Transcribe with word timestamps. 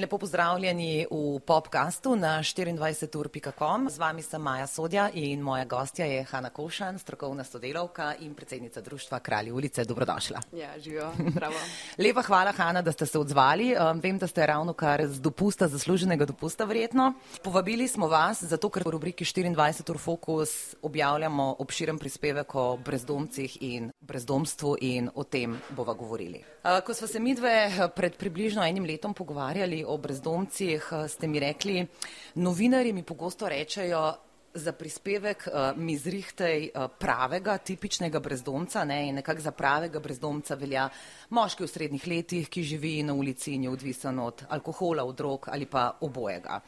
Lepo 0.00 0.18
pozdravljeni 0.18 1.06
v 1.10 1.40
popkastu 1.46 2.16
na 2.16 2.38
24.com. 2.38 3.90
Z 3.90 3.98
vami 3.98 4.22
sem 4.22 4.42
Maja 4.42 4.66
Sodja 4.66 5.10
in 5.14 5.40
moja 5.40 5.64
gostja 5.64 6.06
je 6.06 6.22
Hanna 6.24 6.50
Košan, 6.50 6.98
strokovna 6.98 7.44
sodelavka 7.44 8.14
in 8.20 8.34
predsednica 8.34 8.80
društva 8.80 9.18
Kralji 9.18 9.52
ulice. 9.52 9.84
Dobrodošla. 9.84 10.40
Ja, 10.52 10.78
živijo. 10.78 11.12
Bravo. 11.34 11.54
Lepa 12.04 12.22
hvala, 12.22 12.52
Hanna, 12.52 12.82
da 12.82 12.92
ste 12.92 13.06
se 13.06 13.18
odzvali. 13.18 13.76
Um, 13.76 14.00
vem, 14.00 14.18
da 14.18 14.26
ste 14.26 14.46
ravno 14.46 14.72
kar 14.72 15.06
z 15.06 15.20
dopusta, 15.20 15.68
zasluženega 15.68 16.24
dopusta 16.24 16.64
verjetno. 16.64 17.12
Povabili 17.42 17.88
smo 17.88 18.08
vas, 18.08 18.42
zato 18.42 18.70
ker 18.70 18.82
v 18.86 18.90
rubriki 18.90 19.24
24 19.24 19.90
ur 19.90 19.98
fokus 19.98 20.74
objavljamo 20.82 21.56
obširen 21.58 21.98
prispevek 21.98 22.54
o 22.54 22.76
brezdomcih 22.76 23.58
in 23.60 23.92
brezdomstvu 24.00 24.76
in 24.80 25.10
o 25.14 25.24
tem 25.24 25.60
bova 25.76 25.94
govorili. 25.94 26.44
Uh, 26.64 26.80
ko 26.86 26.94
smo 26.94 27.06
se 27.06 27.20
midve 27.20 27.70
pred 27.96 28.16
približno 28.16 28.64
enim 28.64 28.84
letom 28.84 29.14
pogovarjali 29.14 29.84
o 29.90 29.98
brezdomcih, 29.98 30.88
eh, 30.92 31.08
ste 31.08 31.26
mi 31.26 31.40
rekli, 31.42 31.86
novinari 32.34 32.92
mi 32.92 33.02
pogosto 33.02 33.48
rečejo, 33.48 34.30
za 34.54 34.72
prispevek 34.72 35.46
uh, 35.46 35.78
mi 35.78 35.94
zrihtej 35.96 36.70
uh, 36.74 36.90
pravega, 36.98 37.58
tipičnega 37.58 38.20
brezdomca 38.20 38.84
ne, 38.84 39.08
in 39.08 39.14
nekako 39.14 39.40
za 39.40 39.52
pravega 39.54 40.00
brezdomca 40.00 40.54
velja 40.58 40.88
moški 41.30 41.62
v 41.62 41.68
srednjih 41.70 42.06
letih, 42.06 42.48
ki 42.50 42.62
živi 42.62 43.02
na 43.06 43.14
ulici 43.14 43.54
in 43.54 43.68
je 43.68 43.70
odvisen 43.70 44.18
od 44.18 44.42
alkohola, 44.48 45.04
od 45.04 45.16
drog 45.16 45.48
ali 45.52 45.66
pa 45.70 45.92
obojega. 46.00 46.60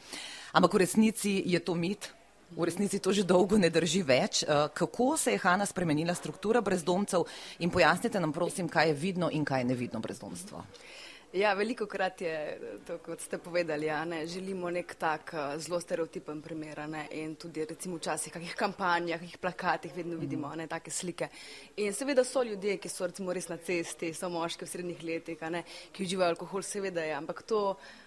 Ampak 0.53 0.73
v 0.73 0.83
resnici 0.85 1.41
je 1.45 1.59
to 1.59 1.75
mit. 1.75 2.07
V 2.55 2.63
resnici 2.63 2.99
to 2.99 3.11
že 3.11 3.25
dolgo 3.25 3.57
ne 3.57 3.69
drži 3.69 4.03
več. 4.05 4.43
Kako 4.73 5.17
se 5.17 5.31
je 5.33 5.41
Hanna 5.41 5.65
spremenila 5.65 6.13
struktura 6.13 6.61
brezdomcev 6.61 7.25
in 7.59 7.69
pojasnite 7.69 8.19
nam 8.19 8.33
prosim, 8.33 8.69
kaj 8.69 8.87
je 8.87 8.93
vidno 8.93 9.29
in 9.33 9.45
kaj 9.45 9.59
je 9.59 9.71
nevidno 9.73 9.99
brezdomstvo. 9.99 10.63
Ja, 11.33 11.55
veliko 11.57 11.87
krat 11.89 12.21
je 12.21 12.33
to, 12.85 12.99
kot 13.01 13.21
ste 13.21 13.39
povedali, 13.41 13.87
ja, 13.87 14.03
ne, 14.05 14.19
želimo 14.29 14.69
nek 14.69 14.91
tak 15.01 15.31
uh, 15.33 15.55
zelo 15.57 15.79
stereotipen 15.81 16.43
primer 16.45 16.83
ne, 16.89 17.07
in 17.17 17.33
tudi 17.35 17.65
recimo 17.65 17.97
včasih 17.97 18.29
v 18.29 18.35
kakih 18.35 18.53
kampanjah, 18.59 19.17
kakih 19.17 19.39
plakatih 19.41 19.95
vedno 19.95 20.19
vidimo 20.21 20.51
ne, 20.55 20.67
take 20.69 20.93
slike. 20.93 21.31
In 21.81 21.93
seveda 21.97 22.21
so 22.23 22.43
ljudje, 22.45 22.77
ki 22.77 22.89
so 22.89 23.09
recimo 23.09 23.33
res 23.33 23.49
na 23.49 23.57
cesti, 23.57 24.11
so 24.13 24.29
moški 24.29 24.67
v 24.67 24.69
srednjih 24.75 25.03
letih, 25.09 25.41
ne, 25.49 25.63
ki 25.89 26.05
uživajo 26.05 26.35
alkohol, 26.35 26.61
seveda 26.61 27.01
je, 27.01 27.17
ampak 27.17 27.41
to, 27.49 27.63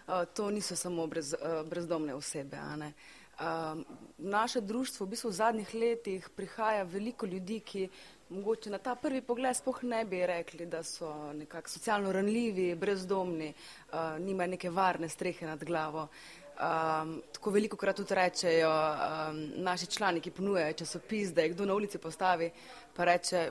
uh, 0.06 0.22
to 0.30 0.46
niso 0.54 0.78
samo 0.78 1.10
brez, 1.10 1.34
uh, 1.34 1.64
brezdomne 1.66 2.14
osebe. 2.14 2.62
Uh, 2.62 3.82
naše 4.18 4.60
društvo 4.60 5.06
v 5.06 5.10
bistvu 5.10 5.34
v 5.34 5.38
zadnjih 5.42 5.74
letih 5.74 6.30
prihaja 6.30 6.86
veliko 6.86 7.26
ljudi, 7.26 7.58
ki 7.60 7.88
mogoče 8.28 8.70
na 8.70 8.78
ta 8.78 8.94
prvi 8.94 9.20
pogled 9.20 9.56
spoh 9.56 9.82
ne 9.82 10.04
bi 10.04 10.26
rekli, 10.26 10.66
da 10.66 10.82
so 10.82 11.32
nekako 11.32 11.70
socialno 11.70 12.12
ranljivi, 12.12 12.74
brezdomni, 12.74 13.52
uh, 13.92 14.18
nimajo 14.18 14.50
neke 14.50 14.70
varne 14.70 15.08
strehe 15.08 15.46
nad 15.46 15.64
glavo. 15.64 16.08
Um, 16.56 17.22
tako 17.32 17.50
veliko 17.50 17.76
krat 17.76 17.96
tudi 17.96 18.14
rečejo 18.14 18.70
um, 18.70 19.40
naši 19.56 19.86
člani, 19.86 20.20
ki 20.20 20.30
ponujajo 20.30 20.72
časopis, 20.72 21.32
da 21.32 21.42
je 21.42 21.48
kdo 21.48 21.66
na 21.66 21.74
ulici 21.74 21.98
postavi, 21.98 22.50
pa 22.96 23.04
reče, 23.04 23.50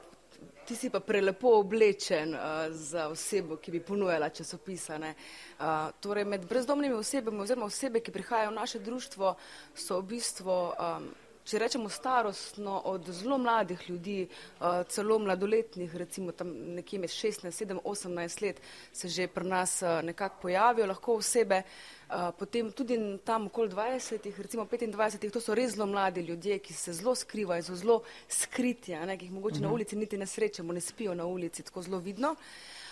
ti 0.66 0.76
si 0.76 0.90
pa 0.90 1.00
prelepo 1.00 1.60
oblečen 1.60 2.34
uh, 2.34 2.40
za 2.70 3.08
osebo, 3.08 3.56
ki 3.56 3.72
bi 3.72 3.80
ponujala 3.80 4.30
časopisane. 4.30 5.14
Uh, 5.60 5.66
torej 6.00 6.26
med 6.26 6.48
brezdomnimi 6.50 6.96
osebami 6.96 7.40
oziroma 7.40 7.70
osebe, 7.70 8.02
ki 8.02 8.12
prihajajo 8.12 8.52
v 8.52 8.56
naše 8.56 8.80
društvo, 8.80 9.36
so 9.76 10.00
v 10.02 10.08
bistvu 10.16 10.58
um, 10.74 11.08
če 11.46 11.60
rečemo 11.62 11.90
starostno, 11.90 12.80
od 12.90 13.10
zelo 13.14 13.38
mladih 13.38 13.82
ljudi, 13.90 14.28
uh, 14.60 14.82
celo 14.90 15.20
mladoletnih, 15.20 15.96
recimo 15.96 16.32
tam 16.32 16.50
nekje 16.76 17.00
med 17.00 17.10
16, 17.14 17.52
17, 17.52 17.82
18 17.86 18.42
let, 18.42 18.62
se 18.92 19.08
že 19.08 19.28
pri 19.28 19.48
nas 19.48 19.82
uh, 19.82 20.02
nekako 20.04 20.42
pojavijo 20.42 20.88
lahko 20.90 21.18
osebe, 21.22 21.62
uh, 21.62 22.32
potem 22.40 22.72
tudi 22.72 22.98
tam 23.24 23.46
okoli 23.48 23.70
20, 23.70 24.32
recimo 24.38 24.66
25, 24.66 25.30
to 25.32 25.42
so 25.42 25.56
res 25.56 25.76
zelo 25.76 25.86
mladi 25.86 26.26
ljudje, 26.26 26.60
ki 26.60 26.74
se 26.74 26.94
zelo 26.94 27.16
skrivajo, 27.16 27.64
so 27.64 27.76
zelo 27.76 28.02
skriti, 28.28 28.96
ne, 29.06 29.18
ki 29.18 29.26
jih 29.26 29.34
mogoče 29.34 29.56
uh 29.56 29.60
-huh. 29.60 29.62
na 29.62 29.68
mhm. 29.68 29.76
ulici 29.76 29.96
niti 29.96 30.18
ne 30.18 30.26
srečamo, 30.26 30.74
ne 30.74 30.82
spijo 30.82 31.14
na 31.14 31.26
ulici, 31.26 31.64
tako 31.64 31.82
zelo 31.82 32.00
vidno. 32.00 32.32
Uh, 32.32 32.86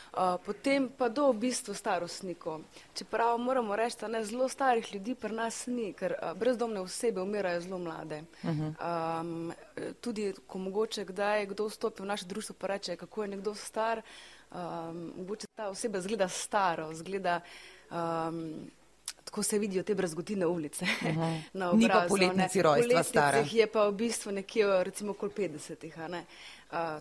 potem 0.45 0.89
pa 0.97 1.09
do 1.09 1.31
v 1.31 1.37
bistvu 1.37 1.73
starostnikov. 1.73 2.61
Čeprav 2.93 3.37
moramo 3.37 3.75
reči, 3.75 3.97
da 4.01 4.07
ne 4.07 4.23
zelo 4.25 4.49
starih 4.49 4.93
ljudi 4.93 5.15
pri 5.15 5.33
nas 5.33 5.67
ni, 5.67 5.93
ker 5.93 6.13
uh, 6.13 6.37
brezdomne 6.37 6.81
osebe 6.81 7.21
umirajo 7.21 7.61
zelo 7.61 7.79
mlade. 7.79 8.23
Uh 8.43 8.49
-huh. 8.49 9.21
um, 9.21 9.53
tudi, 10.01 10.33
ko 10.47 10.57
mogoče 10.57 11.05
kdaj 11.05 11.45
kdo 11.45 11.67
vstopi 11.67 12.01
v 12.01 12.05
naše 12.05 12.25
društvo, 12.25 12.55
pa 12.59 12.67
reče, 12.67 12.95
kako 12.95 13.21
je 13.21 13.27
nekdo 13.27 13.55
star, 13.55 14.01
um, 14.51 15.13
mogoče 15.17 15.47
ta 15.55 15.69
oseba 15.69 16.01
zgleda 16.01 16.29
staro, 16.29 16.93
zgleda. 16.93 17.41
Um, 17.91 18.69
Tako 19.33 19.43
se 19.43 19.57
vidijo 19.59 19.83
te 19.83 19.95
brezgotine 19.95 20.45
ulice. 20.45 20.85
Uh 20.85 21.07
-huh. 21.53 21.77
Ni 21.77 21.87
pa 21.87 22.05
poletnici 22.07 22.61
rojstva 22.61 23.03
stara. 23.03 23.45
Je 23.51 23.67
pa 23.67 23.87
v 23.87 23.91
bistvu 23.91 24.31
nekje, 24.31 24.83
recimo, 24.83 25.11
okoli 25.11 25.31
50-ih. 25.31 25.95
Uh, 25.97 26.19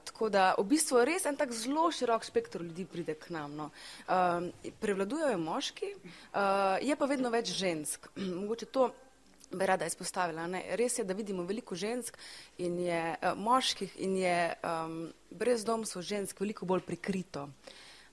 tako 0.04 0.28
da 0.28 0.54
v 0.58 0.64
bistvu 0.64 1.04
res 1.04 1.26
en 1.26 1.36
tak 1.36 1.52
zelo 1.52 1.92
širok 1.92 2.24
spektr 2.24 2.60
ljudi 2.62 2.84
pride 2.84 3.14
k 3.14 3.30
nam. 3.30 3.56
No. 3.56 3.70
Uh, 4.08 4.72
prevladujejo 4.80 5.38
moški, 5.38 5.94
uh, 5.94 6.40
je 6.80 6.96
pa 6.96 7.04
vedno 7.04 7.30
več 7.30 7.52
žensk. 7.52 8.08
Mogoče 8.40 8.66
to 8.66 8.90
bi 9.50 9.66
rada 9.66 9.86
izpostavila. 9.86 10.46
Ne. 10.46 10.64
Res 10.70 10.98
je, 10.98 11.04
da 11.04 11.14
vidimo 11.14 11.42
veliko 11.42 11.74
žensk 11.74 12.16
in 12.58 12.80
je 12.80 13.16
uh, 13.22 13.38
moških 13.38 13.92
in 13.98 14.16
je 14.16 14.54
um, 14.62 15.12
brezdomstvo 15.30 16.02
žensk 16.02 16.40
veliko 16.40 16.66
bolj 16.66 16.80
prikrito. 16.80 17.48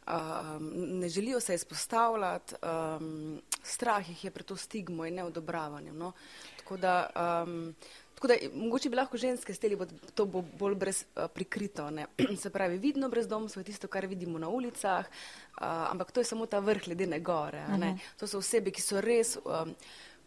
Um, 0.07 0.71
ne 0.73 1.09
želijo 1.09 1.39
se 1.39 1.55
izpostavljati, 1.55 2.55
um, 2.63 3.41
strah 3.63 4.09
jih 4.09 4.23
je 4.25 4.31
pred 4.31 4.45
to 4.45 4.55
stigmo 4.55 5.05
in 5.05 5.15
neodobravanjem. 5.15 5.97
No. 5.97 6.11
Tako 6.57 6.77
da 6.77 7.09
um, 7.45 7.75
Tako 8.15 8.27
da 8.27 8.35
mogoče 8.53 8.89
bi 8.89 8.95
lahko 8.95 9.17
ženske 9.17 9.53
steli, 9.53 9.75
bo 9.75 9.85
to 10.15 10.25
bo 10.25 10.41
bolj 10.59 10.73
brez, 10.75 11.05
uh, 11.15 11.29
prikrito, 11.33 11.89
ne? 11.89 12.05
se 12.41 12.49
pravi 12.49 12.77
vidno 12.77 13.09
brezdomstvo 13.09 13.59
je 13.59 13.63
tisto, 13.63 13.87
kar 13.87 14.05
vidimo 14.05 14.39
na 14.39 14.49
ulicah, 14.49 15.05
uh, 15.05 15.63
ampak 15.63 16.11
to 16.11 16.19
je 16.19 16.25
samo 16.25 16.45
ta 16.45 16.59
vrh 16.59 16.87
ledene 16.87 17.19
gore. 17.19 17.63
Uh 17.67 17.75
-huh. 17.75 17.99
To 18.17 18.27
so 18.27 18.37
osebe, 18.37 18.71
ki 18.71 18.81
so 18.81 19.01
res 19.01 19.37
um, 19.45 19.75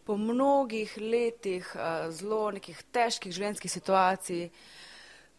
po 0.05 0.17
mnogih 0.17 0.97
letih 0.97 1.75
uh, 1.75 2.11
zelo 2.13 2.51
nekih 2.51 2.83
težkih 2.91 3.33
življenjskih 3.33 3.71
situacij 3.71 4.45
uh, 4.45 4.51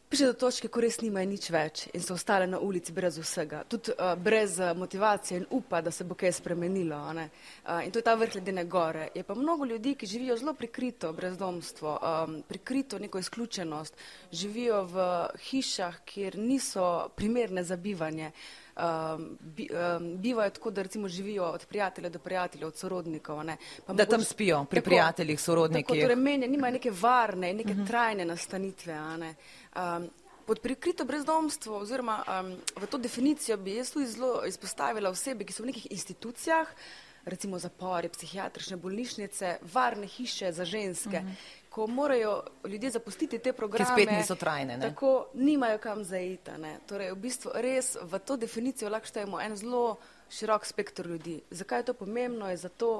prišli 0.08 0.26
do 0.26 0.34
točke, 0.38 0.68
ko 0.68 0.80
res 0.80 1.00
nimajo 1.02 1.28
nič 1.28 1.48
več 1.50 1.84
in 1.92 2.02
so 2.02 2.14
ostale 2.14 2.46
na 2.46 2.60
ulici 2.62 2.92
brez 2.92 3.18
vsega, 3.18 3.64
tudi 3.68 3.94
uh, 3.94 4.14
brez 4.14 4.58
uh, 4.60 4.72
motivacije 4.76 5.40
in 5.40 5.46
upa, 5.50 5.80
da 5.80 5.90
se 5.90 6.04
bo 6.04 6.14
kaj 6.14 6.32
spremenilo. 6.38 6.96
Uh, 6.96 7.80
in 7.84 7.90
to 7.90 7.98
je 7.98 8.06
ta 8.06 8.14
vrh 8.14 8.36
ledene 8.38 8.64
gore. 8.64 9.08
Je 9.14 9.22
pa 9.22 9.34
mnogo 9.34 9.64
ljudi, 9.64 9.94
ki 9.94 10.06
živijo 10.06 10.36
zelo 10.36 10.54
prikrito 10.54 11.12
brezdomstvo, 11.12 11.98
um, 11.98 12.42
prikrito 12.48 12.98
neko 12.98 13.18
izključenost, 13.18 13.96
živijo 14.32 14.84
v 14.84 15.08
hišah, 15.50 16.04
kjer 16.04 16.38
niso 16.38 17.08
primerne 17.16 17.64
za 17.64 17.76
bivanje. 17.76 18.32
Um, 18.76 19.38
bi, 19.40 19.68
um, 19.70 20.16
bivajo 20.18 20.50
tako, 20.50 20.70
da 20.70 20.82
recimo 20.82 21.08
živijo 21.08 21.44
od 21.44 21.66
prijatelja 21.66 22.08
do 22.08 22.18
prijatelja, 22.18 22.66
od 22.66 22.76
sorodnikov. 22.76 23.44
Da 23.44 23.56
mogoče, 23.86 24.06
tam 24.06 24.24
spijo 24.24 24.64
pri 24.64 24.80
tako, 24.80 24.84
prijateljih, 24.84 25.40
sorodnikih. 25.40 26.02
Torej, 26.02 26.16
menje, 26.16 26.48
nimajo 26.48 26.72
neke 26.72 26.90
varne, 27.00 27.52
neke 27.52 27.70
uh 27.70 27.76
mhm. 27.76 27.84
-huh. 27.84 27.88
trajne 27.88 28.24
nastanitve. 28.24 28.98
Um, 29.76 30.10
pod 30.46 30.60
prikrito 30.60 31.04
brezdomstvo 31.04 31.78
oziroma 31.78 32.24
um, 32.26 32.56
v 32.82 32.86
to 32.86 32.98
definicijo 32.98 33.56
bi 33.56 33.74
jaz 33.74 33.92
tudi 33.92 34.06
zelo 34.06 34.42
izpostavila 34.46 35.10
osebe, 35.10 35.44
ki 35.44 35.52
so 35.52 35.62
v 35.62 35.66
nekih 35.66 35.86
institucijah, 35.90 36.68
recimo 37.24 37.58
zapori, 37.58 38.08
psihiatrične 38.08 38.76
bolnišnice, 38.76 39.58
varne 39.72 40.06
hiše 40.06 40.52
za 40.52 40.64
ženske, 40.64 41.18
uh 41.18 41.22
mhm. 41.22 41.28
-huh. 41.28 41.63
Ko 41.74 41.86
morajo 41.86 42.42
ljudje 42.64 42.90
zapustiti 42.90 43.38
te 43.38 43.52
programe, 43.52 43.84
ki 43.84 44.02
spet 44.02 44.16
niso 44.16 44.34
trajne. 44.38 44.76
Ne? 44.76 44.90
Tako 44.90 45.26
nimajo 45.34 45.78
kam 45.82 46.04
zaiti. 46.04 46.52
Torej, 46.86 47.10
v 47.10 47.16
bistvu 47.18 47.50
res 47.54 47.96
v 47.98 48.20
to 48.22 48.36
definicijo 48.38 48.92
lahko 48.94 49.10
štejemo 49.10 49.40
en 49.42 49.56
zelo 49.58 49.96
širok 50.30 50.66
spektr 50.70 51.08
ljudi. 51.10 51.40
Zakaj 51.50 51.82
je 51.82 51.88
to 51.90 51.94
pomembno? 51.98 52.46
Je 52.50 52.60
zato, 52.62 52.92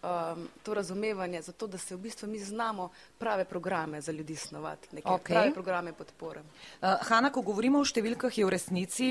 um, 0.00 0.48
to 0.62 0.74
razumevanje, 0.74 1.42
zato 1.42 1.66
da 1.66 1.78
se 1.78 1.92
v 1.96 1.98
bistvu 2.08 2.28
mi 2.28 2.38
znamo 2.40 2.88
prave 3.18 3.44
programe 3.44 4.00
za 4.00 4.12
ljudi 4.12 4.36
snovati, 4.36 4.88
neke 4.96 5.08
okay. 5.08 5.34
prave 5.36 5.52
programe 5.52 5.92
podpore. 5.92 6.40
Uh, 6.40 6.88
Hanna, 7.04 7.28
ko 7.32 7.44
govorimo 7.44 7.84
o 7.84 7.84
številkah, 7.84 8.38
je 8.38 8.48
v 8.48 8.56
resnici 8.56 9.10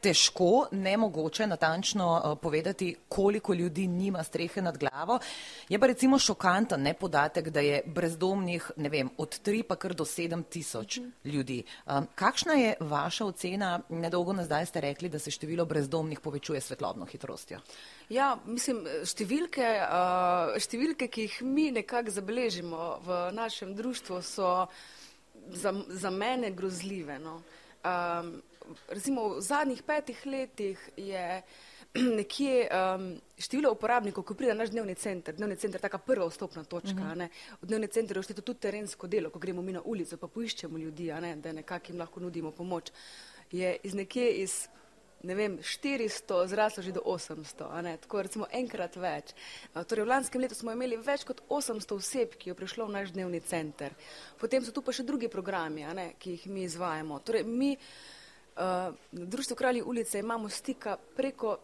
težko, 0.00 0.66
nemogoče 0.72 1.46
natančno 1.46 2.08
uh, 2.14 2.38
povedati, 2.38 2.94
koliko 3.08 3.54
ljudi 3.54 3.86
nima 3.86 4.22
strehe 4.24 4.62
nad 4.62 4.78
glavo. 4.78 5.18
Je 5.68 5.78
pa 5.78 5.86
recimo 5.86 6.18
šokanten 6.18 6.82
ne 6.82 6.94
podatek, 6.94 7.48
da 7.48 7.60
je 7.60 7.82
brezdomnih, 7.86 8.70
ne 8.76 8.88
vem, 8.88 9.10
od 9.18 9.40
3 9.44 9.62
pa 9.62 9.76
kar 9.76 9.94
do 9.94 10.04
7 10.04 10.44
tisoč 10.50 10.98
mm. 10.98 11.12
ljudi. 11.24 11.62
Um, 11.86 12.06
kakšna 12.14 12.52
je 12.52 12.74
vaša 12.80 13.26
ocena? 13.26 13.80
Nedolgo 13.88 14.32
nazaj 14.32 14.66
ste 14.66 14.80
rekli, 14.80 15.08
da 15.08 15.18
se 15.18 15.30
število 15.30 15.64
brezdomnih 15.64 16.20
povečuje 16.20 16.60
svetlobno 16.60 17.06
hitrostjo. 17.06 17.58
Ja, 18.08 18.36
mislim, 18.46 18.84
številke, 19.04 19.66
uh, 19.84 20.54
številke, 20.60 21.08
ki 21.08 21.26
jih 21.28 21.40
mi 21.42 21.70
nekako 21.72 22.10
zabeležimo 22.10 22.84
v 23.04 23.18
našem 23.36 23.74
društvu, 23.76 24.22
so 24.22 24.52
za, 25.50 25.74
za 25.88 26.10
mene 26.10 26.50
grozljive. 26.50 27.18
No. 27.18 27.42
Um, 27.84 28.42
recimo 28.88 29.28
v 29.28 29.40
zadnjih 29.40 29.82
petih 29.82 30.26
letih 30.26 30.90
je 30.96 31.42
nekje 32.20 32.68
um, 32.68 33.20
število 33.38 33.72
uporabnikov, 33.72 34.24
ko 34.24 34.34
pride 34.34 34.54
na 34.54 34.62
naš 34.64 34.70
dnevni 34.74 34.94
center, 34.94 35.34
dnevni 35.34 35.56
center 35.56 35.78
je 35.78 35.86
taka 35.88 35.98
prva 35.98 36.28
vstopna 36.28 36.64
točka, 36.64 37.02
uh 37.02 37.16
-huh. 37.16 37.28
v 37.62 37.66
dnevni 37.66 37.88
center 37.88 38.16
je 38.16 38.22
všteto 38.22 38.42
tudi 38.42 38.60
terensko 38.60 39.06
delo, 39.06 39.30
ko 39.30 39.38
gremo 39.38 39.62
mi 39.62 39.72
na 39.72 39.82
ulico, 39.84 40.16
pa 40.16 40.26
poiščemo 40.28 40.78
ljudi, 40.78 41.12
ne, 41.20 41.36
da 41.36 41.52
nekako 41.52 41.86
jim 41.88 41.98
lahko 41.98 42.20
nudimo 42.20 42.50
pomoč, 42.50 42.90
je 43.52 43.76
iz 43.82 43.94
nekje 43.94 44.32
iz 44.32 44.68
ne 45.22 45.34
vem, 45.34 45.58
400 45.58 46.46
zraslo 46.46 46.82
že 46.82 46.92
do 46.92 47.02
800, 47.02 47.96
tako 48.06 48.22
recimo 48.22 48.46
enkrat 48.52 48.96
več. 48.96 49.34
Torej 49.74 50.06
v 50.06 50.08
lanskem 50.08 50.42
letu 50.42 50.54
smo 50.54 50.72
imeli 50.72 50.96
več 50.96 51.24
kot 51.26 51.42
800 51.48 51.96
oseb, 51.96 52.36
ki 52.38 52.50
je 52.50 52.54
prišlo 52.54 52.86
v 52.86 52.94
naš 52.94 53.10
dnevni 53.16 53.40
center. 53.40 53.94
Potem 54.38 54.62
so 54.62 54.70
tu 54.72 54.82
pa 54.82 54.94
še 54.94 55.02
drugi 55.02 55.28
programi, 55.28 55.86
ki 56.18 56.36
jih 56.36 56.46
mi 56.46 56.62
izvajamo. 56.68 57.18
Torej 57.18 57.44
mi 57.44 57.74
na 58.58 58.92
Društvu 59.12 59.56
Kralji 59.56 59.82
ulice 59.82 60.18
imamo 60.18 60.48
stika 60.48 60.96
preko 61.16 61.58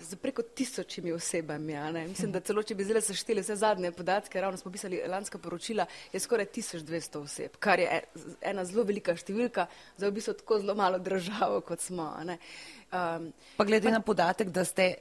z 0.00 0.16
preko 0.16 0.42
tisočimi 0.42 1.12
osebami. 1.12 1.74
Mislim, 2.08 2.32
da 2.32 2.40
celo, 2.40 2.62
če 2.62 2.74
bi 2.74 2.84
zdaj 2.84 3.02
sešteli 3.10 3.42
vse 3.44 3.56
zadnje 3.56 3.92
podatke, 3.92 4.40
ravno 4.40 4.58
smo 4.58 4.72
pisali 4.72 5.00
lanska 5.08 5.38
poročila, 5.38 5.86
je 6.12 6.20
skoraj 6.20 6.46
1200 6.46 7.22
oseb, 7.24 7.56
kar 7.58 7.80
je 7.80 7.86
e, 7.86 8.00
ena 8.40 8.64
zelo 8.64 8.84
velika 8.88 9.16
številka 9.16 9.66
za 9.96 10.08
v 10.08 10.16
bistvu 10.16 10.36
tako 10.40 10.60
zelo 10.62 10.74
malo 10.74 10.98
državo, 10.98 11.60
kot 11.60 11.84
smo. 11.84 12.08
Um, 12.20 13.32
pa 13.56 13.64
glede 13.64 13.90
pa, 13.90 13.98
na 13.98 14.00
podatek, 14.00 14.50
da 14.54 14.64
ste 14.64 14.94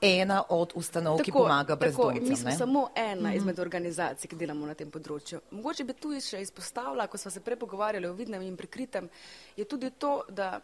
ena 0.00 0.42
od 0.48 0.72
ustanov, 0.74 1.18
tako, 1.18 1.24
ki 1.24 1.32
pomaga 1.32 1.76
brezdomcem. 1.76 2.28
Mi 2.28 2.36
smo 2.36 2.50
ne? 2.50 2.56
samo 2.56 2.88
ena 2.94 3.20
mm 3.20 3.32
-hmm. 3.32 3.36
izmed 3.36 3.58
organizacij, 3.58 4.28
ki 4.28 4.36
delamo 4.36 4.66
na 4.66 4.74
tem 4.74 4.90
področju. 4.90 5.40
Mogoče 5.50 5.84
bi 5.84 5.92
tu 5.92 6.20
še 6.20 6.40
izpostavila, 6.40 7.06
ko 7.06 7.18
smo 7.18 7.30
se 7.30 7.40
prej 7.40 7.56
pogovarjali 7.56 8.06
o 8.06 8.12
vidnem 8.12 8.42
in 8.42 8.56
prikritem, 8.56 9.08
je 9.56 9.64
tudi 9.64 9.90
to, 9.90 10.22
da 10.28 10.60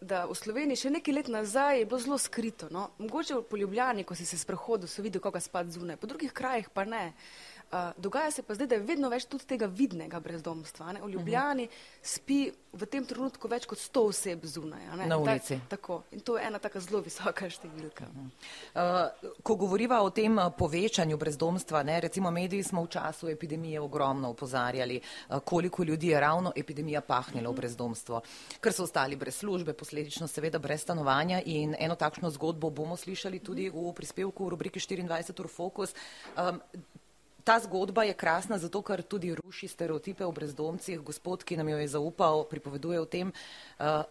da 0.00 0.26
v 0.26 0.34
Sloveniji 0.34 0.76
še 0.76 0.90
nekaj 0.90 1.14
let 1.14 1.28
nazaj 1.28 1.78
je 1.78 1.86
bilo 1.86 1.98
zelo 1.98 2.18
skrito. 2.18 2.68
No? 2.70 2.90
Mogoče 2.98 3.34
v 3.34 3.42
Poljubljani, 3.42 4.04
ko 4.04 4.14
si 4.14 4.26
se 4.26 4.38
sprehodil, 4.38 4.88
so 4.88 5.02
videli, 5.02 5.22
kako 5.22 5.40
spad 5.40 5.70
zunaj, 5.70 5.96
po 5.96 6.06
drugih 6.06 6.32
krajih 6.32 6.68
pa 6.68 6.84
ne. 6.84 7.06
Uh, 7.06 7.55
Uh, 7.72 7.78
dogaja 7.96 8.30
se 8.30 8.42
pa 8.42 8.54
zdaj, 8.54 8.66
da 8.66 8.74
je 8.74 8.80
vedno 8.86 9.08
več 9.10 9.24
tudi 9.26 9.44
tega 9.44 9.66
vidnega 9.66 10.20
brezdomstva. 10.22 10.92
Ne? 10.92 11.00
V 11.02 11.08
Ljubljani 11.10 11.64
uh 11.64 11.70
-huh. 11.70 11.98
spi 12.02 12.52
v 12.72 12.86
tem 12.86 13.04
trenutku 13.04 13.48
več 13.48 13.66
kot 13.66 13.78
100 13.78 14.02
oseb 14.08 14.44
zunaj. 14.44 14.80
Na 15.06 15.16
ulici. 15.18 15.56
Ta, 15.56 15.76
tako. 15.76 16.02
In 16.12 16.20
to 16.20 16.36
je 16.38 16.46
ena 16.46 16.58
taka 16.58 16.80
zelo 16.80 17.00
visoka 17.00 17.50
številka. 17.50 18.04
Uh 18.04 18.16
-huh. 18.74 19.32
uh, 19.34 19.40
ko 19.42 19.54
govoriva 19.54 20.02
o 20.02 20.10
tem 20.10 20.38
povečanju 20.58 21.16
brezdomstva, 21.16 21.82
ne? 21.82 22.00
recimo 22.00 22.30
mediji 22.30 22.62
smo 22.62 22.84
v 22.84 22.88
času 22.88 23.28
epidemije 23.28 23.80
ogromno 23.80 24.30
upozarjali, 24.30 25.00
uh, 25.28 25.38
koliko 25.38 25.82
ljudi 25.82 26.08
je 26.08 26.20
ravno 26.20 26.52
epidemija 26.56 27.00
pahnila 27.00 27.50
uh 27.50 27.54
-huh. 27.54 27.58
v 27.58 27.60
brezdomstvo, 27.60 28.20
ker 28.60 28.72
so 28.72 28.82
ostali 28.82 29.16
brez 29.16 29.36
službe, 29.36 29.72
posledično 29.72 30.28
seveda 30.28 30.58
brez 30.58 30.82
stanovanja 30.82 31.42
in 31.44 31.74
eno 31.78 31.94
takšno 31.94 32.30
zgodbo 32.30 32.70
bomo 32.70 32.96
slišali 32.96 33.38
tudi 33.38 33.68
uh 33.68 33.74
-huh. 33.74 33.90
v 33.90 33.94
prispevku 33.94 34.44
v 34.44 34.48
rubriki 34.48 34.78
24 34.80 35.40
ur 35.40 35.48
Focus. 35.48 35.94
Um, 36.36 36.60
ta 37.46 37.60
zgodba 37.62 38.02
je 38.02 38.14
krasna 38.18 38.58
zato, 38.58 38.82
ker 38.82 39.04
tudi 39.06 39.30
ruši 39.34 39.68
stereotipe 39.70 40.26
o 40.26 40.32
brezdomcih. 40.34 40.98
Gospod, 40.98 41.44
ki 41.46 41.56
nam 41.56 41.68
jo 41.70 41.78
je 41.78 41.88
zaupal, 41.94 42.42
pripoveduje 42.50 42.98
o 43.00 43.06
tem, 43.06 43.30
uh, 43.30 44.02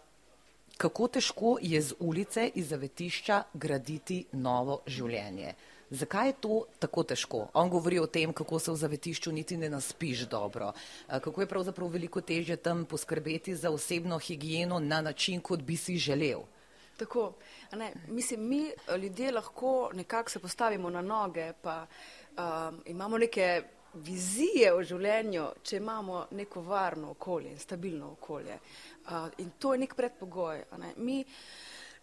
kako 0.80 1.08
težko 1.08 1.58
je 1.60 1.82
z 1.82 1.98
ulice 2.00 2.48
iz 2.54 2.72
zavetišča 2.72 3.42
graditi 3.52 4.22
novo 4.32 4.80
življenje. 4.86 5.52
Zakaj 5.90 6.28
je 6.28 6.38
to 6.40 6.62
tako 6.80 7.04
težko? 7.12 7.42
On 7.60 7.68
govori 7.70 8.00
o 8.00 8.08
tem, 8.08 8.32
kako 8.32 8.58
se 8.58 8.72
v 8.72 8.80
zavetišču 8.80 9.32
niti 9.32 9.60
ne 9.60 9.68
naspiš 9.68 10.24
dobro, 10.32 10.72
uh, 10.72 11.20
kako 11.20 11.44
je 11.44 11.52
pravzaprav 11.52 11.92
veliko 11.92 12.24
težje 12.24 12.56
tam 12.56 12.86
poskrbeti 12.88 13.54
za 13.54 13.70
osebno 13.70 14.18
higieno 14.18 14.80
na 14.80 15.04
način, 15.04 15.44
kot 15.44 15.60
bi 15.60 15.76
si 15.76 16.00
želel. 16.00 16.48
Tako, 16.96 17.32
ne, 17.72 17.92
mislim, 18.08 18.48
mi 18.48 18.70
ljudje 19.02 19.32
lahko 19.32 19.90
nekako 19.92 20.30
se 20.30 20.38
postavimo 20.38 20.90
na 20.90 21.02
noge, 21.02 21.52
pa 21.62 21.86
um, 22.38 22.82
imamo 22.86 23.18
neke 23.18 23.62
vizije 23.94 24.72
o 24.74 24.82
življenju, 24.84 25.46
če 25.62 25.76
imamo 25.76 26.26
neko 26.30 26.60
varno 26.60 27.10
okolje 27.10 27.50
in 27.50 27.58
stabilno 27.58 28.10
okolje. 28.12 28.58
Uh, 29.06 29.28
in 29.38 29.52
to 29.58 29.72
je 29.74 29.80
nek 29.84 29.94
predpogoj. 29.94 30.64
Ne? 30.78 30.92
Mi 30.96 31.24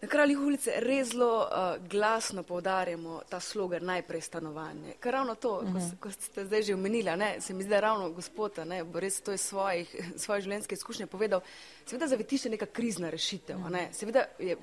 na 0.04 0.10
kraljih 0.10 0.40
ulice 0.40 0.72
res 0.84 1.14
zelo 1.14 1.48
uh, 1.48 1.88
glasno 1.88 2.44
povdarjamo 2.44 3.22
ta 3.30 3.40
slogan 3.40 3.86
najprej 3.86 4.22
stanovanje. 4.22 4.98
Ker 5.00 5.14
ravno 5.14 5.36
to, 5.36 5.54
uh 5.58 5.64
-huh. 5.64 5.74
ko, 5.74 5.80
mhm. 5.80 5.98
ko 6.00 6.12
ste 6.12 6.46
zdaj 6.46 6.62
že 6.62 6.74
omenili, 6.74 7.18
ne, 7.18 7.42
se 7.42 7.54
mi 7.54 7.64
zdaj 7.64 7.82
ravno 7.82 8.10
gospoda, 8.10 8.66
ne, 8.66 8.84
bo 8.84 9.00
res 9.00 9.22
to 9.22 9.32
je 9.32 9.38
svojih, 9.38 9.96
svoje 10.24 10.42
življenjske 10.42 10.76
izkušnje 10.76 11.08
povedal, 11.08 11.42
seveda 11.86 12.08
zavetišče 12.08 12.48
je 12.48 12.52
neka 12.52 12.66
krizna 12.66 13.10
rešitev. 13.10 13.58
Uh 13.58 13.66
-huh. 13.66 13.72
ne. 13.72 13.90
Seveda 13.94 14.26
je 14.40 14.58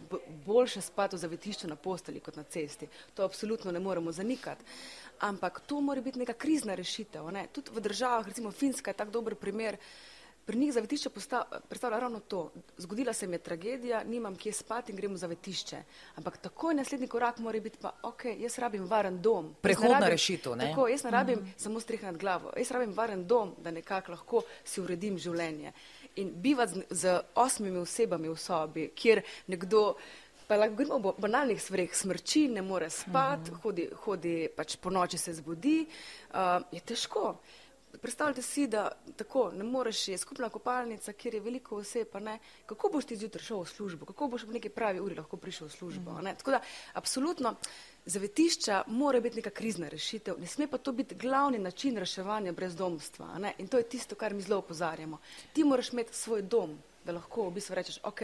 boljše 0.46 0.80
spati 0.80 1.16
v 1.16 1.18
zavetišču 1.18 1.68
na 1.68 1.76
posteli 1.76 2.20
kot 2.20 2.36
na 2.36 2.42
cesti. 2.42 2.88
To 3.14 3.24
absolutno 3.24 3.72
ne 3.72 3.80
moremo 3.80 4.12
zanikati 4.12 4.64
ampak 5.20 5.60
to 5.66 5.80
mora 5.80 6.00
biti 6.00 6.18
neka 6.18 6.32
krizna 6.32 6.74
rešitev. 6.74 7.30
Ne? 7.30 7.46
Tudi 7.52 7.70
v 7.74 7.80
državah, 7.80 8.26
recimo 8.26 8.50
Finska 8.50 8.90
je 8.90 8.96
tak 8.96 9.10
dober 9.10 9.34
primer, 9.34 9.76
pri 10.46 10.58
njih 10.58 10.72
zavetišče 10.72 11.10
predstavlja 11.68 11.98
ravno 11.98 12.20
to. 12.20 12.52
Zgodila 12.76 13.12
se 13.12 13.26
mi 13.26 13.34
je 13.34 13.38
tragedija, 13.38 14.04
nimam 14.04 14.36
kje 14.36 14.52
spati 14.52 14.92
in 14.92 14.96
gremo 14.96 15.14
v 15.14 15.18
zavetišče. 15.18 15.82
Ampak 16.16 16.36
takoj 16.36 16.74
naslednji 16.74 17.08
korak 17.08 17.38
mora 17.38 17.60
biti 17.60 17.78
pa, 17.80 17.92
ok, 18.02 18.24
jaz 18.38 18.58
rabim 18.58 18.86
varen 18.86 19.20
dom. 19.22 19.54
Prehodna 19.60 20.08
rešitev, 20.08 20.56
ne? 20.56 20.70
Tako, 20.70 20.88
jaz 20.88 21.04
ne 21.04 21.10
rabim 21.10 21.38
mm 21.38 21.52
samo 21.56 21.80
streh 21.80 22.02
nad 22.02 22.16
glavo, 22.16 22.52
jaz 22.56 22.70
rabim 22.70 22.92
varen 22.92 23.26
dom, 23.26 23.54
da 23.58 23.70
nekako 23.70 24.12
lahko 24.12 24.42
si 24.64 24.80
uredim 24.80 25.18
življenje. 25.18 25.72
In 26.16 26.32
bivati 26.34 26.72
z, 26.72 26.84
z 26.90 27.20
osmimi 27.34 27.78
osebami 27.78 28.28
v 28.28 28.36
sobi, 28.36 28.90
kjer 28.94 29.22
nekdo 29.46 29.96
Pa 30.50 30.56
lahko 30.56 30.74
govorimo 30.74 31.08
o 31.08 31.14
banalnih 31.18 31.60
stvarih, 31.62 31.92
smrči, 31.94 32.48
ne 32.48 32.62
more 32.62 32.90
spati, 32.90 33.50
-huh. 33.50 33.60
hodi, 33.62 33.88
hodi 33.94 34.48
pač 34.56 34.76
po 34.76 34.90
noči 34.90 35.18
se 35.18 35.32
zbudi, 35.32 35.86
uh, 36.34 36.38
je 36.72 36.80
težko. 36.80 37.36
Predstavljate 37.98 38.42
si, 38.42 38.66
da 38.66 38.92
tako 39.16 39.50
ne 39.54 39.64
moreš, 39.64 40.08
je 40.08 40.18
skupna 40.18 40.48
kopalnica, 40.48 41.12
kjer 41.12 41.34
je 41.34 41.40
veliko 41.40 41.76
oseb, 41.76 42.08
pa 42.12 42.20
ne, 42.20 42.38
kako 42.66 42.88
boš 42.88 43.04
ti 43.04 43.16
zjutraj 43.16 43.44
šel 43.44 43.60
v 43.60 43.66
službo, 43.66 44.06
kako 44.06 44.28
boš 44.28 44.44
v 44.46 44.52
neki 44.58 44.68
pravi 44.68 45.00
uri 45.00 45.14
lahko 45.18 45.36
prišel 45.36 45.68
v 45.68 45.70
službo. 45.70 46.10
Uh 46.10 46.18
-huh. 46.18 46.36
Tako 46.36 46.50
da, 46.50 46.60
absolutno, 46.92 47.54
zavetišča 48.06 48.82
mora 48.86 49.20
biti 49.20 49.36
neka 49.36 49.50
krizna 49.50 49.88
rešitev, 49.88 50.40
ne 50.40 50.46
sme 50.46 50.66
pa 50.66 50.78
to 50.78 50.92
biti 50.92 51.14
glavni 51.14 51.58
način 51.58 51.96
reševanja 51.96 52.52
brezdomstva. 52.52 53.52
In 53.58 53.68
to 53.68 53.78
je 53.78 53.88
tisto, 53.88 54.14
kar 54.14 54.34
mi 54.34 54.42
zelo 54.42 54.58
opozarjamo. 54.58 55.18
Ti 55.52 55.64
moraš 55.64 55.92
imeti 55.92 56.14
svoj 56.14 56.42
dom, 56.42 56.78
da 57.04 57.12
lahko 57.12 57.48
v 57.48 57.54
bistvu 57.54 57.74
rečeš, 57.74 57.98
ok, 58.02 58.20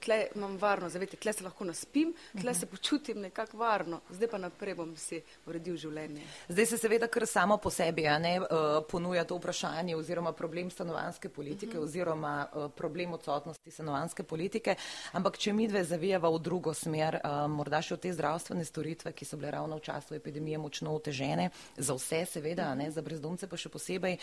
tle 0.00 0.26
imam 0.34 0.56
varno, 0.58 0.88
zavete, 0.88 1.16
tle 1.16 1.32
se 1.32 1.44
lahko 1.44 1.64
naspim, 1.64 2.14
tle 2.40 2.54
se 2.54 2.66
počutim 2.66 3.20
nekako 3.20 3.58
varno, 3.58 4.00
zdaj 4.10 4.28
pa 4.28 4.38
naprej 4.38 4.74
bom 4.74 4.96
si 4.96 5.20
uredil 5.46 5.76
življenje. 5.76 6.22
Zdaj 6.48 6.66
se 6.66 6.78
seveda 6.78 7.08
kar 7.08 7.26
samo 7.26 7.56
po 7.62 7.70
sebi 7.70 8.06
ne, 8.20 8.38
uh, 8.40 8.78
ponuja 8.88 9.24
to 9.24 9.38
vprašanje 9.38 9.96
oziroma 9.96 10.32
problem 10.32 10.70
stanovanske 10.70 11.28
politike 11.28 11.78
uh 11.78 11.82
-huh. 11.82 11.84
oziroma 11.84 12.46
uh, 12.52 12.70
problem 12.70 13.12
odsotnosti 13.12 13.70
stanovanske 13.70 14.22
politike, 14.22 14.74
ampak 15.12 15.38
če 15.38 15.52
mi 15.52 15.68
dve 15.68 15.84
zavijava 15.84 16.28
v 16.30 16.38
drugo 16.38 16.74
smer, 16.74 17.20
uh, 17.24 17.50
morda 17.50 17.82
še 17.82 17.94
v 17.94 17.98
te 17.98 18.12
zdravstvene 18.12 18.64
storitve, 18.64 19.12
ki 19.12 19.24
so 19.24 19.36
bile 19.36 19.50
ravno 19.50 19.76
v 19.76 19.80
času 19.80 20.14
epidemije 20.14 20.58
močno 20.58 20.94
otežene, 20.94 21.50
za 21.76 21.94
vse 21.94 22.24
seveda, 22.26 22.74
ne, 22.74 22.90
za 22.90 23.02
brezdomce 23.02 23.46
pa 23.46 23.56
še 23.56 23.68
posebej. 23.68 24.18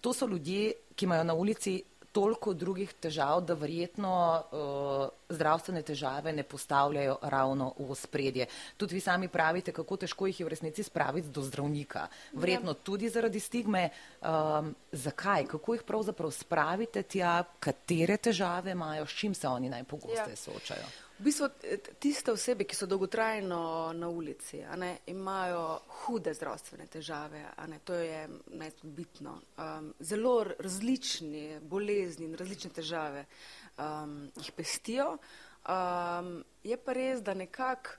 To 0.00 0.12
so 0.12 0.26
ljudje, 0.26 0.72
ki 0.94 1.04
imajo 1.04 1.24
na 1.24 1.34
ulici 1.34 1.82
toliko 2.16 2.54
drugih 2.56 2.92
težav, 3.00 3.42
da 3.44 3.54
verjetno 3.54 4.10
uh, 4.40 5.08
zdravstvene 5.28 5.82
težave 5.84 6.32
ne 6.32 6.42
postavljajo 6.48 7.18
ravno 7.22 7.72
v 7.78 7.94
spredje. 7.94 8.46
Tudi 8.76 8.96
vi 8.96 9.00
sami 9.04 9.28
pravite, 9.28 9.72
kako 9.72 9.98
težko 10.00 10.30
jih 10.30 10.40
je 10.40 10.46
v 10.46 10.52
resnici 10.54 10.82
spraviti 10.86 11.28
do 11.28 11.44
zdravnika. 11.44 12.06
Verjetno 12.32 12.72
ja. 12.72 12.80
tudi 12.88 13.10
zaradi 13.12 13.40
stigme. 13.40 13.90
Um, 14.22 14.72
zakaj? 14.92 15.44
Kako 15.50 15.76
jih 15.76 15.84
pravzaprav 15.84 16.32
spravite 16.32 17.02
tja? 17.02 17.42
Katere 17.60 18.16
težave 18.16 18.72
imajo? 18.72 19.04
S 19.06 19.20
čim 19.20 19.34
se 19.34 19.48
oni 19.48 19.68
najpogosteje 19.68 20.38
ja. 20.38 20.40
soočajo? 20.40 20.88
V 21.18 21.24
bistvu 21.24 21.46
tiste 21.98 22.32
osebe, 22.32 22.66
ki 22.68 22.76
so 22.76 22.86
dolgotrajno 22.86 23.92
na 23.96 24.08
ulici, 24.08 24.58
ne, 24.76 24.98
imajo 25.08 25.78
hude 26.02 26.34
zdravstvene 26.36 26.86
težave, 26.92 27.40
ne, 27.72 27.78
to 27.84 27.94
je 27.94 28.26
najbitno. 28.46 29.32
Um, 29.56 29.94
zelo 30.00 30.44
različni 30.44 31.60
bolezni 31.62 32.28
in 32.28 32.36
različne 32.36 32.70
težave 32.70 33.24
um, 33.78 34.28
jih 34.36 34.52
pestijo. 34.52 35.16
Um, 35.64 36.44
je 36.62 36.76
pa 36.76 36.92
res, 36.92 37.24
da 37.24 37.34
nekako 37.34 37.96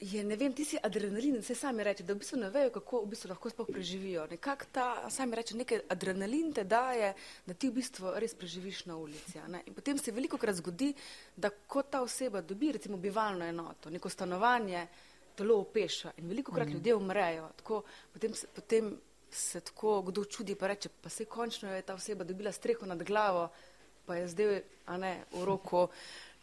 je, 0.00 0.24
ne 0.24 0.36
vem, 0.36 0.52
ti 0.56 0.64
si 0.64 0.78
adrenalin, 0.82 1.36
vse 1.40 1.54
sami 1.54 1.84
reče, 1.84 2.04
da 2.08 2.14
v 2.14 2.22
bistvu 2.22 2.38
ne 2.40 2.48
vejo, 2.50 2.70
kako 2.72 3.02
v 3.04 3.10
bistvu 3.12 3.28
lahko 3.28 3.50
sploh 3.52 3.68
preživijo. 3.68 4.24
Nekako 4.30 4.68
ta, 4.72 4.86
sami 5.12 5.36
reče, 5.36 5.56
nekaj 5.60 5.82
adrenalin 5.92 6.52
te 6.56 6.64
daje, 6.64 7.12
da 7.46 7.54
ti 7.54 7.68
v 7.68 7.76
bistvu 7.76 8.14
res 8.16 8.34
preživiš 8.34 8.86
na 8.88 8.96
ulici. 8.96 9.36
In 9.66 9.74
potem 9.76 9.98
se 9.98 10.14
veliko 10.16 10.40
krat 10.40 10.56
zgodi, 10.56 10.94
da 11.36 11.50
ko 11.50 11.82
ta 11.82 12.00
oseba 12.02 12.40
dobi 12.40 12.72
recimo 12.72 12.96
bivalno 12.96 13.44
enoto, 13.44 13.90
neko 13.90 14.08
stanovanje, 14.08 14.86
telo 15.36 15.60
opeša 15.60 16.16
in 16.16 16.28
veliko 16.28 16.52
krat 16.52 16.68
mm. 16.68 16.72
ljudje 16.72 16.94
umrejo. 16.94 17.50
Tako, 17.56 17.82
potem, 18.12 18.32
potem 18.54 18.94
se 19.30 19.60
tako 19.60 20.02
kdo 20.02 20.24
čudi 20.24 20.54
pa 20.54 20.66
reče, 20.66 20.88
pa 21.02 21.08
se 21.08 21.24
končno 21.24 21.74
je 21.74 21.82
ta 21.82 21.94
oseba 21.94 22.24
dobila 22.24 22.52
streho 22.52 22.86
nad 22.86 23.02
glavo, 23.02 23.48
pa 24.06 24.16
je 24.16 24.28
zdaj, 24.28 24.62
a 24.86 24.96
ne, 24.96 25.12
v 25.32 25.44
roku, 25.44 25.88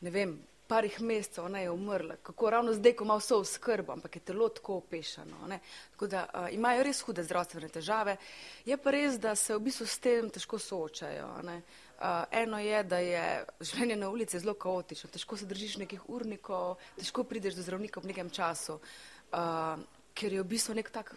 ne 0.02 0.14
vem, 0.14 0.38
parih 0.68 1.02
mesecev 1.02 1.50
ne, 1.50 1.64
je 1.64 1.72
umrla, 1.72 2.16
kako 2.24 2.50
ravno 2.50 2.74
zdaj, 2.74 2.94
ko 2.94 3.04
ima 3.04 3.16
vso 3.18 3.44
skrb, 3.44 3.90
ampak 3.90 4.16
je 4.16 4.22
telo 4.22 4.50
tako 4.50 4.78
opešano. 4.78 5.48
Ne. 5.48 5.60
Tako 5.92 6.08
da 6.08 6.26
uh, 6.34 6.48
imajo 6.54 6.84
res 6.84 7.02
hude 7.02 7.24
zdravstvene 7.24 7.70
težave. 7.70 8.18
Je 8.66 8.78
pa 8.78 8.92
res, 8.92 9.20
da 9.20 9.36
se 9.36 9.56
v 9.56 9.64
bistvu 9.70 9.88
s 9.88 10.00
tem 10.04 10.30
težko 10.30 10.60
soočajo. 10.60 11.30
Ne. 11.48 11.62
Uh, 11.98 12.24
eno 12.32 12.60
je, 12.60 12.84
da 12.84 13.00
je 13.02 13.24
življenje 13.60 13.96
na 13.96 14.10
ulici 14.14 14.40
zelo 14.40 14.54
kaotično, 14.54 15.10
težko 15.10 15.38
se 15.38 15.48
držiš 15.50 15.78
nekih 15.82 16.10
urnikov, 16.14 16.76
težko 17.00 17.24
prideš 17.24 17.58
do 17.58 17.66
zdravnika 17.66 18.04
v 18.04 18.12
nekem 18.12 18.30
času, 18.30 18.78
uh, 18.78 19.80
ker 20.14 20.36
je 20.36 20.44
v 20.44 20.50
bistvu 20.52 20.76
nek 20.78 20.92
tak, 20.94 21.16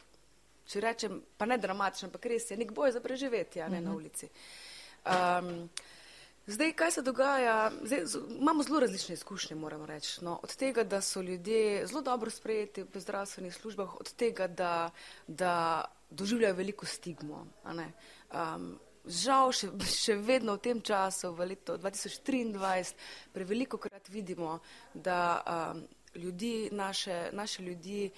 če 0.71 0.80
rečem, 0.80 1.21
pa 1.37 1.45
ne 1.50 1.59
dramatičen, 1.61 2.09
ampak 2.09 2.30
res 2.33 2.49
je 2.49 2.57
nek 2.57 2.73
boj 2.73 2.95
za 2.97 3.04
preživetje 3.04 3.69
ne, 3.69 3.80
na 3.80 3.90
mhm. 3.90 3.97
ulici. 3.99 4.30
Um, 5.04 5.69
Zdaj, 6.47 6.73
kaj 6.73 6.90
se 6.90 7.02
dogaja? 7.02 7.70
Zdaj, 7.82 8.04
imamo 8.38 8.62
zelo 8.62 8.80
različne 8.80 9.14
izkušnje, 9.14 9.56
moramo 9.56 9.87
reči. 9.87 10.25
No, 10.25 10.40
od 10.42 10.56
tega, 10.56 10.85
da 10.85 11.00
so 11.00 11.23
ljudje 11.23 11.87
zelo 11.87 12.02
dobro 12.02 12.30
sprejeti 12.30 12.82
v 12.82 13.00
zdravstvenih 13.00 13.54
službah, 13.54 14.00
od 14.00 14.12
tega, 14.14 14.47
da, 14.47 14.90
da 15.26 15.85
doživljajo 16.11 16.54
veliko 16.54 16.87
stigmo. 16.87 17.47
Um, 17.64 18.78
žal, 19.04 19.52
še, 19.52 19.70
še 19.87 20.16
vedno 20.16 20.56
v 20.56 20.64
tem 20.64 20.80
času, 20.80 21.32
v 21.37 21.52
letu 21.52 21.76
2023, 21.78 22.94
preveliko 23.32 23.78
krat 23.78 24.09
vidimo, 24.09 24.59
da 24.94 25.20
um, 25.44 25.85
ljudi, 26.14 26.68
naše, 26.73 27.30
naše 27.32 27.62
ljudi, 27.62 28.11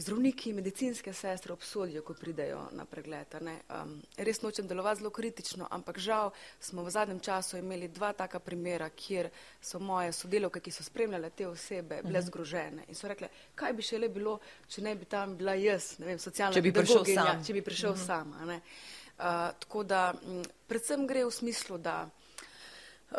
zdravniki, 0.00 0.52
medicinske 0.52 1.12
sestre 1.12 1.52
obsodijo, 1.52 2.02
ko 2.02 2.14
pridejo 2.14 2.62
na 2.72 2.84
pregled. 2.84 3.34
Um, 3.34 3.96
res 4.16 4.42
nočem 4.42 4.68
delovati 4.68 5.00
zelo 5.00 5.10
kritično, 5.10 5.68
ampak 5.70 5.98
žal 5.98 6.30
smo 6.60 6.84
v 6.84 6.90
zadnjem 6.90 7.20
času 7.20 7.58
imeli 7.58 7.88
dva 7.88 8.12
taka 8.12 8.40
primera, 8.40 8.88
kjer 8.90 9.30
so 9.60 9.78
moje 9.78 10.12
sodelovke, 10.12 10.60
ki 10.60 10.70
so 10.70 10.84
spremljale 10.84 11.30
te 11.30 11.48
osebe, 11.48 12.02
bile 12.02 12.18
mhm. 12.18 12.26
zgrožene 12.26 12.84
in 12.88 12.94
so 12.94 13.08
rekle, 13.08 13.28
kaj 13.54 13.72
bi 13.72 13.82
še 13.82 13.98
le 13.98 14.08
bilo, 14.08 14.38
če 14.68 14.82
ne 14.82 14.94
bi 14.96 15.04
tam 15.04 15.36
bila 15.36 15.54
jaz, 15.54 15.98
ne 15.98 16.06
vem, 16.12 16.18
socialna 16.18 16.56
če 16.56 16.64
bi 16.64 16.72
prišel 16.72 17.04
sam. 17.14 17.44
Če 17.44 17.52
bi 17.52 17.62
prišel 17.62 17.92
uh 17.92 17.98
-huh. 17.98 18.06
sama. 18.06 18.60
Uh, 19.20 19.52
tako 19.60 19.84
da 19.84 20.14
m, 20.22 20.42
predvsem 20.66 21.06
gre 21.06 21.24
v 21.24 21.30
smislu, 21.30 21.78
da 21.78 22.08
Uh, 23.10 23.18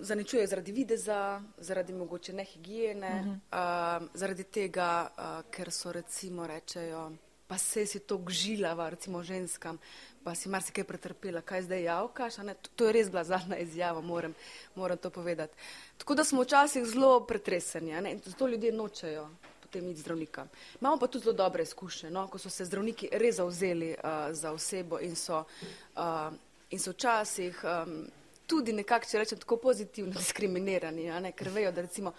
zaničujejo 0.00 0.46
zaradi 0.46 0.72
videza, 0.72 1.42
zaradi 1.58 1.92
mogoče 1.92 2.32
nehigijene, 2.32 3.20
uh 3.20 3.26
-huh. 3.26 4.02
uh, 4.02 4.08
zaradi 4.14 4.44
tega, 4.44 5.08
uh, 5.18 5.50
ker 5.50 5.72
so 5.72 5.92
recimo 5.92 6.46
rečejo, 6.46 7.12
pa 7.46 7.58
se 7.58 7.86
si 7.86 7.98
to 7.98 8.18
gžilava, 8.18 8.88
recimo 8.88 9.22
ženskam, 9.22 9.78
pa 10.24 10.34
si 10.34 10.48
marsikaj 10.48 10.84
pretrpela, 10.84 11.40
kaj 11.40 11.62
zdaj 11.62 11.82
javkaš, 11.82 12.36
to, 12.36 12.70
to 12.76 12.86
je 12.86 12.92
res 12.92 13.10
bila 13.10 13.24
zadnja 13.24 13.56
izjava, 13.56 14.00
moram, 14.00 14.34
moram 14.74 14.98
to 14.98 15.10
povedati. 15.10 15.54
Tako 15.98 16.14
da 16.14 16.24
smo 16.24 16.42
včasih 16.42 16.84
zelo 16.84 17.20
pretreseni 17.26 18.10
in 18.10 18.20
zato 18.24 18.48
ljudje 18.48 18.72
nočejo 18.72 19.30
potem 19.60 19.90
iti 19.90 20.00
zdravnika. 20.00 20.46
Imamo 20.80 20.96
pa 20.96 21.06
tudi 21.06 21.24
zelo 21.24 21.36
dobre 21.36 21.62
izkušnje, 21.62 22.10
no, 22.10 22.28
ko 22.28 22.38
so 22.38 22.50
se 22.50 22.64
zdravniki 22.64 23.08
res 23.12 23.36
zauzeli 23.36 23.90
uh, 23.94 24.10
za 24.30 24.52
osebo 24.52 25.00
in 25.00 25.16
so, 25.16 25.44
uh, 25.96 26.34
in 26.70 26.78
so 26.78 26.90
včasih 26.90 27.64
um, 27.64 28.06
tudi 28.46 28.72
nekako, 28.72 29.06
če 29.10 29.18
rečem, 29.18 29.38
tako 29.38 29.56
pozitivno 29.62 30.12
diskriminirani, 30.16 31.08
ker 31.36 31.50
vejo, 31.54 31.72
da 31.72 31.84
recimo, 31.86 32.12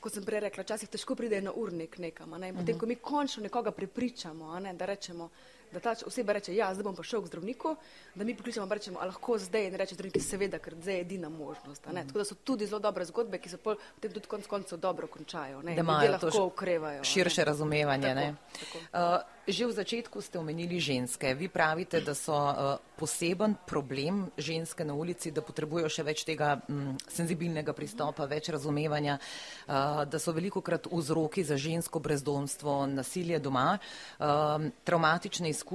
kot 0.00 0.14
sem 0.14 0.24
prej 0.24 0.46
rekla, 0.46 0.64
včasih 0.66 0.90
težko 0.92 1.16
pride 1.18 1.40
na 1.42 1.52
urnik 1.56 1.98
nekam. 1.98 2.34
Ne? 2.40 2.52
Potem, 2.52 2.74
uh 2.74 2.76
-huh. 2.76 2.80
ko 2.80 2.86
mi 2.86 2.96
končno 2.96 3.42
nekoga 3.42 3.70
prepričamo, 3.70 4.60
ne? 4.60 4.74
da 4.74 4.86
rečemo, 4.86 5.30
da 5.76 5.80
ta 5.80 5.94
oseba 6.06 6.32
reče, 6.32 6.54
ja, 6.56 6.70
zdaj 6.74 6.84
bom 6.84 6.96
pa 6.96 7.04
šel 7.04 7.22
k 7.22 7.26
zdravniku, 7.26 7.76
da 8.14 8.24
mi 8.24 8.36
pokličemo 8.36 8.66
in 8.66 8.72
rečemo, 8.72 9.00
a 9.00 9.06
lahko 9.10 9.38
zdaj 9.38 9.68
in 9.68 9.74
reče 9.76 9.94
zdravnik, 9.94 10.22
seveda, 10.24 10.58
ker 10.58 10.74
zdaj 10.80 10.94
je 10.94 11.00
edina 11.00 11.28
možnost. 11.28 11.86
Mm. 11.86 12.06
Tako 12.08 12.18
da 12.18 12.24
so 12.24 12.34
tudi 12.34 12.66
zelo 12.66 12.80
dobre 12.80 13.04
zgodbe, 13.04 13.38
ki 13.38 13.52
se 13.52 13.60
potem 13.60 14.12
tudi 14.12 14.26
konc 14.26 14.46
koncev 14.46 14.78
dobro 14.80 15.06
končajo. 15.06 15.62
Ne? 15.62 15.74
Da 15.74 15.84
imajo 15.84 16.12
lahko 16.12 16.44
ukrevajo. 16.46 17.04
Širše 17.04 17.40
ne? 17.40 17.44
razumevanje. 17.44 18.14
Tako, 18.14 18.34
tako. 18.60 18.78
Uh, 18.92 19.36
že 19.46 19.66
v 19.66 19.72
začetku 19.78 20.18
ste 20.18 20.42
omenili 20.42 20.80
ženske. 20.82 21.34
Vi 21.38 21.46
pravite, 21.48 22.00
da 22.00 22.18
so 22.18 22.34
uh, 22.34 22.82
poseben 22.98 23.54
problem 23.66 24.26
ženske 24.34 24.82
na 24.84 24.94
ulici, 24.94 25.30
da 25.30 25.44
potrebujo 25.44 25.86
še 25.86 26.02
več 26.02 26.24
tega 26.26 26.56
m, 26.66 26.96
senzibilnega 27.06 27.70
pristopa, 27.70 28.26
več 28.26 28.50
razumevanja, 28.50 29.20
uh, 29.20 30.02
da 30.08 30.18
so 30.18 30.34
veliko 30.34 30.64
krat 30.66 30.90
vzroki 30.90 31.44
za 31.46 31.54
žensko 31.54 32.02
brezdomstvo, 32.02 32.90
nasilje 32.90 33.38
doma, 33.38 33.78
uh, 33.78 34.66
traumatične 34.82 35.52
izkušnje, 35.52 35.65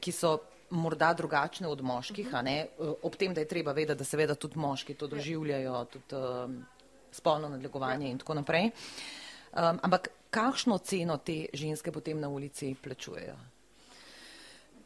ki 0.00 0.12
so 0.12 0.38
morda 0.70 1.12
drugačne 1.14 1.68
od 1.68 1.82
moških, 1.82 2.26
uh 2.26 2.32
-huh. 2.32 2.48
E, 2.48 2.66
ob 3.02 3.16
tem, 3.16 3.34
da 3.34 3.40
je 3.40 3.48
treba 3.48 3.72
vedeti, 3.72 3.98
da 3.98 4.04
seveda 4.04 4.34
tudi 4.34 4.58
moški 4.58 4.94
to 4.94 5.06
doživljajo, 5.06 5.84
tudi 5.84 6.14
um, 6.14 6.66
spolno 7.12 7.48
nadlegovanje 7.48 8.06
ja. 8.06 8.10
in 8.10 8.18
tako 8.18 8.34
naprej. 8.34 8.64
Um, 8.64 9.78
ampak 9.82 10.08
kakšno 10.30 10.78
ceno 10.78 11.16
te 11.16 11.46
ženske 11.52 11.92
potem 11.92 12.20
na 12.20 12.28
ulici 12.28 12.74
plačujejo? 12.82 13.36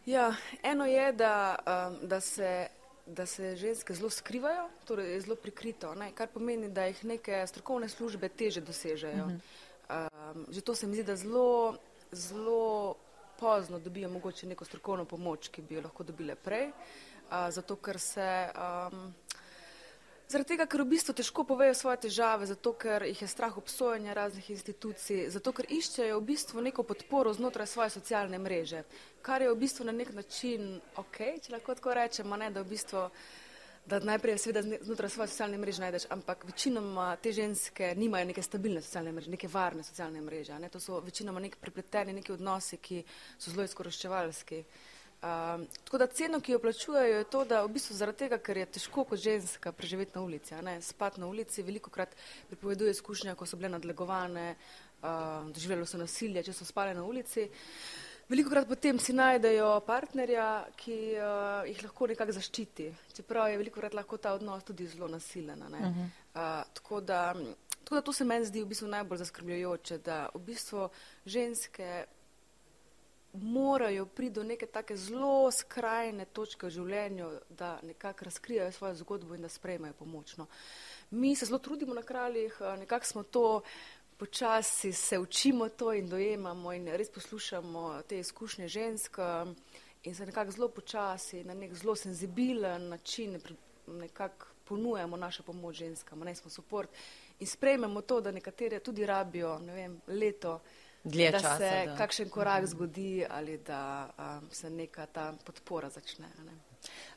Ja, 0.07 0.35
eno 0.62 0.87
je, 0.87 1.12
da, 1.12 1.57
um, 1.59 2.09
da, 2.09 2.21
se, 2.21 2.67
da 3.07 3.27
se 3.27 3.57
ženske 3.57 3.95
zelo 3.95 4.11
skrivajo, 4.11 4.69
torej 4.85 5.12
je 5.12 5.21
zelo 5.21 5.37
prikrito, 5.37 5.95
ne? 5.95 6.12
kar 6.15 6.29
pomeni, 6.29 6.69
da 6.69 6.85
jih 6.85 7.05
neke 7.05 7.47
strokovne 7.47 7.89
službe 7.89 8.29
teže 8.29 8.61
dosežejo. 8.61 9.25
Uh 9.25 9.31
-huh. 9.31 10.09
um, 10.35 10.47
že 10.50 10.61
to 10.61 10.75
se 10.75 10.87
mi 10.87 10.95
zdi, 10.95 11.05
da 11.05 11.17
zelo, 11.17 11.77
zelo 12.12 12.95
pozno 13.40 13.78
dobijo 13.78 14.09
mogoče 14.09 14.47
neko 14.47 14.64
strokovno 14.64 15.04
pomoč, 15.04 15.49
ki 15.49 15.62
bi 15.62 15.78
jo 15.78 15.85
lahko 15.87 16.04
dobile 16.04 16.35
prej, 16.37 16.70
a, 17.30 17.50
zato 17.50 17.76
ker 17.76 17.99
se. 17.99 18.30
Um, 18.54 19.12
Zaradi 20.30 20.52
tega, 20.52 20.62
ker 20.70 20.85
v 20.85 20.92
bistvu 20.92 21.11
težko 21.18 21.42
povejo 21.42 21.75
svoje 21.75 21.97
težave, 22.04 22.47
zato 22.47 22.70
ker 22.78 23.02
jih 23.02 23.18
je 23.18 23.26
strah 23.26 23.56
obsojanja 23.59 24.12
raznih 24.14 24.50
institucij, 24.54 25.25
zato 25.35 25.50
ker 25.50 25.66
iščejo 25.66 26.20
v 26.20 26.26
bistvu 26.28 26.62
neko 26.62 26.85
podporo 26.87 27.32
znotraj 27.35 27.66
svoje 27.66 27.90
socialne 27.97 28.38
mreže, 28.38 28.85
kar 29.26 29.42
je 29.42 29.50
v 29.50 29.59
bistvu 29.59 29.88
na 29.88 29.94
nek 29.97 30.12
način 30.14 30.76
ok, 31.02 31.18
če 31.42 31.56
lahko 31.56 31.75
tako 31.75 31.97
rečemo, 31.99 32.38
ne, 32.38 32.52
da 32.54 32.62
v 32.62 32.70
bistvu 32.76 33.09
da 33.87 33.99
najprej 34.01 34.39
seveda 34.39 34.79
znotraj 34.81 35.11
svoje 35.11 35.29
socialne 35.29 35.59
mreže 35.59 35.81
najdeš, 35.81 36.05
ampak 36.11 36.45
večinoma 36.45 37.17
te 37.17 37.33
ženske 37.33 37.95
nimajo 37.97 38.25
neke 38.25 38.43
stabilne 38.43 38.83
socialne 38.83 39.13
mreže, 39.13 39.31
neke 39.31 39.49
varne 39.49 39.83
socialne 39.83 40.21
mreže. 40.21 40.59
Ne? 40.59 40.69
To 40.69 40.81
so 40.81 41.01
večinoma 41.01 41.41
nek 41.41 41.57
prepleteni 41.57 42.13
neki 42.13 42.33
odnosi, 42.33 42.77
ki 42.77 43.03
so 43.39 43.51
zelo 43.51 43.65
izkoroščevalski. 43.65 44.65
Um, 45.21 45.67
tako 45.85 45.99
da 45.99 46.07
ceno, 46.07 46.41
ki 46.41 46.53
jo 46.53 46.59
plačujejo, 46.59 47.19
je 47.19 47.25
to, 47.25 47.45
da 47.45 47.65
v 47.65 47.73
bistvu 47.75 47.97
zaradi 47.97 48.23
tega, 48.23 48.39
ker 48.39 48.57
je 48.57 48.69
težko 48.79 49.05
kot 49.05 49.21
ženska 49.21 49.73
preživeti 49.73 50.17
na 50.17 50.23
ulici, 50.25 50.55
spati 50.81 51.21
na 51.21 51.27
ulici, 51.27 51.63
veliko 51.63 51.91
krat 51.91 52.15
pripoveduje 52.49 52.95
izkušnja, 52.97 53.35
ko 53.35 53.47
so 53.47 53.59
bile 53.61 53.69
nadlegovane, 53.69 54.55
uh, 55.03 55.51
doživljalo 55.53 55.87
so 55.87 56.01
nasilje, 56.01 56.43
če 56.43 56.57
so 56.57 56.65
spale 56.65 56.95
na 56.95 57.05
ulici. 57.05 57.51
Uh, 57.51 58.10
Veliko 58.31 58.51
krat 58.53 58.69
potem 58.71 58.99
si 59.03 59.11
najdejo 59.11 59.81
partnerja, 59.83 60.45
ki 60.79 60.97
uh, 61.19 61.65
jih 61.67 61.81
lahko 61.83 62.07
nekako 62.13 62.37
zaščiti, 62.37 62.87
čeprav 63.17 63.49
je 63.51 63.57
veliko 63.59 63.83
krat 63.83 63.97
lahko 63.99 64.21
ta 64.23 64.37
odnos 64.39 64.63
tudi 64.69 64.87
zelo 64.87 65.09
nasilen. 65.11 65.65
Uh 65.67 65.81
-huh. 65.81 66.05
uh, 66.05 66.63
tako, 66.75 67.01
da, 67.01 67.35
tako 67.83 67.95
da 67.95 68.03
to 68.03 68.13
se 68.13 68.25
meni 68.25 68.47
zdi 68.47 68.63
v 68.63 68.69
bistvu 68.71 68.89
najbolj 68.89 69.19
zaskrbljujoče, 69.19 69.99
da 69.99 70.29
v 70.35 70.39
bistvu 70.39 70.89
ženske 71.27 72.05
morajo 73.33 74.07
priti 74.07 74.35
do 74.35 74.43
neke 74.43 74.67
take 74.67 74.97
zelo 74.97 75.51
skrajne 75.51 76.25
točke 76.25 76.67
v 76.67 76.71
življenju, 76.71 77.31
da 77.49 77.79
nekako 77.83 78.25
razkrijajo 78.25 78.73
svojo 78.73 78.95
zgodbo 78.95 79.35
in 79.35 79.43
da 79.43 79.49
sprejmejo 79.49 79.93
pomočno. 79.93 80.47
Mi 81.11 81.37
se 81.37 81.47
zelo 81.47 81.59
trudimo 81.59 81.95
na 81.95 82.03
kraljih, 82.03 82.61
nekako 82.79 83.07
smo 83.07 83.23
to 83.23 83.63
počasi 84.21 84.93
se 84.93 85.19
učimo 85.19 85.69
to 85.69 85.93
in 85.93 86.09
dojemamo 86.09 86.73
in 86.73 86.89
res 86.93 87.09
poslušamo 87.11 88.03
te 88.09 88.19
izkušnje 88.19 88.69
žensk 88.69 89.19
um, 89.19 89.57
in 90.03 90.15
se 90.15 90.27
nekako 90.27 90.50
zelo 90.50 90.69
počasi, 90.69 91.45
na 91.45 91.55
nek 91.55 91.75
zelo 91.75 91.97
senzibilen 91.97 92.89
način 92.89 93.41
nekako 93.87 94.47
ponujemo 94.65 95.17
našo 95.17 95.43
pomoč 95.43 95.77
ženskam, 95.77 96.21
ne 96.21 96.35
smo 96.35 96.50
support 96.50 96.91
in 97.41 97.47
sprejmemo 97.47 98.00
to, 98.00 98.21
da 98.21 98.31
nekatere 98.31 98.79
tudi 98.79 99.07
rabijo, 99.07 99.59
ne 99.59 99.73
vem, 99.75 100.00
leto, 100.07 100.61
Dlje 101.05 101.31
da 101.31 101.41
časa, 101.41 101.57
se 101.59 101.85
da. 101.87 101.97
kakšen 101.97 102.29
korak 102.29 102.67
zgodi 102.67 103.25
ali 103.31 103.59
da 103.59 104.11
um, 104.19 104.50
se 104.53 104.71
neka 104.71 105.07
ta 105.07 105.33
podpora 105.45 105.89
začne. 105.89 106.29
Ne. 106.45 106.53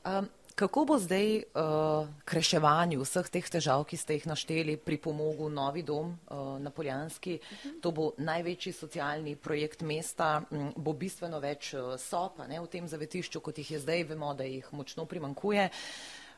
Um, 0.05 0.29
Kako 0.55 0.85
bo 0.85 0.99
zdaj 1.01 1.37
uh, 1.37 2.05
k 2.25 2.33
reševanju 2.37 3.01
vseh 3.01 3.29
teh 3.33 3.47
težav, 3.49 3.87
ki 3.89 3.97
ste 3.97 4.19
jih 4.19 4.27
našteli, 4.29 4.75
pri 4.77 4.99
pomogu 5.01 5.49
Novi 5.49 5.81
dom 5.81 6.11
uh, 6.13 6.61
na 6.61 6.69
Poljanski? 6.69 7.39
Uh 7.41 7.57
-huh. 7.63 7.81
To 7.81 7.91
bo 7.91 8.11
največji 8.17 8.73
socialni 8.73 9.35
projekt 9.35 9.81
mesta, 9.81 10.43
m, 10.51 10.71
bo 10.75 10.93
bistveno 10.93 11.39
več 11.39 11.73
uh, 11.73 11.97
sopa 11.97 12.47
ne, 12.47 12.61
v 12.61 12.67
tem 12.67 12.87
zavetišču, 12.87 13.39
kot 13.39 13.57
jih 13.57 13.71
je 13.71 13.79
zdaj, 13.79 14.03
vemo, 14.03 14.33
da 14.33 14.43
jih 14.43 14.67
močno 14.71 15.05
primankuje. 15.05 15.69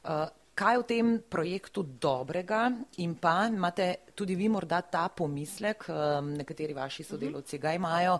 Uh, 0.04 0.10
kaj 0.56 0.78
v 0.78 0.84
tem 0.84 1.22
projektu 1.30 1.84
dobrega 1.84 2.72
in 2.98 3.16
pa 3.16 3.48
imate 3.48 3.96
tudi 4.16 4.36
vi 4.36 4.50
morda 4.50 4.82
ta 4.82 5.10
pomislek, 5.10 5.90
um, 5.90 6.34
nekateri 6.34 6.74
vaši 6.74 7.04
sodelovci 7.04 7.58
ga 7.58 7.74
imajo, 7.74 8.20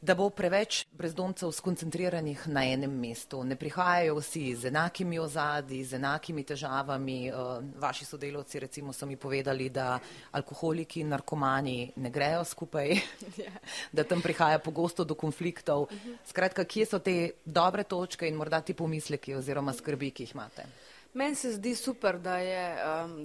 da 0.00 0.14
bo 0.14 0.28
preveč 0.30 0.84
brezdomcev 0.92 1.50
skoncentriranih 1.52 2.46
na 2.48 2.62
enem 2.64 2.92
mestu. 3.00 3.42
Ne 3.44 3.56
prihajajo 3.56 4.14
vsi 4.20 4.54
z 4.56 4.70
enakimi 4.70 5.18
ozadji, 5.18 5.84
z 5.84 5.98
enakimi 5.98 6.44
težavami. 6.44 7.18
Eh, 7.28 7.34
vaši 7.78 8.04
sodelovci 8.04 8.60
recimo 8.60 8.92
so 8.92 9.06
mi 9.06 9.16
povedali, 9.16 9.70
da 9.70 9.98
alkoholiki 10.32 11.00
in 11.00 11.08
narkomani 11.08 11.92
ne 11.96 12.10
grejo 12.10 12.44
skupaj, 12.44 12.94
ja. 13.36 13.52
da 13.96 14.04
tam 14.04 14.22
prihaja 14.22 14.58
pogosto 14.58 15.04
do 15.04 15.14
konfliktov. 15.14 15.88
Skratka, 16.26 16.64
kje 16.64 16.86
so 16.86 16.98
te 16.98 17.30
dobre 17.44 17.84
točke 17.84 18.28
in 18.28 18.36
morda 18.36 18.60
ti 18.60 18.74
pomisleki 18.74 19.34
oziroma 19.34 19.72
skrbi, 19.72 20.10
ki 20.10 20.22
jih 20.22 20.34
imate? 20.34 20.66
Meni 21.14 21.34
se 21.34 21.52
zdi 21.52 21.74
super, 21.74 22.18
da, 22.20 22.38
je, 22.38 22.64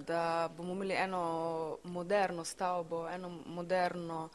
da 0.07 0.49
bomo 0.57 0.73
imeli 0.73 0.95
eno 0.95 1.77
moderno 1.83 2.45
stavbo, 2.45 3.07
eno 3.09 3.29
moderno 3.45 4.29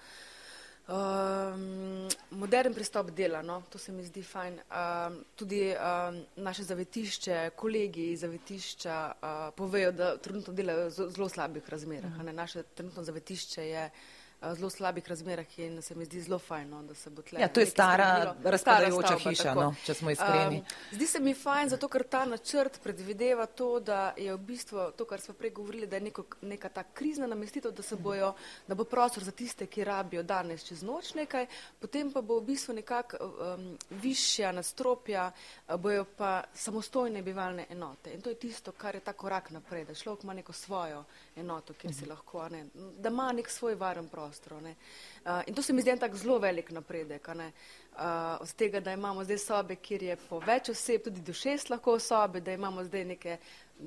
Um, 0.88 2.07
modern 2.48 2.74
pristop 2.74 3.10
dela, 3.10 3.42
no? 3.42 3.62
to 3.70 3.78
se 3.78 3.92
mi 3.92 4.04
zdi 4.04 4.22
fajn. 4.24 4.54
Um, 4.54 5.18
tudi 5.36 5.68
um, 5.76 6.20
naše 6.36 6.64
zavetišče, 6.64 7.50
kolegi 7.56 8.12
iz 8.12 8.24
zavetišča 8.24 8.96
uh, 9.12 9.28
povejo, 9.56 9.92
da 9.92 10.16
trenutno 10.16 10.54
delajo 10.56 10.88
v 10.88 11.10
zelo 11.12 11.28
slabih 11.28 11.68
razmerah. 11.68 12.16
Uh 12.16 12.22
-huh. 12.22 12.32
Naše 12.32 12.62
trenutno 12.62 13.04
zavetišče 13.04 13.68
je 13.68 13.84
uh, 13.84 13.92
zelo 14.40 14.70
slabih 14.70 15.08
razmerah 15.08 15.58
in 15.58 15.82
se 15.82 15.94
mi 15.94 16.04
zdi 16.04 16.20
zelo 16.20 16.38
fajno, 16.38 16.82
da 16.82 16.94
se 16.94 17.10
bo 17.10 17.22
tle. 17.22 17.40
Ja, 17.40 17.48
to 17.48 17.60
je 17.60 17.66
stara, 17.66 18.34
razpadajoča 18.44 19.16
hiša, 19.18 19.54
no, 19.54 19.74
če 19.84 19.94
smo 19.94 20.10
iskreni. 20.10 20.58
Um, 20.58 20.64
zdi 20.92 21.06
se 21.06 21.20
mi 21.20 21.34
fajn, 21.34 21.68
zato 21.68 21.88
ker 21.88 22.04
ta 22.06 22.24
načrt 22.24 22.78
predvideva 22.82 23.46
to, 23.46 23.80
da 23.80 24.14
je 24.16 24.34
v 24.34 24.38
bistvu 24.38 24.90
to, 24.96 25.04
kar 25.04 25.20
smo 25.20 25.34
prej 25.34 25.50
govorili, 25.50 25.86
da 25.86 25.96
je 25.96 26.00
neko, 26.06 26.24
neka 26.42 26.68
ta 26.68 26.84
krizna 26.94 27.26
namestitev, 27.26 27.72
da, 27.74 27.82
bojo, 27.96 28.32
da 28.68 28.74
bo 28.74 28.84
prostor 28.84 29.24
za 29.24 29.30
tiste, 29.30 29.66
ki 29.66 29.84
rabijo 29.84 30.22
danes 30.22 30.64
čez 30.64 30.82
noč 30.86 31.14
nekaj, 31.18 31.46
potem 31.80 32.12
pa 32.12 32.22
bo 32.22 32.38
v 32.38 32.46
bistvu 32.52 32.78
nekako 32.78 33.18
um, 33.18 33.66
višja 33.90 34.52
nastropja, 34.52 35.32
bojo 35.78 36.06
pa 36.16 36.44
samostojne 36.54 37.22
bivalne 37.22 37.66
enote. 37.70 38.14
In 38.14 38.22
to 38.22 38.30
je 38.30 38.38
tisto, 38.38 38.72
kar 38.72 38.94
je 38.94 39.02
ta 39.02 39.12
korak 39.12 39.50
naprej, 39.50 39.84
da 39.84 39.98
človek 39.98 40.22
ima 40.22 40.38
neko 40.38 40.52
svojo 40.52 41.04
enoto, 41.36 41.74
kjer 41.74 41.94
si 41.94 42.06
lahko, 42.06 42.46
ne, 42.48 42.64
da 42.98 43.10
ima 43.10 43.32
nek 43.32 43.50
svoj 43.50 43.74
varen 43.74 44.06
prostor 44.06 44.27
prostoru. 44.28 44.60
Uh, 44.60 45.42
in 45.46 45.54
to 45.54 45.62
se 45.62 45.72
mi 45.72 45.82
zdi 45.82 45.90
en 45.90 45.98
tak 45.98 46.14
zelo 46.16 46.38
velik 46.38 46.70
napredek. 46.70 47.28
Uh, 47.28 48.40
od 48.40 48.52
tega, 48.54 48.80
da 48.80 48.92
imamo 48.92 49.24
zdaj 49.24 49.38
sobe, 49.38 49.76
kjer 49.76 50.02
je 50.02 50.16
po 50.28 50.38
več 50.38 50.68
oseb, 50.70 51.02
tudi 51.08 51.24
do 51.24 51.32
šest 51.34 51.70
lahko 51.70 51.98
sobe, 51.98 52.40
da 52.40 52.52
imamo 52.54 52.84
zdaj 52.84 53.04
neke, 53.04 53.38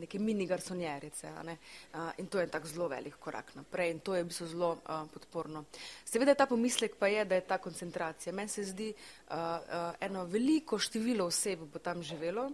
neke 0.02 0.20
mini 0.20 0.48
garsonjerice. 0.50 1.32
Uh, 1.32 2.10
in 2.18 2.28
to 2.28 2.42
je 2.42 2.48
en 2.48 2.52
tak 2.52 2.68
zelo 2.68 2.90
velik 2.92 3.16
korak 3.20 3.54
naprej 3.56 3.92
in 3.92 4.00
to 4.00 4.16
je 4.16 4.24
v 4.24 4.28
bistvu 4.28 4.48
zelo 4.52 4.72
uh, 4.82 5.06
podporno. 5.14 5.64
Seveda 6.06 6.36
ta 6.36 6.46
pomislek 6.46 6.98
pa 7.00 7.08
je, 7.08 7.26
da 7.26 7.40
je 7.40 7.48
ta 7.48 7.58
koncentracija. 7.58 8.34
Meni 8.34 8.50
se 8.50 8.66
zdi 8.68 8.92
uh, 8.92 9.36
uh, 9.36 9.94
eno 10.02 10.26
veliko 10.26 10.80
število 10.80 11.30
oseb 11.32 11.64
bo 11.72 11.80
tam 11.80 12.04
živelo. 12.04 12.52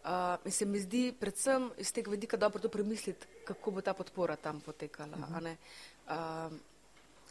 Uh, 0.00 0.40
in 0.48 0.52
se 0.52 0.64
mi 0.64 0.80
zdi 0.80 1.10
predvsem 1.12 1.68
iz 1.78 1.92
tega 1.92 2.10
vedika 2.10 2.36
dobro 2.36 2.60
to 2.60 2.68
premisliti, 2.72 3.26
kako 3.44 3.70
bo 3.70 3.80
ta 3.84 3.92
podpora 3.94 4.36
tam 4.36 4.60
potekala. 4.60 5.16
Uh 5.16 5.36
-huh. 5.36 5.56
uh, 6.08 6.52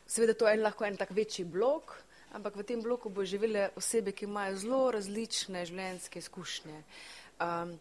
Seveda 0.10 0.34
to 0.34 0.48
je 0.50 0.58
lahko 0.58 0.86
en 0.88 0.98
tak 0.98 1.12
večji 1.14 1.46
blok, 1.46 1.94
ampak 2.34 2.56
v 2.58 2.64
tem 2.66 2.82
bloku 2.82 3.12
bo 3.14 3.22
živele 3.26 3.70
osebe, 3.78 4.12
ki 4.12 4.26
imajo 4.26 4.56
zelo 4.58 4.80
različne 4.96 5.62
življenjske 5.70 6.18
izkušnje. 6.24 6.80
Um, 7.46 7.76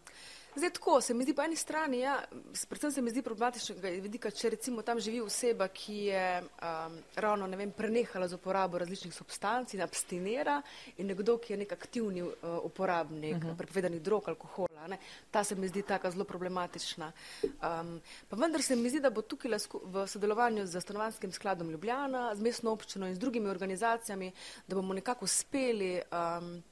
Zdaj 0.56 0.70
tako, 0.70 1.00
se 1.00 1.14
mi 1.14 1.22
zdi 1.24 1.34
po 1.34 1.42
eni 1.42 1.56
strani, 1.56 1.98
ja, 2.00 2.22
predvsem 2.68 2.92
se 2.92 3.02
mi 3.02 3.10
zdi 3.10 3.22
problematičnega 3.22 3.88
vidika, 4.02 4.30
če 4.30 4.50
recimo 4.50 4.82
tam 4.82 5.00
živi 5.00 5.20
oseba, 5.20 5.68
ki 5.68 5.96
je 6.08 6.22
um, 6.40 6.96
ravno, 7.16 7.46
ne 7.46 7.56
vem, 7.56 7.72
prenehala 7.72 8.28
z 8.28 8.34
uporabo 8.34 8.78
različnih 8.78 9.14
substanc 9.14 9.74
in 9.74 9.82
abstinira 9.84 10.56
in 10.96 11.06
nekdo, 11.12 11.36
ki 11.38 11.52
je 11.52 11.58
nek 11.60 11.74
aktivni 11.76 12.22
uh, 12.22 12.32
uporabnik 12.64 13.36
uh 13.36 13.42
mhm. 13.42 13.50
-huh. 13.50 13.56
prepovedanih 13.56 14.02
drog, 14.02 14.28
alkohola, 14.28 14.86
ne, 14.88 14.98
ta 15.30 15.44
se 15.44 15.54
mi 15.54 15.68
zdi 15.68 15.82
taka 15.82 16.10
zelo 16.10 16.24
problematična. 16.24 17.12
Um, 17.42 18.00
pa 18.28 18.36
vendar 18.36 18.62
se 18.62 18.76
mi 18.76 18.90
zdi, 18.90 19.00
da 19.00 19.10
bo 19.10 19.22
tukaj 19.22 19.50
v 19.84 20.06
sodelovanju 20.06 20.66
z 20.66 20.80
stanovanskim 20.80 21.32
skladom 21.32 21.70
Ljubljana, 21.70 22.34
z 22.34 22.40
mestno 22.40 22.72
občino 22.72 23.06
in 23.06 23.14
z 23.14 23.18
drugimi 23.18 23.48
organizacijami, 23.48 24.32
da 24.68 24.76
bomo 24.76 24.94
nekako 24.94 25.24
uspeli 25.24 26.02
um, 26.12 26.62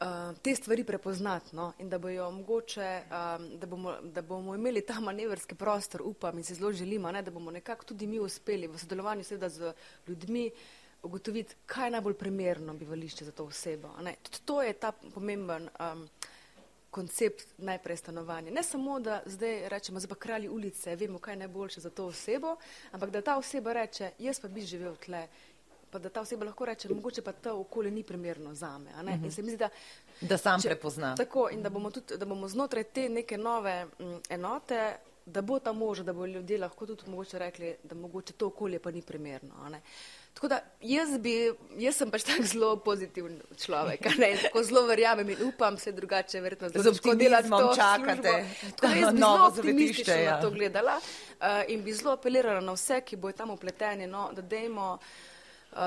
uh, 0.00 0.36
te 0.42 0.54
stvari 0.54 0.84
prepoznati 0.84 1.56
no? 1.56 1.72
in 1.78 1.88
da, 1.88 1.98
mogoče, 1.98 3.02
um, 3.02 3.58
da, 3.58 3.66
bomo, 3.66 3.96
da 4.02 4.22
bomo 4.22 4.54
imeli 4.54 4.80
ta 4.80 5.00
manevrski 5.00 5.54
prostor, 5.54 6.02
upam 6.04 6.38
in 6.38 6.44
se 6.44 6.54
zelo 6.54 6.72
želimo, 6.72 7.12
ne? 7.12 7.22
da 7.22 7.30
bomo 7.30 7.50
nekako 7.50 7.84
tudi 7.84 8.06
mi 8.06 8.20
uspeli 8.20 8.66
v 8.66 8.78
sodelovanju 8.78 9.24
seveda 9.24 9.48
z 9.48 9.72
ljudmi 10.08 10.50
ugotoviti, 11.02 11.54
kaj 11.66 11.86
je 11.86 11.90
najbolj 11.90 12.14
primerno 12.14 12.74
bivališče 12.74 13.24
za 13.24 13.32
to 13.32 13.44
osebo. 13.44 13.90
Tudi 14.22 14.38
to 14.44 14.62
je 14.62 14.72
ta 14.72 14.92
pomemben 14.92 15.68
um, 15.80 16.08
koncept 16.90 17.44
najprej 17.58 17.96
stanovanja. 17.96 18.50
Ne 18.50 18.62
samo, 18.62 19.00
da 19.00 19.22
zdaj 19.26 19.68
rečemo, 19.68 20.00
zdaj 20.00 20.08
pa 20.08 20.14
kralji 20.14 20.48
ulice, 20.48 20.96
vemo, 20.96 21.18
kaj 21.18 21.32
je 21.32 21.38
najboljše 21.38 21.80
za 21.80 21.90
to 21.90 22.06
osebo, 22.06 22.56
ampak 22.92 23.10
da 23.10 23.22
ta 23.22 23.36
oseba 23.36 23.72
reče, 23.72 24.10
jaz 24.18 24.40
pa 24.40 24.48
bi 24.48 24.62
živel 24.62 24.96
tle 24.96 25.26
pa 25.94 25.98
da 25.98 26.08
ta 26.08 26.20
oseba 26.20 26.44
lahko 26.44 26.64
reče, 26.64 26.88
mogoče 26.90 27.22
pa 27.22 27.32
to 27.32 27.52
okolje 27.60 27.90
ni 27.90 28.02
primerno 28.02 28.54
za 28.54 28.78
me. 28.78 28.90
Uh 28.90 28.98
-huh. 28.98 29.30
zdi, 29.30 29.56
da, 29.56 29.68
da 30.20 30.38
sam 30.38 30.62
če, 30.62 30.68
prepozna. 30.68 31.14
Tako 31.14 31.48
in 31.52 31.62
da 31.62 31.70
bomo, 31.70 31.90
tudi, 31.90 32.16
da 32.18 32.26
bomo 32.26 32.48
znotraj 32.48 32.84
te 32.84 33.08
neke 33.08 33.38
nove 33.38 33.86
m, 33.98 34.20
enote, 34.28 34.96
da 35.26 35.40
bo 35.40 35.58
ta 35.58 35.72
možno, 35.72 36.04
da 36.04 36.12
bo 36.12 36.26
ljudje 36.26 36.58
lahko 36.58 36.86
tudi 36.86 37.02
mogoče 37.06 37.38
rekli, 37.38 37.76
da 37.82 37.94
mogoče 37.94 38.32
to 38.32 38.46
okolje 38.46 38.78
pa 38.78 38.90
ni 38.90 39.02
primerno. 39.02 39.54
Tako 40.34 40.48
da 40.48 40.60
jaz, 40.80 41.18
bi, 41.18 41.52
jaz 41.78 41.96
sem 41.96 42.10
pač 42.10 42.22
tak 42.30 42.42
zelo 42.42 42.76
pozitiven 42.76 43.40
človek, 43.64 44.18
ne, 44.18 44.36
tako 44.42 44.62
zelo 44.62 44.86
verjamem 44.86 45.30
in 45.30 45.36
upam 45.48 45.78
se 45.78 45.92
drugače, 45.92 46.40
verjetno 46.40 46.68
zelo 46.68 46.84
težko 46.84 47.14
delati 47.14 47.48
čakate. 47.76 48.46
Tako 48.76 48.86
da 48.86 48.94
jaz 48.94 49.12
bi 49.12 49.18
zelo 49.20 49.46
optimistično 49.46 50.14
ja. 50.14 50.34
na 50.34 50.40
to 50.40 50.50
gledala 50.50 50.96
uh, 50.96 51.46
in 51.68 51.82
bi 51.82 51.92
zelo 51.92 52.12
apelirala 52.12 52.60
na 52.60 52.72
vse, 52.72 53.00
ki 53.00 53.16
bojo 53.16 53.32
tam 53.32 53.50
upleteni, 53.50 54.06
no, 54.06 54.32
da 54.32 54.42
dejmo 54.42 54.92
uh, 54.92 55.33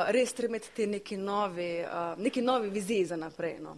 res 0.08 0.34
tremeti 0.34 0.74
te 0.76 0.88
neki 0.88 1.18
novi, 1.18 1.70
uh, 1.84 2.16
neki 2.18 2.42
novi 2.42 2.70
viziji 2.70 3.06
za 3.06 3.16
naprej. 3.16 3.60
No. 3.62 3.78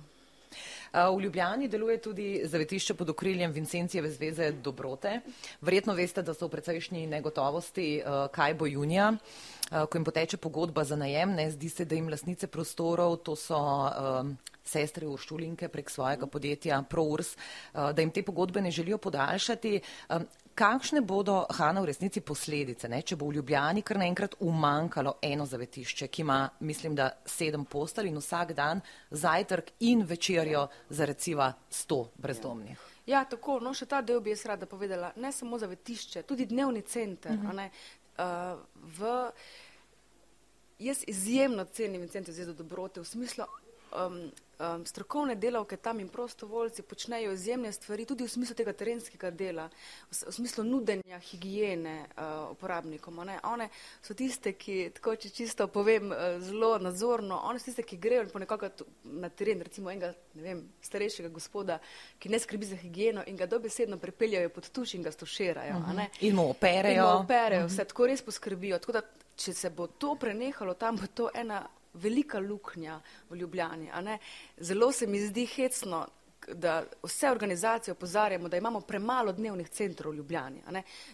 V 0.93 1.22
Ljubljani 1.22 1.67
deluje 1.67 1.98
tudi 2.02 2.41
zavetišče 2.43 2.93
pod 2.93 3.10
okriljem 3.10 3.52
Vincencijeve 3.52 4.10
zveze 4.10 4.52
Dobrote. 4.52 5.19
Verjetno 5.62 5.93
veste, 5.93 6.24
da 6.26 6.34
so 6.34 6.48
v 6.48 6.56
precejšnji 6.56 7.06
negotovosti, 7.08 8.02
kaj 8.34 8.54
bo 8.58 8.65
junija, 8.65 9.12
ko 9.69 9.98
jim 9.98 10.06
poteče 10.06 10.38
pogodba 10.38 10.84
za 10.84 10.95
najem. 10.95 11.36
Ne 11.38 11.52
zdi 11.52 11.69
se, 11.69 11.86
da 11.86 11.95
jim 11.95 12.10
lasnice 12.10 12.48
prostorov, 12.48 13.19
to 13.22 13.36
so 13.36 13.60
sestre 14.65 15.08
Uršulinke 15.08 15.69
prek 15.69 15.89
svojega 15.89 16.28
podjetja 16.28 16.82
ProUrs, 16.89 17.36
da 17.74 18.02
jim 18.02 18.12
te 18.12 18.24
pogodbe 18.24 18.62
ne 18.62 18.72
želijo 18.72 18.98
podaljšati. 18.98 19.80
Kakšne 20.60 21.00
bodo, 21.08 21.45
Hanna, 21.56 21.80
v 21.80 21.88
resnici 21.88 22.19
posledice, 22.19 22.89
ne? 22.91 22.98
če 23.00 23.15
bo 23.15 23.30
v 23.30 23.38
Ljubljani 23.38 23.80
kar 23.80 23.95
naenkrat 24.02 24.34
umankalo 24.43 25.13
eno 25.24 25.45
zavetišče, 25.48 26.10
ki 26.12 26.26
ima, 26.26 26.39
mislim, 26.67 26.98
da 27.00 27.06
sedem 27.24 27.63
postelj 27.63 28.10
in 28.10 28.17
vsak 28.19 28.52
dan 28.58 28.82
zajtrk 29.08 29.72
in 29.88 30.04
večerjo 30.04 30.65
za 30.89 31.08
recimo 31.08 31.48
sto 31.72 32.02
brezdomnih? 32.19 32.76
Ja. 33.06 33.22
ja, 33.22 33.24
tako, 33.32 33.62
no 33.63 33.72
še 33.72 33.88
ta 33.88 34.02
del 34.04 34.19
bi 34.19 34.34
jaz 34.36 34.43
rada 34.52 34.67
povedala. 34.67 35.13
Ne 35.15 35.32
samo 35.32 35.62
zavetišče, 35.63 36.26
tudi 36.28 36.50
dnevni 36.52 36.82
center. 36.82 37.39
Uh 37.39 37.48
-huh. 37.48 37.69
uh, 38.19 38.60
v, 39.00 39.15
jaz 40.80 41.06
izjemno 41.08 41.65
cenim 41.72 42.08
center 42.10 42.36
za 42.36 42.54
dobrote 42.54 43.00
v 43.00 43.08
smislu 43.08 43.48
um, 43.91 44.32
um, 44.60 44.86
strokovne 44.86 45.36
delavke 45.36 45.78
tam 45.78 45.99
in 45.99 46.10
prostovoljci 46.10 46.82
počnejo 46.82 47.32
izjemne 47.32 47.71
stvari, 47.71 48.06
tudi 48.06 48.23
v 48.23 48.30
smislu 48.30 48.56
tega 48.56 48.73
terenskega 48.73 49.32
dela, 49.32 49.69
v, 50.12 50.15
v 50.28 50.34
smislu 50.34 50.63
nudenja 50.63 51.19
higijene 51.19 52.06
uh, 52.06 52.52
uporabnikom. 52.52 53.21
Ne? 53.25 53.39
One 53.43 53.69
so 54.02 54.13
tiste, 54.13 54.54
ki, 54.54 54.91
tako 54.95 55.15
če 55.15 55.30
čisto 55.30 55.67
povem, 55.67 56.12
uh, 56.12 56.39
zelo 56.43 56.78
nadzorno, 56.78 57.41
one 57.49 57.60
so 57.60 57.69
tiste, 57.71 57.84
ki 57.88 57.97
grejo 57.97 58.28
ponekako 58.34 58.71
na 59.04 59.30
teren, 59.30 59.63
recimo 59.65 59.91
enega, 59.91 60.13
ne 60.36 60.43
vem, 60.43 60.65
starejšega 60.84 61.32
gospoda, 61.34 61.80
ki 62.19 62.30
ne 62.30 62.39
skrbi 62.39 62.73
za 62.73 62.80
higijeno 62.80 63.23
in 63.28 63.38
ga 63.38 63.47
dobesedno 63.47 63.97
prepeljajo 63.97 64.49
pod 64.49 64.69
tuš 64.69 64.93
in 64.93 65.04
ga 65.04 65.12
stoširajo. 65.12 65.78
Uh 65.78 65.89
-huh. 65.89 66.08
In 66.21 66.36
mu 66.36 66.49
operejo. 66.49 67.04
In 67.04 67.12
mu 67.12 67.23
operejo, 67.23 67.65
uh 67.65 67.71
-huh. 67.71 67.73
vse 67.73 67.86
tako 67.86 68.08
res 68.08 68.21
poskrbijo. 68.21 68.80
Tako 68.80 68.91
da, 68.91 69.02
če 69.36 69.54
se 69.54 69.69
bo 69.69 69.88
to 69.88 70.15
prenehalo, 70.15 70.73
tam 70.73 70.97
bo 70.97 71.08
to 71.13 71.30
ena 71.34 71.67
velika 71.93 72.39
luknja 72.39 73.02
v 73.30 73.36
Ljubljani. 73.36 73.89
Zelo 74.58 74.91
se 74.91 75.08
mi 75.08 75.19
zdi 75.19 75.45
hecno, 75.45 76.08
da 76.47 76.84
vse 77.04 77.32
organizacije 77.32 77.91
opozarjamo, 77.91 78.47
da 78.47 78.58
imamo 78.58 78.82
premalo 78.82 79.32
dnevnih 79.32 79.69
centrov 79.69 80.13
v 80.13 80.17
Ljubljani. 80.17 80.63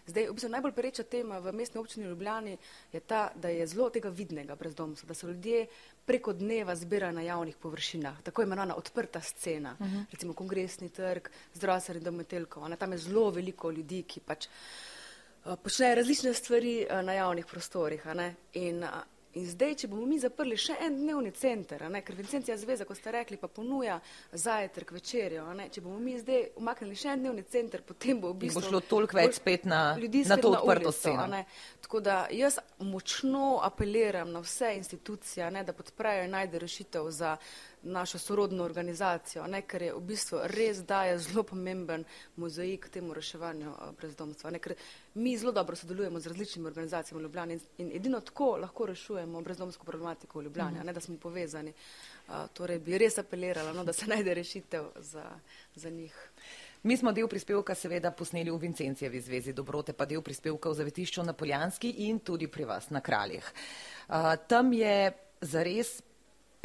Zdaj, 0.07 0.27
v 0.29 0.33
bistvu 0.33 0.49
najbolj 0.49 0.73
pereča 0.73 1.03
tema 1.03 1.39
v 1.39 1.51
mestni 1.51 1.79
občini 1.79 2.05
Ljubljani 2.05 2.57
je 2.93 2.99
ta, 2.99 3.31
da 3.35 3.49
je 3.49 3.67
zelo 3.67 3.89
tega 3.89 4.09
vidnega 4.09 4.55
brezdomstva, 4.55 5.07
da 5.07 5.13
se 5.13 5.27
ljudje 5.27 5.65
preko 6.05 6.33
dneva 6.33 6.75
zbirajo 6.75 7.11
na 7.11 7.21
javnih 7.21 7.55
površinah, 7.57 8.21
tako 8.21 8.41
imenovana 8.41 8.75
odprta 8.75 9.21
scena, 9.21 9.75
uh 9.79 9.85
mhm. 9.85 9.95
-huh. 9.95 10.05
recimo 10.11 10.33
kongresni 10.33 10.89
trg, 10.89 11.27
zdravstveni 11.53 11.99
dom 12.01 12.15
Metelkov. 12.15 12.75
Tam 12.75 12.91
je 12.91 12.97
zelo 12.97 13.29
veliko 13.29 13.71
ljudi, 13.71 14.03
ki 14.03 14.19
pač 14.19 14.47
uh, 14.47 15.55
počnejo 15.63 15.95
različne 15.95 16.33
stvari 16.33 16.87
uh, 16.89 17.01
na 17.01 17.13
javnih 17.13 17.45
prostorih. 17.45 18.05
In 18.53 18.85
In 19.35 19.43
zdaj, 19.51 19.73
če 19.81 19.87
bomo 19.91 20.05
mi 20.07 20.15
zaprli 20.15 20.55
še 20.55 20.77
en 20.85 20.93
dnevni 20.95 21.33
center, 21.35 21.81
ne, 21.91 21.99
ker 22.07 22.15
Vincencija 22.15 22.55
zveza, 22.55 22.85
kot 22.87 22.95
ste 22.95 23.11
rekli, 23.11 23.35
pa 23.35 23.49
ponuja 23.51 23.97
zajtrk, 24.31 24.93
večerjo, 24.95 25.43
ne, 25.57 25.67
če 25.67 25.83
bomo 25.83 25.99
mi 25.99 26.15
zdaj 26.21 26.53
umaknili 26.61 26.95
še 26.95 27.09
en 27.11 27.25
dnevni 27.25 27.43
center, 27.51 27.83
potem 27.83 28.21
bo 28.23 28.31
v 28.31 28.45
bistvu. 28.45 28.63
Bo 28.63 28.69
šlo 28.69 28.81
toliko 28.87 29.19
več 29.19 29.41
spet 29.41 29.67
na, 29.67 29.81
na 29.99 30.39
to 30.39 30.53
odprto 30.55 30.93
sceno. 30.95 31.43
Tako 31.83 31.99
da 32.05 32.15
jaz 32.31 32.61
močno 32.79 33.59
apeliram 33.67 34.31
na 34.31 34.39
vse 34.45 34.71
institucije, 34.79 35.51
ne, 35.51 35.65
da 35.67 35.75
podprejo 35.75 36.23
in 36.29 36.35
najde 36.37 36.63
rešitev 36.63 37.11
za 37.11 37.35
našo 37.85 38.19
sorodno 38.19 38.63
organizacijo, 38.63 39.47
ne, 39.47 39.61
ker 39.61 39.81
je 39.81 39.93
v 39.93 40.01
bistvu 40.01 40.39
res 40.51 40.81
daje 40.85 41.17
zelo 41.21 41.43
pomemben 41.43 42.03
mozaik 42.35 42.89
temu 42.89 43.13
reševanju 43.13 43.73
brezdomstva. 43.99 44.51
Ne, 44.51 44.59
ker 44.59 44.73
mi 45.13 45.37
zelo 45.37 45.51
dobro 45.51 45.75
sodelujemo 45.75 46.19
z 46.19 46.27
različnimi 46.33 46.67
organizacijami 46.67 47.21
v 47.21 47.27
Ljubljani 47.27 47.53
in, 47.53 47.61
in 47.77 47.91
edino 47.95 48.21
tako 48.21 48.57
lahko 48.57 48.85
rešujemo 48.85 49.41
brezdomsko 49.41 49.85
problematiko 49.85 50.39
v 50.39 50.43
Ljubljani, 50.43 50.77
mm 50.77 50.81
-hmm. 50.81 50.85
ne, 50.85 50.93
da 50.93 50.99
smo 50.99 51.17
povezani. 51.17 51.73
Uh, 52.27 52.33
torej 52.53 52.79
bi 52.79 52.97
res 52.97 53.17
apelirala, 53.17 53.73
no, 53.73 53.83
da 53.83 53.93
se 53.93 54.07
najde 54.07 54.33
rešitev 54.33 54.83
za, 54.95 55.25
za 55.75 55.89
njih. 55.89 56.15
Mi 56.83 56.97
smo 56.97 57.11
del 57.11 57.27
prispevka 57.27 57.75
seveda 57.75 58.11
posneli 58.11 58.51
v 58.51 58.57
Vincencijevi 58.57 59.21
zvezi 59.21 59.53
Dobrote, 59.53 59.93
pa 59.93 60.05
del 60.05 60.21
prispevka 60.21 60.69
v 60.69 60.73
Zavetišču 60.73 61.23
na 61.23 61.33
Poljanski 61.33 61.89
in 61.89 62.19
tudi 62.19 62.47
pri 62.47 62.65
vas 62.65 62.89
na 62.89 63.01
Kraljih. 63.01 63.53
Uh, 64.09 64.15
tam 64.47 64.73
je 64.73 65.11
zares 65.41 66.01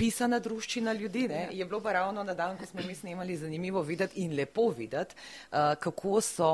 pisana 0.00 0.38
druščina 0.40 0.92
ljudi. 0.96 1.28
Ne? 1.28 1.48
Je 1.52 1.64
bilo 1.64 1.80
pa 1.84 1.92
ravno 1.92 2.24
na 2.24 2.34
dan, 2.34 2.58
ko 2.58 2.66
smo 2.66 2.80
mi 2.86 2.94
snemali, 2.94 3.36
zanimivo 3.36 3.82
videti 3.82 4.24
in 4.24 4.36
lepo 4.36 4.70
videti, 4.76 5.14
uh, 5.52 5.74
kako 5.80 6.20
so 6.24 6.52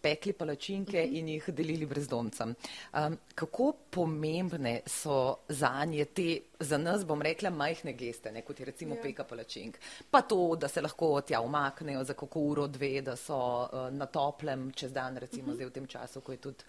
pekli 0.00 0.32
palačinke 0.36 1.02
in 1.18 1.28
jih 1.28 1.48
delili 1.50 1.86
brezdomcem. 1.86 2.54
Um, 2.94 3.16
kako 3.34 3.72
pomembne 3.90 4.80
so 4.86 5.36
za 5.48 5.84
nje 5.84 6.04
te, 6.04 6.28
za 6.60 6.78
nas 6.78 7.04
bom 7.04 7.22
rekla, 7.22 7.50
majhne 7.50 7.92
geste, 7.98 8.32
ne, 8.32 8.44
kot 8.46 8.60
je 8.60 8.66
recimo 8.70 8.94
ja. 8.94 9.02
peka 9.02 9.24
palačink. 9.24 9.78
Pa 10.10 10.22
to, 10.22 10.40
da 10.56 10.68
se 10.68 10.84
lahko 10.84 11.20
tja 11.20 11.40
umaknejo 11.40 12.04
za 12.04 12.14
kako 12.14 12.40
uro, 12.52 12.66
dve, 12.66 13.00
da 13.02 13.16
so 13.16 13.38
uh, 13.38 13.88
na 13.92 14.06
toplem 14.06 14.70
čez 14.72 14.92
dan, 14.92 15.16
recimo 15.16 15.48
uh 15.48 15.52
-huh. 15.52 15.54
zdaj 15.54 15.66
v 15.66 15.72
tem 15.72 15.86
času, 15.86 16.20
ko 16.20 16.32
je 16.32 16.38
tudi 16.38 16.64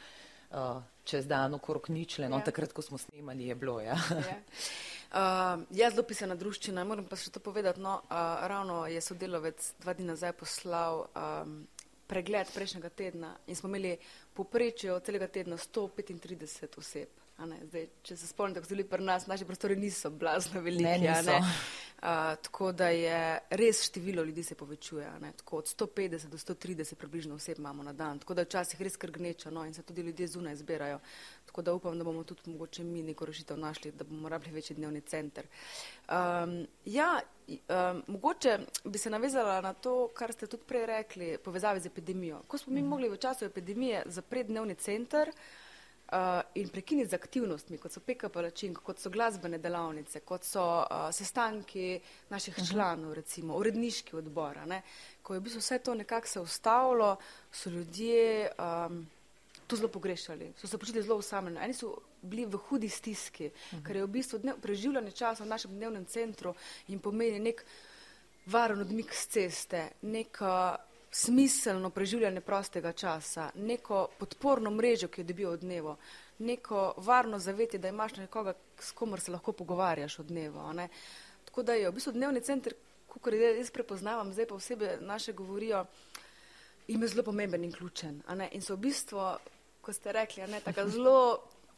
uh, 0.52 0.82
čez 1.04 1.28
dan 1.28 1.54
okrog 1.54 1.90
ničle, 1.90 2.30
no 2.30 2.38
ja. 2.38 2.44
takrat, 2.44 2.74
ko 2.74 2.82
smo 2.82 2.98
snemali, 2.98 3.48
je 3.48 3.56
bilo. 3.56 3.82
Ja. 3.82 3.96
Ja. 4.10 4.42
Uh, 5.08 5.64
jaz 5.72 5.94
zelo 5.96 6.04
pisana 6.04 6.36
druščina, 6.36 6.84
moram 6.84 7.06
pa 7.08 7.16
še 7.16 7.32
to 7.32 7.40
povedati. 7.40 7.80
No, 7.80 8.02
uh, 8.04 8.44
ravno 8.52 8.82
je 8.92 9.00
sodelovec 9.02 9.70
dva 9.80 9.94
dni 9.96 10.10
nazaj 10.10 10.34
poslal 10.36 11.06
um, 11.08 11.62
pregled 12.08 12.52
prejšnjega 12.54 12.90
tedna 12.90 13.32
in 13.48 13.56
smo 13.56 13.72
imeli 13.72 13.96
poprečje 14.36 14.92
od 14.94 15.06
celega 15.08 15.28
tedna 15.32 15.58
135 15.58 16.80
oseb. 16.80 17.27
Zdaj, 17.38 17.84
če 18.02 18.16
se 18.18 18.28
spomnite, 18.28 18.58
kako 18.58 18.68
so 18.72 18.74
bili 18.74 18.84
pri 18.90 19.04
nas, 19.06 19.28
naši 19.30 19.46
prostori 19.46 19.76
niso 19.78 20.10
blazno 20.10 20.62
veliki. 20.62 20.84
Ne, 20.84 21.22
ne? 21.26 21.36
Uh, 21.38 22.34
tako 22.42 22.72
da 22.74 22.88
je 22.90 23.20
res 23.50 23.84
število 23.86 24.24
ljudi 24.24 24.44
se 24.44 24.56
povečuje. 24.56 25.12
Tako 25.38 25.58
od 25.58 25.70
150 25.70 26.28
do 26.34 26.38
130 26.38 26.96
približno 26.96 27.36
oseb 27.36 27.60
imamo 27.60 27.84
na 27.84 27.94
dan. 27.94 28.20
Tako 28.20 28.34
da 28.34 28.42
včasih 28.42 28.82
res 28.82 28.98
krgneča 28.98 29.52
no? 29.54 29.66
in 29.66 29.74
se 29.74 29.84
tudi 29.84 30.02
ljudje 30.02 30.28
zunaj 30.28 30.56
zbirajo. 30.56 31.00
Tako 31.46 31.62
da 31.62 31.74
upam, 31.74 31.98
da 31.98 32.04
bomo 32.04 32.24
tudi 32.24 32.42
mogoče 32.46 32.84
mi 32.84 33.04
neko 33.04 33.26
rešitev 33.26 33.58
našli, 33.58 33.92
da 33.92 34.04
bomo 34.04 34.30
rabili 34.30 34.56
večji 34.56 34.76
dnevni 34.76 35.02
center. 35.02 35.46
Um, 36.10 36.66
ja, 36.86 37.20
um, 37.48 38.04
mogoče 38.08 38.60
bi 38.84 38.98
se 38.98 39.10
navezala 39.10 39.62
na 39.62 39.74
to, 39.74 40.10
kar 40.14 40.34
ste 40.34 40.48
tudi 40.48 40.64
prej 40.66 40.86
rekli, 40.86 41.38
povezavi 41.38 41.80
z 41.80 41.86
epidemijo. 41.86 42.42
Ko 42.48 42.58
smo 42.58 42.74
mi 42.74 42.82
mhm. 42.82 42.90
mogli 42.90 43.10
v 43.10 43.18
času 43.18 43.46
epidemije 43.46 44.04
zapreti 44.06 44.50
dnevni 44.50 44.76
center, 44.76 45.30
uh, 45.30 45.67
in 46.56 46.70
prekiniti 46.70 47.10
z 47.10 47.14
aktivnostmi, 47.14 47.78
kot 47.78 47.92
so 47.92 48.00
PKP 48.00 48.42
račink, 48.42 48.80
kot 48.80 49.00
so 49.00 49.10
glasbene 49.12 49.58
delavnice, 49.60 50.22
kot 50.24 50.46
so 50.48 50.64
uh, 50.80 51.10
sestanki 51.12 52.00
naših 52.30 52.54
uh 52.54 52.60
mhm. 52.60 52.66
-huh. 52.66 52.72
članov, 52.72 53.14
recimo 53.14 53.58
uredniški 53.58 54.16
odbora. 54.16 54.66
Ne? 54.66 54.82
Ko 55.22 55.34
je 55.34 55.40
v 55.40 55.44
bistvu 55.44 55.60
vse 55.60 55.80
to 55.80 55.96
nekako 55.96 56.28
se 56.28 56.40
ustavilo, 56.40 57.16
so 57.52 57.70
ljudje 57.70 58.52
um, 58.60 59.08
to 59.68 59.76
zelo 59.76 59.88
pogrešali, 59.88 60.54
so 60.58 60.68
se 60.68 60.78
počutili 60.78 61.04
zelo 61.04 61.18
usamljeni. 61.18 61.60
Eni 61.64 61.74
so 61.74 61.98
bili 62.22 62.46
v 62.46 62.58
hudi 62.58 62.90
stiski, 62.90 63.46
uh 63.46 63.52
mhm. 63.52 63.82
-huh. 63.82 63.88
ker 63.88 63.96
je 63.96 64.04
v 64.04 64.08
bistvu 64.08 64.40
dnev, 64.40 64.56
preživljanje 64.62 65.12
časa 65.12 65.44
v 65.44 65.48
našem 65.48 65.72
dnevnem 65.72 66.06
centru 66.06 66.54
in 66.88 67.00
pomeni 67.00 67.40
nek 67.40 67.66
varen 68.46 68.82
odmik 68.82 69.14
z 69.14 69.28
ceste, 69.28 69.90
nek 70.02 70.38
uh, 70.42 70.76
smiselno 71.18 71.90
preživljanje 71.90 72.42
prostega 72.42 72.92
časa, 72.94 73.50
neko 73.56 74.08
podporno 74.20 74.70
mrežo, 74.72 75.08
ki 75.08 75.22
jo 75.22 75.26
dobijo 75.26 75.52
od 75.52 75.60
dneva, 75.60 75.96
neko 76.40 76.94
varno 76.98 77.40
zavetje, 77.40 77.80
da 77.80 77.90
imaš 77.90 78.16
nekoga, 78.16 78.54
s 78.80 78.92
komer 78.92 79.20
se 79.20 79.32
lahko 79.32 79.52
pogovarjaš 79.52 80.20
od 80.20 80.26
dneva. 80.30 80.74
Ne? 80.74 80.88
Tako 81.46 81.64
da 81.64 81.74
je 81.74 81.90
v 81.90 81.94
bistvu 81.94 82.14
dnevni 82.14 82.42
center, 82.42 82.76
kot 83.08 83.34
jaz 83.34 83.72
prepoznavam, 83.74 84.30
zdaj 84.34 84.46
pa 84.46 84.56
osebe 84.56 84.98
naše 85.02 85.34
govorijo, 85.34 85.86
jim 86.88 87.02
je 87.02 87.08
zelo 87.08 87.24
pomemben 87.24 87.64
in 87.64 87.74
ključen. 87.74 88.22
In 88.52 88.62
so 88.62 88.76
v 88.76 88.86
bistvu, 88.86 89.26
ko 89.82 89.94
ste 89.94 90.14
rekli, 90.14 90.46
ne, 90.48 90.62
tako 90.62 90.86
zelo 90.90 91.18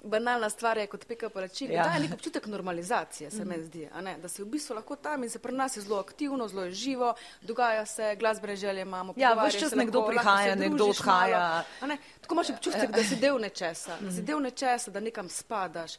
banalna 0.03 0.49
stvar 0.49 0.77
je 0.77 0.87
kot 0.87 1.05
pika 1.07 1.29
palačinka. 1.29 1.73
Ja. 1.73 1.83
To 1.83 1.89
je 1.89 1.99
nek 1.99 2.13
občutek 2.13 2.45
normalizacije, 2.47 3.31
se 3.31 3.45
mm. 3.45 3.49
mi 3.49 3.63
zdi. 3.63 3.89
Da 4.21 4.27
se 4.27 4.43
v 4.43 4.45
bistvu 4.45 4.75
lahko 4.75 4.95
tam 4.95 5.23
in 5.23 5.29
se 5.29 5.39
pri 5.39 5.53
nas 5.53 5.77
je 5.77 5.81
zelo 5.81 5.99
aktivno, 5.99 6.47
zelo 6.47 6.63
je 6.63 6.71
živo, 6.71 7.13
dogaja 7.41 7.85
se, 7.85 8.15
glasbene 8.19 8.55
želje 8.55 8.81
imamo. 8.81 9.13
Ja, 9.17 9.33
vse 9.47 9.59
čas 9.59 9.75
nekdo 9.75 9.99
lahko, 9.99 10.11
prihaja, 10.11 10.55
nekdo 10.55 10.85
odhaja. 10.85 11.63
Tako 12.21 12.35
imaš 12.35 12.49
občutek, 12.49 12.91
da 12.91 13.03
si 13.03 13.15
del 13.15 13.39
nečesa, 13.41 13.97
mm. 14.01 14.05
da 14.05 14.11
si 14.11 14.21
del 14.21 14.41
nečesa, 14.41 14.91
da 14.91 14.99
nekam 14.99 15.29
spadaš, 15.29 15.97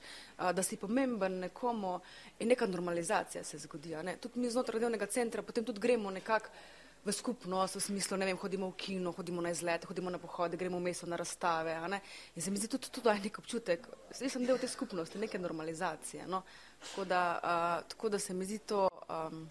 da 0.52 0.62
si 0.62 0.76
pomemben 0.76 1.38
nekomu 1.38 2.00
in 2.38 2.48
neka 2.48 2.66
normalizacija 2.66 3.44
se 3.44 3.58
zgodi. 3.58 3.96
Ne? 4.02 4.16
Tudi 4.16 4.40
mi 4.40 4.50
znotraj 4.50 4.80
delnega 4.80 5.06
centra 5.06 5.42
potem 5.42 5.64
tudi 5.64 5.80
gremo 5.80 6.10
nekako 6.10 6.48
v 7.04 7.12
skupnost, 7.12 7.76
v 7.76 7.80
smislu, 7.80 8.16
ne 8.16 8.26
vem, 8.26 8.36
hodimo 8.36 8.70
v 8.70 8.76
kino, 8.76 9.12
hodimo 9.12 9.40
na 9.40 9.50
izlete, 9.50 9.88
hodimo 9.88 10.10
na 10.10 10.18
pohode, 10.18 10.56
gremo 10.56 10.76
v 10.76 10.92
mesto 10.92 11.06
na 11.06 11.16
razstave. 11.16 11.72
In 12.36 12.42
se 12.42 12.50
mi 12.50 12.58
zdi 12.58 12.68
tudi 12.68 12.90
to, 12.92 13.00
da 13.00 13.12
je 13.16 13.24
nek 13.24 13.38
občutek, 13.38 13.86
jaz 14.12 14.32
sem 14.32 14.44
del 14.44 14.58
te 14.58 14.68
skupnosti, 14.68 15.18
neke 15.18 15.38
normalizacije. 15.38 16.26
No? 16.28 16.42
Tako, 16.80 17.04
da, 17.04 17.22
uh, 17.40 17.88
tako 17.88 18.08
da 18.08 18.18
se 18.18 18.34
mi 18.34 18.44
zdi 18.44 18.58
to, 18.58 18.88
um, 19.08 19.48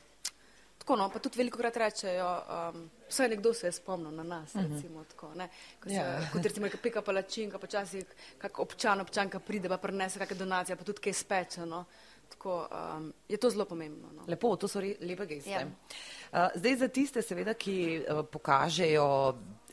tako 0.77 0.95
no, 0.95 1.09
pa 1.09 1.19
tudi 1.19 1.41
veliko 1.41 1.57
krat 1.57 1.77
rečejo, 1.77 2.29
um, 2.29 2.85
vsaj 3.09 3.29
nekdo 3.29 3.53
se 3.53 3.67
je 3.67 3.71
spomnil 3.71 4.11
na 4.11 4.23
nas, 4.23 4.55
uh 4.55 4.61
mhm. 4.61 4.69
-huh. 4.69 4.75
recimo 4.75 5.03
tako, 5.03 5.33
ne? 5.35 5.49
Ko 5.79 5.89
se, 5.89 5.95
ja. 5.95 6.29
kot 6.33 6.43
recimo 6.43 6.67
pika 6.81 7.01
palačinka, 7.01 7.59
počasi 7.59 8.05
kak 8.37 8.59
občan, 8.59 9.01
občanka 9.01 9.39
pride, 9.39 9.69
pa 9.69 9.77
prenese 9.77 10.19
kakšne 10.19 10.37
donacije, 10.37 10.75
pa 10.75 10.83
tudi 10.83 11.01
kaj 11.01 11.13
spečeno. 11.13 11.85
Tako, 12.29 12.67
um, 12.71 13.13
je 13.29 13.37
to 13.37 13.49
zelo 13.49 13.65
pomembno. 13.65 14.11
No. 14.15 14.23
Lepo, 14.27 14.55
to 14.55 14.67
so 14.67 14.79
re, 14.79 14.95
lepe 15.01 15.25
geste. 15.25 15.49
Ja. 15.49 15.65
Uh, 15.65 16.47
zdaj 16.55 16.75
za 16.75 16.87
tiste, 16.87 17.21
seveda, 17.21 17.53
ki 17.53 17.79
uh, 17.99 18.21
pokažejo 18.31 19.07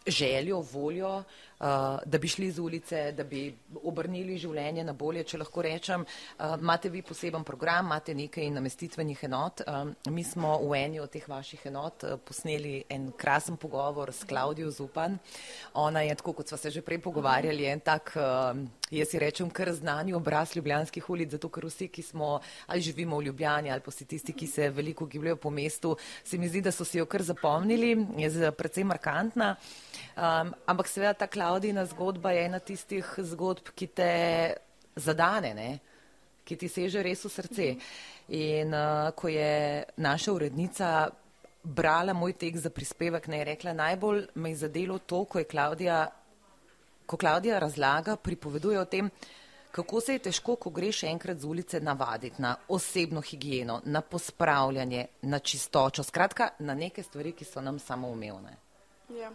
željo, 0.06 0.60
voljo, 0.72 1.22
uh, 1.58 1.98
da 2.04 2.18
bi 2.18 2.28
šli 2.28 2.50
z 2.50 2.60
ulice, 2.60 3.12
da 3.12 3.24
bi 3.24 3.54
obrnili 3.84 4.38
življenje 4.38 4.84
na 4.84 4.92
bolje, 4.92 5.24
če 5.24 5.40
lahko 5.40 5.62
rečem. 5.62 6.04
Uh, 6.38 6.56
imate 6.60 6.90
vi 6.92 7.02
poseben 7.02 7.44
program, 7.44 7.86
imate 7.86 8.14
nekaj 8.14 8.50
namestitvenih 8.50 9.24
enot. 9.28 9.62
Um, 9.66 9.94
mi 10.14 10.24
smo 10.24 10.56
v 10.62 10.78
eni 10.78 11.00
od 11.00 11.10
teh 11.12 11.28
vaših 11.28 11.66
enot 11.70 12.04
uh, 12.04 12.16
posneli 12.24 12.82
en 12.90 13.10
krasen 13.16 13.56
pogovor 13.56 14.12
s 14.12 14.24
Klaudijo 14.28 14.70
Zupan. 14.70 15.18
Ona 15.74 16.04
je, 16.06 16.14
tako 16.14 16.36
kot 16.40 16.48
smo 16.48 16.58
se 16.58 16.70
že 16.70 16.82
prej 16.82 17.00
pogovarjali, 17.04 17.66
en 17.70 17.80
tak, 17.80 18.12
uh, 18.16 18.56
jaz 18.90 19.10
si 19.10 19.18
rečem, 19.22 19.50
kar 19.50 19.72
znani 19.72 20.14
obraz 20.14 20.56
ljubljanskih 20.56 21.10
ulic, 21.10 21.30
zato 21.36 21.50
ker 21.52 21.66
vsi, 21.66 21.88
ki 21.88 22.02
smo 22.02 22.40
ali 22.66 22.80
živimo 22.80 23.18
v 23.18 23.30
Ljubljani 23.30 23.70
ali 23.70 23.80
pa 23.80 23.90
si 23.90 24.04
tisti, 24.04 24.32
ki 24.32 24.46
se 24.46 24.70
veliko 24.70 25.06
gibljajo 25.06 25.36
po 25.36 25.50
mestu, 25.50 25.96
se 26.24 26.38
mi 26.38 26.48
zdi, 26.48 26.60
da 26.60 26.72
so 26.72 26.84
si 26.84 26.98
jo 26.98 27.06
kar 27.06 27.22
zapomnili, 27.22 27.94
je 28.18 28.52
predvsem 28.52 28.86
markantna. 28.86 29.56
Um, 30.16 30.54
ampak 30.66 30.88
seveda 30.88 31.12
ta 31.14 31.26
Klaudina 31.28 31.84
zgodba 31.84 32.32
je 32.32 32.44
ena 32.46 32.58
tistih 32.58 33.04
zgodb, 33.18 33.68
ki 33.76 33.86
te 33.92 34.12
zadane, 34.96 35.52
ne? 35.54 35.70
ki 36.46 36.56
ti 36.56 36.68
seže 36.70 37.02
res 37.02 37.24
v 37.26 37.30
srce. 37.34 37.66
In 38.38 38.72
uh, 38.72 39.10
ko 39.18 39.28
je 39.28 39.84
naša 40.00 40.32
urednica 40.32 40.90
brala 41.66 42.14
moj 42.14 42.32
tek 42.38 42.56
za 42.56 42.70
prispevek, 42.70 43.26
ne 43.28 43.42
je 43.42 43.48
rekla, 43.50 43.74
najbolj 43.76 44.28
me 44.34 44.54
je 44.54 44.62
zadelo 44.62 44.98
to, 44.98 45.24
ko 45.24 45.42
je 45.42 45.50
Klaudija, 45.50 45.98
ko 47.06 47.16
Klaudija 47.16 47.58
razlaga, 47.58 48.16
pripoveduje 48.16 48.80
o 48.80 48.84
tem, 48.84 49.10
kako 49.74 50.00
se 50.00 50.16
je 50.16 50.24
težko, 50.30 50.56
ko 50.56 50.70
greš 50.70 51.02
enkrat 51.10 51.42
z 51.42 51.44
ulice, 51.44 51.80
navaditi 51.80 52.42
na 52.42 52.56
osebno 52.68 53.20
higieno, 53.20 53.82
na 53.84 54.00
pospravljanje, 54.00 55.06
na 55.22 55.38
čistočo, 55.38 56.02
skratka, 56.02 56.54
na 56.58 56.74
neke 56.74 57.02
stvari, 57.02 57.34
ki 57.36 57.44
so 57.44 57.60
nam 57.60 57.78
samoumevne. 57.78 58.56
Ja. 59.18 59.32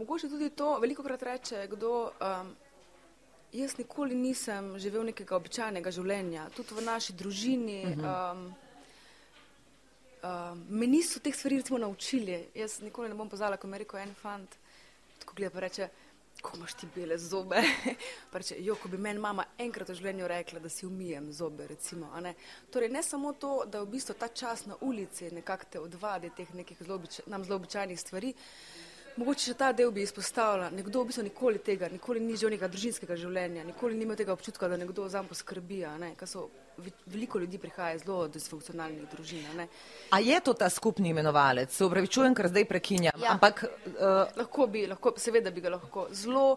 Mogoče 0.00 0.28
tudi 0.28 0.48
to, 0.50 0.78
veliko 0.80 1.02
krat 1.02 1.22
reče 1.22 1.66
kdo, 1.68 2.10
um, 2.24 2.54
jaz 3.52 3.74
nikoli 3.78 4.14
nisem 4.14 4.78
živel 4.80 5.04
nekega 5.10 5.36
običajnega 5.36 5.92
življenja, 5.92 6.46
tudi 6.56 6.72
v 6.78 6.84
naši 6.86 7.12
družini. 7.20 7.80
Mhm. 7.90 8.06
Um, 8.08 8.46
um, 10.24 10.62
me 10.68 10.88
niso 10.88 11.20
teh 11.20 11.36
stvari 11.36 11.58
recimo 11.60 11.82
naučili. 11.84 12.46
Jaz 12.56 12.78
nikoli 12.80 13.12
ne 13.12 13.18
bom 13.18 13.28
pozvala, 13.28 13.60
ko 13.60 13.68
mi 13.68 13.76
je 13.76 13.82
rekel 13.84 14.00
en 14.00 14.16
fant, 14.22 14.56
tako 15.20 15.36
gleda 15.36 15.52
pa 15.58 15.66
reče, 15.66 15.90
ko 16.40 16.56
imaš 16.56 16.78
ti 16.80 16.88
bele 16.94 17.18
zobe. 17.18 17.60
Preče, 18.32 18.56
jo, 18.64 18.80
ko 18.80 18.88
bi 18.88 18.96
meni 18.96 19.20
mama 19.20 19.44
enkrat 19.60 19.92
v 19.92 20.00
življenju 20.00 20.32
rekla, 20.32 20.64
da 20.64 20.72
si 20.72 20.86
umijem 20.88 21.28
zobe. 21.36 21.68
Recimo, 21.74 22.08
ne? 22.24 22.32
Torej, 22.72 22.88
ne 22.88 23.04
samo 23.04 23.34
to, 23.36 23.66
da 23.68 23.84
v 23.84 23.92
bistvu 23.98 24.16
ta 24.16 24.32
čas 24.32 24.64
na 24.64 24.80
ulici 24.80 25.28
nekako 25.28 25.68
te 25.70 25.84
odvadi 25.84 26.32
teh 26.36 26.54
nekih 26.56 26.80
zelo 26.80 27.02
nam 27.26 27.44
zelo 27.44 27.60
običajnih 27.60 28.00
stvari. 28.00 28.32
Mogoče 29.18 29.50
še 29.50 29.54
ta 29.58 29.70
del 29.74 29.90
bi 29.90 30.04
izpostavila. 30.06 30.68
Nekdo 30.70 31.02
v 31.02 31.10
bistvu 31.10 31.24
nikoli 31.26 31.58
tega, 31.64 31.88
nikoli 31.90 32.20
ni 32.22 32.36
živel 32.38 32.54
nekega 32.54 32.70
družinskega 32.70 33.16
življenja, 33.18 33.64
nikoli 33.66 33.96
ni 33.98 34.06
imel 34.06 34.18
tega 34.18 34.32
občutka, 34.32 34.68
da 34.70 34.78
nekdo 34.78 35.08
za 35.10 35.22
njim 35.22 35.30
poskrbi. 35.30 35.80
Veliko 37.10 37.40
ljudi 37.42 37.58
prihaja 37.60 37.98
zelo 38.00 38.28
disfunkcionalnih 38.32 39.08
družin. 39.10 39.66
A 40.14 40.20
je 40.22 40.38
to 40.40 40.54
ta 40.54 40.70
skupni 40.70 41.10
imenovalec? 41.10 41.74
Se 41.74 41.84
upravičujem, 41.84 42.34
ker 42.34 42.48
zdaj 42.48 42.64
prekinjam. 42.70 43.18
Ja. 43.20 43.34
Ampak, 43.34 43.64
uh... 43.66 44.30
Lahko 44.38 44.66
bi, 44.70 44.86
lahko, 44.88 45.12
seveda 45.20 45.50
bi 45.50 45.60
ga 45.60 45.74
lahko. 45.74 46.06
Zelo, 46.16 46.54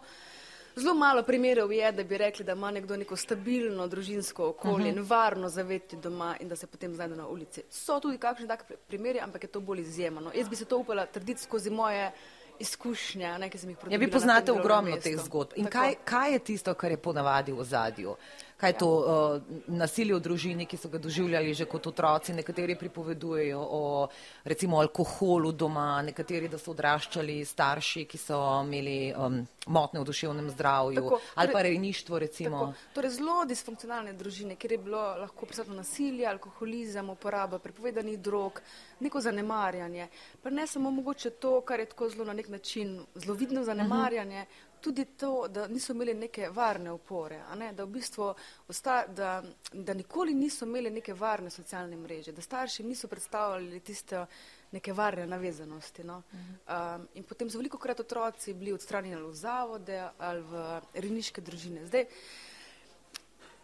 zelo 0.78 0.94
malo 0.96 1.26
primerov 1.28 1.74
je, 1.74 1.90
da 1.92 2.06
bi 2.08 2.22
rekli, 2.22 2.46
da 2.46 2.56
ima 2.56 2.72
nekdo 2.72 2.96
neko 3.02 3.18
stabilno 3.20 3.88
družinsko 3.92 4.54
okolje 4.54 4.76
uh 4.76 4.86
-huh. 4.86 4.94
in 4.94 5.02
mhm. 5.02 5.10
varno 5.10 5.50
zaveti 5.50 5.98
doma 5.98 6.36
in 6.40 6.48
da 6.48 6.56
se 6.56 6.68
potem 6.68 6.96
znajde 6.96 7.16
na 7.16 7.28
ulici. 7.28 7.64
So 7.70 8.00
tudi 8.00 8.18
kakšni 8.18 8.48
tak 8.48 8.64
primeri, 8.88 9.20
ampak 9.20 9.44
je 9.44 9.50
to 9.50 9.60
bolj 9.60 9.82
izjemno. 9.82 10.32
Jaz 10.36 10.50
bi 10.50 10.56
se 10.56 10.66
to 10.66 10.78
upala 10.78 11.06
trditi 11.06 11.42
skozi 11.42 11.70
moje 11.70 12.12
izkušnja, 12.60 13.38
ne, 13.38 13.50
ki 13.50 13.58
sem 13.58 13.70
jih 13.70 13.78
prodajala. 13.78 14.02
Ja, 14.02 14.06
vi 14.06 14.12
poznate 14.12 14.52
ogromno 14.52 14.98
teh 14.98 15.18
zgodb. 15.20 15.58
In 15.62 15.70
kaj, 15.72 15.96
kaj 16.06 16.34
je 16.34 16.40
tisto, 16.40 16.74
kar 16.74 16.92
je 16.92 16.98
ponavadi 16.98 17.52
v 17.52 17.64
zadju? 17.64 18.16
Kaj 18.64 18.70
je 18.70 18.78
to 18.80 18.88
uh, 18.88 19.42
nasilje 19.68 20.16
v 20.16 20.22
družini, 20.24 20.66
ki 20.66 20.78
so 20.80 20.88
ga 20.88 21.00
doživljali 21.04 21.52
že 21.54 21.66
kot 21.68 21.90
otroci? 21.90 22.32
Nekateri 22.32 22.78
pripovedujejo 22.80 23.60
o 23.60 24.08
recimo 24.48 24.80
alkoholu 24.80 25.52
doma, 25.52 26.00
nekateri, 26.08 26.48
da 26.48 26.56
so 26.56 26.72
odraščali 26.72 27.36
starši, 27.44 28.06
ki 28.08 28.22
so 28.22 28.40
imeli 28.64 29.12
um, 29.12 29.42
motne 29.68 30.00
v 30.00 30.08
duševnem 30.08 30.48
zdravju 30.56 31.04
tako, 31.04 31.20
ali 31.36 31.52
pa 31.52 31.60
torej- 31.60 31.68
rejništvo 31.68 32.24
recimo. 32.24 32.64
Tako, 32.72 32.96
torej 32.96 33.16
zelo 33.20 33.38
disfunkcionalne 33.52 34.16
družine, 34.16 34.56
kjer 34.56 34.78
je 34.78 34.82
bilo 34.88 35.04
lahko 35.26 35.46
prisotno 35.46 35.76
nasilje, 35.76 36.24
alkoholizem, 36.32 37.10
uporaba 37.10 37.60
prepovedanih 37.60 38.16
drog, 38.20 38.62
neko 39.04 39.20
zanemarjanje. 39.20 40.08
Pa 40.40 40.50
ne 40.50 40.68
samo 40.68 40.92
mogoče 40.92 41.36
to, 41.36 41.60
kar 41.68 41.84
je 41.84 41.92
tako 41.92 42.14
zelo 42.16 42.32
na 42.32 42.34
nek 42.34 42.48
način 42.48 43.02
zelo 43.16 43.36
vidno 43.36 43.64
zanemarjanje, 43.68 44.48
uh 44.48 44.48
-huh 44.48 44.73
tudi 44.84 45.06
to, 45.06 45.48
da 45.48 45.68
niso 45.68 45.94
imeli 45.94 46.14
neke 46.14 46.50
varne 46.50 46.92
opore, 46.92 47.40
da, 47.74 47.86
v 47.86 47.90
bistvu 47.90 48.34
osta, 48.68 49.06
da, 49.08 49.44
da 49.74 49.94
nikoli 49.94 50.34
niso 50.36 50.66
imeli 50.66 50.92
neke 50.92 51.14
varne 51.14 51.50
socialne 51.50 51.98
mreže, 51.98 52.32
da 52.32 52.42
starši 52.42 52.84
niso 52.84 53.08
predstavljali 53.08 53.80
tiste 53.80 54.26
neke 54.72 54.94
varne 54.94 55.28
navezanosti. 55.28 56.04
No? 56.04 56.18
Uh 56.18 56.40
-huh. 56.40 56.96
um, 56.96 57.08
in 57.14 57.24
potem 57.24 57.50
so 57.50 57.58
veliko 57.58 57.78
krat 57.78 58.00
otroci 58.00 58.54
bili 58.54 58.74
odstranjeni 58.74 59.22
v 59.22 59.34
zavode 59.34 60.10
ali 60.18 60.42
v 60.42 60.82
riniške 60.94 61.42
družine. 61.42 61.86
Zdaj, 61.86 62.06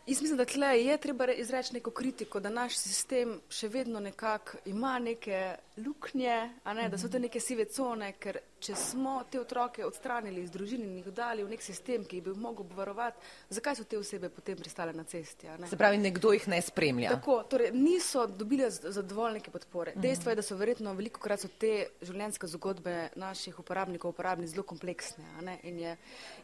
Jaz 0.09 0.21
mislim, 0.21 0.37
da 0.37 0.45
tle 0.45 0.83
je 0.83 0.97
treba 0.97 1.31
izreči 1.31 1.73
neko 1.73 1.91
kritiko, 1.91 2.39
da 2.39 2.49
naš 2.49 2.77
sistem 2.77 3.41
še 3.49 3.67
vedno 3.69 3.99
nekako 3.99 4.57
ima 4.65 4.99
neke 4.99 5.55
luknje, 5.77 6.49
ne, 6.65 6.89
da 6.89 6.97
so 6.97 7.09
to 7.09 7.19
neke 7.19 7.39
sive 7.39 7.65
cone, 7.65 8.13
ker 8.17 8.39
če 8.59 8.75
smo 8.75 9.19
te 9.31 9.39
otroke 9.39 9.85
odstranili 9.85 10.43
iz 10.43 10.51
družine 10.51 10.85
in 10.85 10.97
jih 10.99 11.09
dali 11.15 11.43
v 11.43 11.53
nek 11.53 11.63
sistem, 11.63 12.03
ki 12.07 12.21
bi 12.25 12.33
jih 12.33 12.39
mogel 12.41 12.65
obvarovati, 12.65 13.21
zakaj 13.55 13.79
so 13.79 13.85
te 13.87 13.97
osebe 13.99 14.29
potem 14.33 14.57
pristale 14.59 14.93
na 14.93 15.05
cesti? 15.07 15.49
Se 15.69 15.79
pravi, 15.79 15.99
nekdo 16.01 16.33
jih 16.35 16.47
ne 16.51 16.61
spremlja. 16.63 17.13
Tako, 17.15 17.39
torej 17.51 17.71
niso 17.75 18.25
dobili 18.27 18.67
zadovolj 18.69 19.39
neke 19.39 19.51
podpore. 19.51 19.95
Mhm. 19.95 20.03
Dejstvo 20.05 20.33
je, 20.33 20.39
da 20.41 20.45
so 20.45 20.59
verjetno 20.59 20.93
veliko 20.97 21.23
krat 21.23 21.45
so 21.45 21.51
te 21.59 21.73
življenjske 22.05 22.51
zgodbe 22.55 22.95
naših 23.19 23.59
uporabnikov 23.63 24.13
uporabni 24.13 24.47
zelo 24.51 24.63
kompleksne. 24.67 25.25
In, 25.63 25.79
je, 25.79 25.95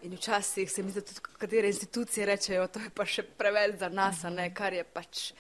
in 0.07 0.15
včasih 0.15 0.71
se 0.71 0.83
mi 0.83 0.91
zdi, 0.91 1.03
da 1.03 1.13
tudi 1.13 1.37
katere 1.43 1.71
institucije 1.71 2.25
rečejo, 2.25 2.67
to 2.71 2.83
je 2.83 2.91
pa 2.95 3.05
še 3.05 3.25
preveč 3.37 3.79
za 3.81 3.89
nas, 3.89 4.23
ne, 4.31 4.49
kar 4.55 4.73
je 4.73 4.83
pač 4.83 5.31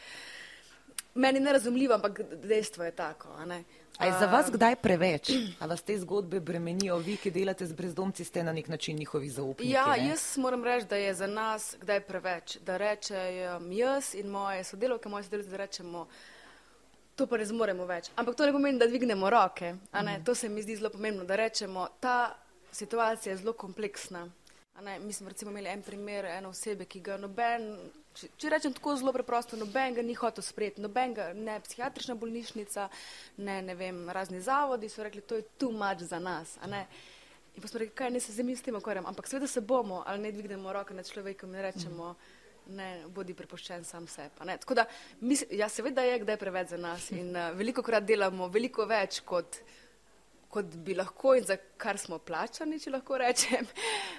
meni 1.15 1.39
nerazumljivo, 1.39 1.93
ampak 1.93 2.21
dejstvo 2.43 2.83
je 2.83 2.91
tako. 2.91 3.29
A 3.97 4.05
je 4.05 4.11
za 4.19 4.25
vas 4.25 4.51
kdaj 4.51 4.75
preveč? 4.75 5.29
A 5.59 5.65
vas 5.65 5.81
te 5.81 5.97
zgodbe 5.99 6.39
bremenijo, 6.39 6.97
vi, 6.97 7.15
ki 7.17 7.31
delate 7.31 7.65
z 7.65 7.73
brezdomci, 7.73 8.25
ste 8.25 8.43
na 8.43 8.53
nek 8.53 8.67
način 8.67 8.97
njihovi 8.97 9.29
zaupniki? 9.29 9.71
Ja, 9.71 9.95
ne? 9.95 10.07
jaz 10.07 10.37
moram 10.37 10.63
reči, 10.63 10.85
da 10.89 10.95
je 10.95 11.13
za 11.13 11.27
nas 11.27 11.75
kdaj 11.81 11.99
preveč. 11.99 12.57
Da 12.65 12.77
rečem 12.77 13.71
jaz 13.71 14.13
in 14.15 14.27
moje 14.27 14.63
sodelovke, 14.63 15.09
moje 15.09 15.23
sodelovke, 15.23 15.51
da 15.51 15.57
rečemo, 15.57 16.07
to 17.15 17.27
pa 17.27 17.37
ne 17.37 17.45
zmoremo 17.45 17.85
več. 17.85 18.11
Ampak 18.15 18.35
to 18.35 18.45
ne 18.45 18.51
pomeni, 18.51 18.79
da 18.79 18.87
dvignemo 18.87 19.29
roke. 19.29 19.73
Mm. 19.73 20.23
To 20.25 20.35
se 20.35 20.49
mi 20.49 20.61
zdi 20.61 20.75
zelo 20.75 20.89
pomembno, 20.89 21.23
da 21.23 21.35
rečemo, 21.35 21.87
ta 21.99 22.35
situacija 22.71 23.31
je 23.33 23.37
zelo 23.37 23.53
kompleksna. 23.53 24.27
Mi 25.01 25.13
smo 25.13 25.29
recimo 25.29 25.51
imeli 25.51 25.69
en 25.69 25.81
primer, 25.81 26.25
eno 26.25 26.49
osebe, 26.49 26.85
ki 26.85 26.99
ga 26.99 27.17
noben 27.17 27.77
če, 28.15 28.29
če 28.39 28.51
rečem 28.53 28.73
tako 28.75 28.95
zelo 28.99 29.13
preprosto, 29.15 29.57
noben 29.59 29.97
ga 29.97 30.03
ni 30.05 30.15
hotel 30.17 30.43
sprejeti, 30.45 30.83
noben 30.83 31.15
ga 31.17 31.31
ne 31.37 31.57
psihiatrična 31.63 32.15
bolnišnica, 32.19 32.87
ne, 33.37 33.59
ne 33.65 33.75
vem, 33.75 34.05
razni 34.09 34.41
zavodi 34.43 34.89
so 34.89 35.03
rekli, 35.05 35.21
to 35.21 35.41
je 35.41 35.47
tu 35.59 35.71
mač 35.75 36.05
za 36.09 36.19
nas. 36.19 36.57
In 36.65 37.61
pa 37.61 37.67
smo 37.67 37.79
rekli, 37.79 37.95
kaj 37.95 38.11
ne 38.11 38.19
se 38.19 38.35
zemlji 38.35 38.57
s 38.59 38.65
tem 38.65 38.75
ukvarjam, 38.75 39.05
ampak 39.07 39.27
seveda 39.31 39.47
se 39.47 39.61
bomo, 39.61 40.03
ali 40.07 40.27
ne 40.27 40.31
dvignemo 40.35 40.73
roke 40.73 40.93
nad 40.93 41.07
človekom 41.07 41.53
in 41.55 41.61
rečemo, 41.63 42.15
ne, 42.75 42.89
bodi 43.13 43.35
prepoščen 43.37 43.83
sam 43.85 44.07
sebi. 44.07 44.35
Tako 44.39 44.77
da, 44.81 44.85
mis, 45.21 45.45
ja, 45.51 45.69
seveda 45.69 46.03
je 46.03 46.19
kdaj 46.23 46.37
preveč 46.41 46.73
za 46.73 46.79
nas 46.81 47.11
in 47.13 47.29
uh, 47.35 47.51
veliko 47.57 47.83
krat 47.85 48.03
delamo 48.07 48.47
veliko 48.49 48.87
več 48.89 49.21
kot 49.25 49.59
kot 50.55 50.75
bi 50.85 50.95
lahko 50.95 51.33
in 51.35 51.43
za 51.43 51.57
kar 51.77 51.99
smo 51.99 52.19
plačani, 52.23 52.79
če 52.79 52.93
lahko 52.95 53.19
rečem. 53.21 53.67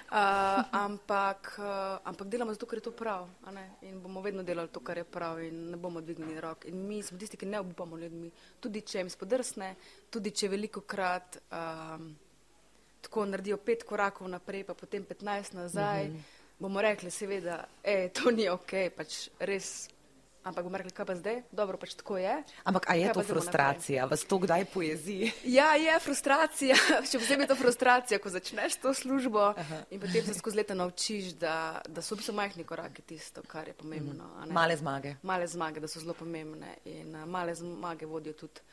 Uh, 0.07 0.61
ampak, 0.71 1.49
uh, 1.59 1.97
ampak 2.07 2.29
delamo 2.31 2.53
zato, 2.55 2.63
ker 2.63 2.79
je 2.79 2.85
to 2.85 2.93
prav. 2.95 3.25
In 3.83 3.97
bomo 3.99 4.21
vedno 4.23 4.39
delali 4.47 4.71
to, 4.71 4.79
kar 4.79 5.01
je 5.01 5.03
prav 5.03 5.41
in 5.43 5.65
ne 5.73 5.79
bomo 5.83 5.99
dvignili 5.99 6.39
rok. 6.39 6.63
In 6.69 6.77
mi 6.87 7.01
smo 7.03 7.17
tisti, 7.19 7.35
ki 7.35 7.49
ne 7.51 7.59
obupamo 7.59 7.99
ljudmi. 7.99 8.29
Tudi 8.63 8.85
če 8.87 9.01
jim 9.01 9.09
spodrsne, 9.11 9.73
tudi 10.07 10.31
če 10.31 10.47
veliko 10.53 10.85
krat 10.87 11.41
um, 11.51 12.07
tako 13.03 13.25
naredijo 13.25 13.59
pet 13.59 13.83
korakov 13.83 14.31
naprej, 14.31 14.63
pa 14.69 14.77
potem 14.79 15.03
petnajst 15.03 15.59
nazaj, 15.59 16.05
uh 16.05 16.13
mhm. 16.13 16.17
-huh. 16.17 16.55
bomo 16.59 16.81
rekli 16.81 17.11
seveda, 17.11 17.65
e, 17.83 18.09
to 18.09 18.31
ni 18.31 18.47
ok, 18.49 18.73
pač 18.95 19.27
res 19.39 19.89
Ampak 20.47 20.63
bomo 20.63 20.79
rekli, 20.79 20.93
kaj 20.95 21.05
pa 21.09 21.15
zdaj, 21.19 21.41
dobro, 21.51 21.75
pač 21.75 21.97
tako 21.99 22.15
je. 22.21 22.31
Ampak 22.63 22.87
a 22.87 22.95
je 22.95 23.09
kaj 23.09 23.17
to 23.17 23.23
frustracija, 23.27 24.05
vas 24.07 24.23
to 24.23 24.37
kdaj 24.39 24.63
pojezi? 24.71 25.31
Ja, 25.43 25.73
je 25.75 25.91
frustracija, 25.99 26.77
še 27.09 27.19
posebej 27.19 27.43
je 27.43 27.49
to 27.51 27.57
frustracija, 27.59 28.19
ko 28.23 28.31
začneš 28.31 28.77
to 28.79 28.93
službo 28.95 29.49
Aha. 29.51 29.81
in 29.91 29.99
potem 29.99 30.23
se 30.23 30.37
skozi 30.37 30.61
leta 30.61 30.77
naučiš, 30.77 31.33
da, 31.41 31.81
da 31.83 32.01
so 32.01 32.15
v 32.15 32.23
bistvu 32.23 32.37
majhni 32.39 32.63
koraki 32.67 33.03
tisto, 33.03 33.43
kar 33.43 33.67
je 33.67 33.75
pomembno. 33.75 34.29
Mm. 34.45 34.55
Male 34.55 34.79
zmage. 34.79 35.17
Male 35.27 35.51
zmage, 35.51 35.83
da 35.83 35.91
so 35.91 35.99
zelo 35.99 36.15
pomembne 36.15 36.77
in 36.87 37.11
uh, 37.11 37.27
male 37.27 37.55
zmage 37.55 38.07
vodijo 38.07 38.39
tudi 38.45 38.63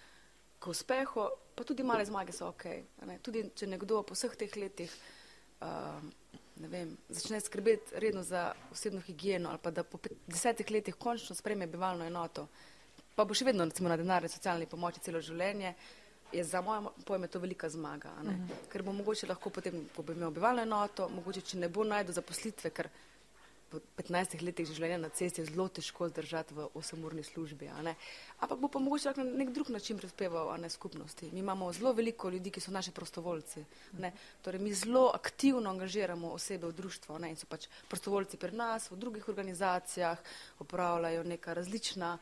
k 0.62 0.70
uspehu, 0.70 1.26
pa 1.58 1.66
tudi 1.66 1.82
male 1.82 2.06
zmage 2.06 2.32
so 2.32 2.52
ok. 2.54 2.70
Tudi 3.26 3.48
če 3.50 3.66
nekdo 3.74 4.04
po 4.06 4.14
vseh 4.14 4.38
teh 4.38 4.54
letih. 4.62 4.94
Uh, 5.58 5.98
ne 6.56 6.68
vem, 6.68 6.96
začne 7.08 7.40
skrbeti 7.40 7.98
redno 7.98 8.22
za 8.22 8.52
osebno 8.72 9.00
higieno 9.00 9.50
ali 9.50 9.58
pa 9.62 9.70
da 9.70 9.82
po 9.82 9.98
desetih 10.26 10.70
letih 10.70 10.94
končno 10.94 11.34
spreme 11.36 11.66
bivalno 11.66 12.04
enoto, 12.04 12.46
pa 13.14 13.24
bo 13.24 13.34
še 13.34 13.44
vedno 13.44 13.64
recimo 13.64 13.88
na 13.88 13.96
denarni 13.96 14.28
socialni 14.28 14.66
pomoči 14.66 15.02
celo 15.02 15.20
življenje, 15.20 15.74
je 16.32 16.44
za 16.44 16.60
moje 16.60 16.90
pojme 17.06 17.28
to 17.28 17.38
velika 17.38 17.68
zmaga. 17.68 18.12
Uh 18.20 18.24
mhm. 18.24 18.30
-huh. 18.30 18.68
Ker 18.72 18.82
bo 18.82 18.92
mogoče 18.92 19.26
lahko 19.26 19.50
potem, 19.50 19.88
ko 19.96 20.02
bo 20.02 20.12
imel 20.12 20.30
bivalno 20.30 20.62
enoto, 20.62 21.08
mogoče 21.08 21.40
če 21.40 21.58
ne 21.58 21.68
bo 21.68 21.84
najdo 21.84 22.12
zaposlitve, 22.12 22.70
ker 22.70 22.88
po 23.74 24.02
15 24.02 24.42
letih 24.42 24.68
življenja 24.68 24.98
na 25.02 25.10
cesti 25.14 25.44
zelo 25.44 25.66
težko 25.68 26.08
zdržati 26.08 26.54
v 26.54 26.68
8-urni 26.78 27.24
službi. 27.26 27.68
Ampak 27.74 28.58
bo 28.60 28.68
pa 28.68 28.82
mogoče 28.82 29.14
na 29.18 29.24
nek 29.24 29.50
drug 29.54 29.70
način 29.74 29.98
prispeval 29.98 30.52
ne, 30.60 30.70
skupnosti. 30.70 31.30
Mi 31.32 31.42
imamo 31.42 31.72
zelo 31.72 31.92
veliko 31.92 32.30
ljudi, 32.30 32.52
ki 32.54 32.62
so 32.62 32.74
naši 32.74 32.94
prostovoljci. 32.94 33.64
Ne. 33.98 34.12
Torej, 34.42 34.62
mi 34.62 34.74
zelo 34.74 35.10
aktivno 35.14 35.70
angažiramo 35.70 36.32
osebe 36.36 36.70
v 36.70 36.76
društvo 36.78 37.18
ne, 37.18 37.32
in 37.34 37.40
so 37.40 37.50
pač 37.50 37.68
prostovoljci 37.90 38.40
pri 38.40 38.56
nas, 38.56 38.90
v 38.90 39.00
drugih 39.00 39.28
organizacijah, 39.28 40.18
opravljajo 40.64 41.24
neka 41.24 41.54
različna 41.54 42.18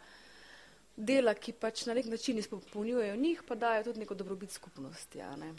dela, 0.97 1.35
ki 1.35 1.53
pač 1.53 1.87
na 1.87 1.95
nek 1.95 2.07
način 2.07 2.39
izpolnjujejo 2.39 3.17
njih, 3.17 3.43
pa 3.49 3.55
dajo 3.55 3.85
tudi 3.91 4.05
neko 4.05 4.15
dobrobit 4.15 4.53
skupnosti. 4.53 5.23
Ne. 5.41 5.55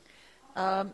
Um, 0.55 0.93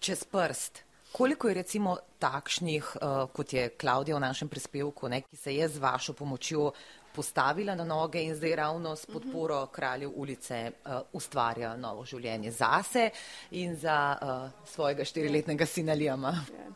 čez 0.00 0.24
prst. 0.24 0.87
Koliko 1.12 1.48
je 1.48 1.54
recimo 1.54 1.96
takšnih, 2.18 2.96
uh, 3.02 3.30
kot 3.32 3.52
je 3.52 3.68
Klaudija 3.68 4.16
v 4.16 4.20
našem 4.20 4.48
prispevku, 4.48 5.08
ne, 5.08 5.22
ki 5.22 5.36
se 5.36 5.54
je 5.54 5.68
z 5.68 5.78
vašo 5.78 6.12
pomočjo 6.12 6.72
postavila 7.14 7.74
na 7.74 7.84
noge 7.84 8.20
in 8.22 8.34
zdaj 8.34 8.56
ravno 8.56 8.96
s 8.96 9.06
podporo 9.06 9.62
uh 9.62 9.68
-huh. 9.68 9.72
kraljev 9.72 10.10
ulice 10.14 10.70
uh, 10.70 10.92
ustvarja 11.12 11.76
novo 11.76 12.04
življenje 12.04 12.50
zase 12.50 13.10
in 13.50 13.76
za 13.76 14.18
uh, 14.22 14.68
svojega 14.68 15.04
štiriletnega 15.04 15.66
sina 15.66 15.92
Lijama? 15.92 16.34
Yeah. 16.52 16.72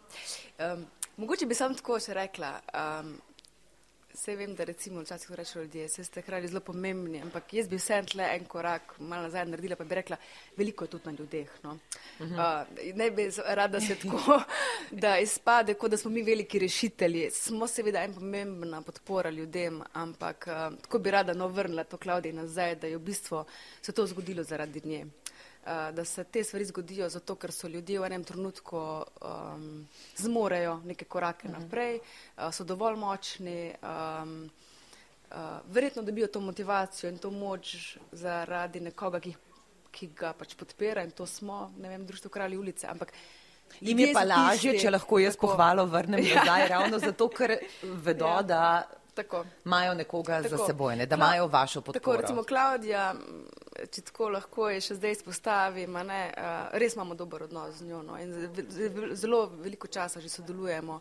Ja. 0.59 0.73
Um, 0.73 0.87
mogoče 1.17 1.47
bi 1.47 1.55
sam 1.55 1.75
tako 1.75 2.01
še 2.01 2.15
rekla. 2.15 2.61
Um, 2.75 3.21
Vse 4.13 4.37
vem, 4.37 4.55
da 4.55 4.65
recimo 4.65 5.01
včasih 5.01 5.31
rečejo 5.31 5.63
ljudje, 5.63 5.89
se 5.89 6.05
ste 6.05 6.21
hkrati 6.21 6.49
zelo 6.49 6.61
pomembni, 6.61 7.23
ampak 7.23 7.55
jaz 7.55 7.69
bi 7.69 7.77
vse 7.77 8.03
tle 8.11 8.27
en 8.35 8.45
korak 8.45 8.93
malo 8.99 9.23
nazaj 9.23 9.47
naredila, 9.49 9.77
pa 9.77 9.85
bi 9.85 9.95
rekla, 9.95 10.17
veliko 10.57 10.85
je 10.85 10.91
tudi 10.91 11.07
na 11.07 11.13
ljudeh. 11.13 11.51
No. 11.63 11.79
Uh 12.21 12.27
-huh. 12.27 12.63
uh, 12.63 12.97
ne 12.97 13.11
bi 13.11 13.31
rada 13.47 13.81
se 13.81 13.95
tako, 13.95 14.43
da 15.05 15.19
izpade, 15.19 15.75
kot 15.75 15.91
da 15.91 15.97
smo 15.97 16.11
mi 16.11 16.23
veliki 16.23 16.59
rešitelji. 16.59 17.31
Smo 17.31 17.67
seveda 17.67 18.03
en 18.03 18.15
pomembna 18.15 18.83
podpora 18.83 19.31
ljudem, 19.31 19.83
ampak 19.93 20.47
uh, 20.47 20.79
tako 20.83 20.99
bi 20.99 21.11
rada 21.11 21.33
no 21.35 21.49
vrnila 21.49 21.85
to 21.85 21.97
Klaudij 21.97 22.33
nazaj, 22.33 22.75
da 22.75 22.87
je 22.87 22.97
v 22.97 23.01
bistvu 23.01 23.45
se 23.83 23.93
to 23.93 24.07
zgodilo 24.07 24.43
zaradi 24.43 24.81
nje. 24.85 25.07
Uh, 25.63 25.95
da 25.95 26.05
se 26.05 26.25
te 26.25 26.45
stvari 26.45 26.65
zgodijo 26.65 27.09
zato, 27.09 27.37
ker 27.39 27.53
so 27.55 27.69
ljudje 27.69 28.01
v 28.01 28.07
enem 28.09 28.25
trenutku 28.25 28.79
um, 28.79 29.89
zmorejo 30.17 30.81
neke 30.85 31.05
korake 31.05 31.49
mhm. 31.49 31.57
-huh. 31.57 31.63
naprej, 31.63 31.99
uh, 31.99 32.51
so 32.51 32.65
dovolj 32.65 32.97
močni, 32.97 33.75
um, 33.83 34.51
uh, 35.31 35.37
verjetno 35.71 36.03
dobijo 36.03 36.27
to 36.27 36.41
motivacijo 36.41 37.11
in 37.11 37.19
to 37.19 37.31
moč 37.31 37.97
zaradi 38.13 38.81
nekoga, 38.81 39.21
ki, 39.21 39.35
ki 39.91 40.07
ga 40.07 40.33
pač 40.33 40.55
podpira 40.55 41.05
in 41.05 41.11
to 41.11 41.27
smo, 41.27 41.73
ne 41.79 41.89
vem, 41.89 42.07
društvo 42.07 42.31
kralji 42.31 42.57
ulice, 42.57 42.87
ampak 42.87 43.13
Im 43.81 43.99
je 43.99 44.13
pa 44.13 44.25
lažje, 44.25 44.79
če 44.81 44.91
lahko 44.91 45.19
jaz 45.19 45.37
tako, 45.37 45.47
pohvalo 45.47 45.87
vrnem 45.87 46.25
ja. 46.27 46.35
nazaj, 46.35 46.69
ravno 46.69 46.99
zato, 46.99 47.29
ker 47.29 47.57
vedo, 47.83 48.27
ja. 48.27 48.43
da 48.43 48.89
imajo 49.65 49.95
nekoga 49.95 50.43
tako. 50.43 50.57
za 50.57 50.67
seboj, 50.67 50.97
ne, 50.97 51.07
da 51.07 51.17
imajo 51.17 51.47
vašo 51.47 51.81
podporo. 51.81 52.01
Tako, 52.01 52.17
recimo 52.21 52.43
Klaudija, 52.43 53.15
če 53.91 54.03
tako 54.03 54.29
lahko 54.29 54.69
je 54.69 54.81
še 54.81 54.95
zdaj 54.99 55.17
izpostavim, 55.17 55.99
ne, 56.07 56.21
res 56.79 56.95
imamo 56.95 57.15
dober 57.15 57.43
odnos 57.49 57.81
z 57.81 57.89
njo 57.89 58.03
no, 58.03 58.19
in 58.21 59.15
zelo 59.19 59.47
veliko 59.57 59.89
časa 59.89 60.21
že 60.21 60.29
sodelujemo 60.29 61.01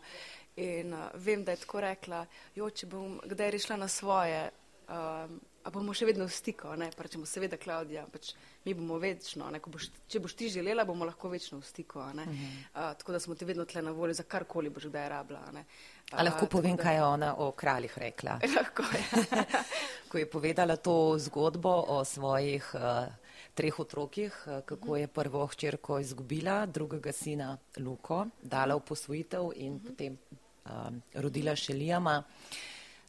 in 0.55 0.95
vem, 1.13 1.43
da 1.43 1.51
je 1.51 1.61
tako 1.63 1.81
rekla, 1.81 2.25
jo, 2.55 2.69
če 2.69 2.89
bom 2.91 3.19
kdaj 3.23 3.53
rešila 3.55 3.77
na 3.79 3.87
svoje, 3.87 4.49
um, 4.91 5.39
a 5.61 5.69
bomo 5.71 5.93
še 5.93 6.07
vedno 6.09 6.25
v 6.25 6.33
stiku, 6.33 6.73
ne, 6.79 6.89
pa 6.95 7.05
rečemo 7.05 7.27
seveda 7.29 7.59
Klaudija, 7.61 8.03
pač 8.11 8.33
mi 8.65 8.73
bomo 8.77 8.97
večno, 9.01 9.47
ne, 9.53 9.61
boš, 9.61 9.87
če 10.11 10.21
boš 10.23 10.35
ti 10.37 10.49
želela, 10.51 10.85
bomo 10.85 11.05
lahko 11.07 11.31
večno 11.31 11.61
v 11.61 11.67
stiku, 11.67 12.01
ne, 12.17 12.25
uh 12.25 12.35
-huh. 12.35 12.57
uh, 12.73 12.97
tako 12.97 13.11
da 13.11 13.19
smo 13.19 13.35
ti 13.35 13.45
vedno 13.45 13.65
tle 13.65 13.81
na 13.81 13.91
voljo 13.91 14.13
za 14.13 14.23
karkoli 14.23 14.69
boš 14.69 14.89
kdaj 14.89 15.09
rabila, 15.09 15.51
ne. 15.53 15.65
A 16.11 16.23
lahko 16.23 16.45
povem, 16.45 16.75
kaj 16.77 16.95
je 16.95 17.03
ona 17.03 17.35
o 17.39 17.51
kraljih 17.51 17.97
rekla? 17.97 18.39
Lahko 18.57 18.83
je. 18.93 19.25
Ko 20.11 20.17
je 20.17 20.29
povedala 20.29 20.75
to 20.75 21.15
zgodbo 21.19 21.71
o 21.87 22.03
svojih 22.05 22.65
uh, 22.75 23.07
treh 23.55 23.79
otrokih, 23.79 24.35
uh, 24.47 24.59
kako 24.65 24.97
je 24.97 25.07
prvo 25.07 25.45
hčerko 25.47 25.99
izgubila, 25.99 26.65
drugega 26.65 27.11
sina 27.11 27.57
Luko, 27.79 28.25
dala 28.41 28.75
v 28.75 28.83
posvojitev 28.87 29.51
in 29.55 29.73
uh 29.73 29.79
-huh. 29.79 29.87
potem 29.87 30.17
um, 30.65 31.01
rodila 31.13 31.55
še 31.55 31.73
Lijama. 31.73 32.23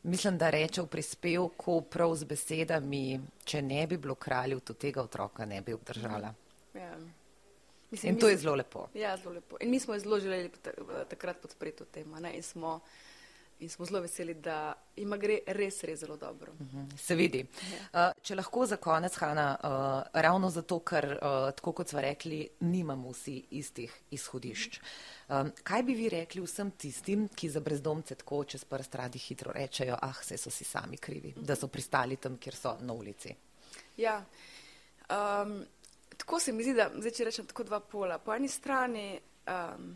Mislim, 0.03 0.39
da 0.39 0.51
reče 0.51 0.83
v 0.83 0.87
prispevku 0.87 1.81
prav 1.83 2.15
z 2.15 2.25
besedami, 2.25 3.21
če 3.45 3.63
ne 3.63 3.87
bi 3.87 3.97
bilo 3.97 4.15
kraljev, 4.15 4.61
to 4.61 4.75
tega 4.75 5.03
otroka 5.03 5.45
ne 5.47 5.61
bi 5.61 5.73
obdržala. 5.73 6.35
Ja. 6.75 6.97
Mislim, 7.93 8.15
in 8.15 8.21
to 8.21 8.29
je 8.29 8.37
zelo 8.37 8.55
lepo. 8.55 8.89
Ja, 8.95 9.17
zelo 9.17 9.35
lepo. 9.35 9.57
In 9.61 9.71
mi 9.71 9.81
smo 9.81 9.99
zelo 9.99 10.21
želeli 10.21 10.51
takrat 11.09 11.43
podpreti 11.43 11.79
to 11.79 11.85
temo 11.85 12.21
ne? 12.21 12.33
in, 12.35 12.43
smo, 12.43 12.81
in 13.61 13.69
smo 13.69 13.85
zelo 13.85 14.01
veseli, 14.01 14.35
da 14.35 14.73
ima 14.97 15.17
gre 15.17 15.39
res, 15.47 15.85
res 15.85 16.01
zelo 16.01 16.17
dobro. 16.17 16.53
Uh 16.53 16.61
mhm, 16.61 16.79
-huh. 16.79 16.99
Se 16.99 17.15
vidi. 17.15 17.47
Ja. 17.93 18.09
Uh, 18.17 18.23
če 18.23 18.35
lahko 18.35 18.67
za 18.67 18.77
konec, 18.77 19.17
Hanna, 19.17 19.57
uh, 19.63 20.21
ravno 20.21 20.51
zato, 20.51 20.79
ker, 20.79 21.05
uh, 21.05 21.51
tako 21.55 21.73
kot 21.73 21.89
smo 21.89 22.01
rekli, 22.01 22.49
nimamo 22.61 23.11
vsi 23.11 23.45
istih 23.51 24.01
izhodišč. 24.11 24.81
Um, 25.29 25.53
kaj 25.63 25.83
bi 25.83 25.95
vi 25.95 26.09
rekli 26.09 26.43
vsem 26.43 26.71
tistim, 26.71 27.29
ki 27.29 27.51
za 27.51 27.61
brezdomce 27.61 28.15
tako 28.15 28.45
čez 28.45 28.65
prst 28.65 28.95
radi 28.95 29.19
hitro 29.19 29.53
rečejo, 29.53 29.99
ah, 30.03 30.15
vse 30.21 30.37
so 30.37 30.51
si 30.51 30.65
sami 30.65 30.97
krivi, 30.97 31.29
uh 31.29 31.43
-huh. 31.43 31.47
da 31.47 31.57
so 31.57 31.69
pristali 31.69 32.17
tam, 32.17 32.37
kjer 32.37 32.55
so 32.55 32.77
na 32.81 32.93
ulici? 32.93 33.35
Ja. 33.97 34.25
Um, 35.11 35.67
tako 36.23 36.41
se 36.41 36.53
mi 36.53 36.63
zdi, 36.63 36.75
da 36.79 36.87
zdaj, 36.95 37.11
če 37.11 37.25
rečem 37.27 37.47
tako 37.51 37.65
dva 37.67 37.81
pola. 37.83 38.21
Po 38.23 38.31
eni 38.35 38.47
strani 38.49 39.07
um, 39.51 39.89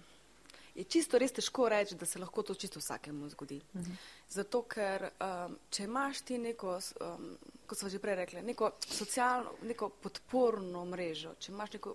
je 0.75 0.85
čisto 0.91 1.21
res 1.23 1.33
težko 1.33 1.69
reči, 1.71 1.95
da 1.95 2.07
se 2.07 2.19
lahko 2.19 2.43
to 2.43 2.55
čisto 2.59 2.83
vsakemu 2.83 3.29
zgodi. 3.31 3.61
Uh 3.73 3.81
mhm. 3.81 3.91
-huh. 3.91 3.97
Zato, 4.29 4.63
ker 4.63 5.11
um, 5.21 5.57
če 5.71 5.85
imaš 5.85 6.21
ti 6.21 6.39
neko, 6.39 6.81
um, 7.01 7.37
kot 7.67 7.79
smo 7.79 7.89
že 7.89 7.99
prej 7.99 8.15
rekli, 8.15 8.43
neko 8.43 8.73
socialno, 8.81 9.53
neko 9.63 9.89
podporno 9.89 10.85
mrežo, 10.85 11.35
če 11.39 11.53
imaš 11.53 11.73
neko 11.73 11.95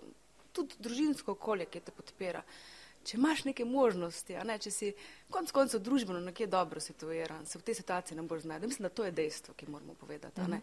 tudi 0.52 0.74
družinsko 0.78 1.32
okolje, 1.32 1.66
ki 1.66 1.80
te 1.80 1.92
podpira, 1.92 2.42
če 3.04 3.16
imaš 3.16 3.44
neke 3.44 3.64
možnosti, 3.64 4.34
ne, 4.44 4.58
če 4.58 4.70
si 4.70 4.94
konc 5.30 5.52
koncev 5.52 5.80
družbeno 5.80 6.20
nekje 6.20 6.46
dobro 6.46 6.80
situiran, 6.80 7.46
se 7.46 7.58
v 7.58 7.62
tej 7.62 7.74
situaciji 7.74 8.16
ne 8.16 8.22
boš 8.22 8.40
znašel. 8.40 8.68
Mislim, 8.68 8.88
da 8.88 8.94
to 8.94 9.04
je 9.04 9.12
dejstvo, 9.12 9.54
ki 9.54 9.66
moramo 9.66 9.94
povedati. 9.94 10.40
Uh 10.40 10.46
-huh. 10.46 10.60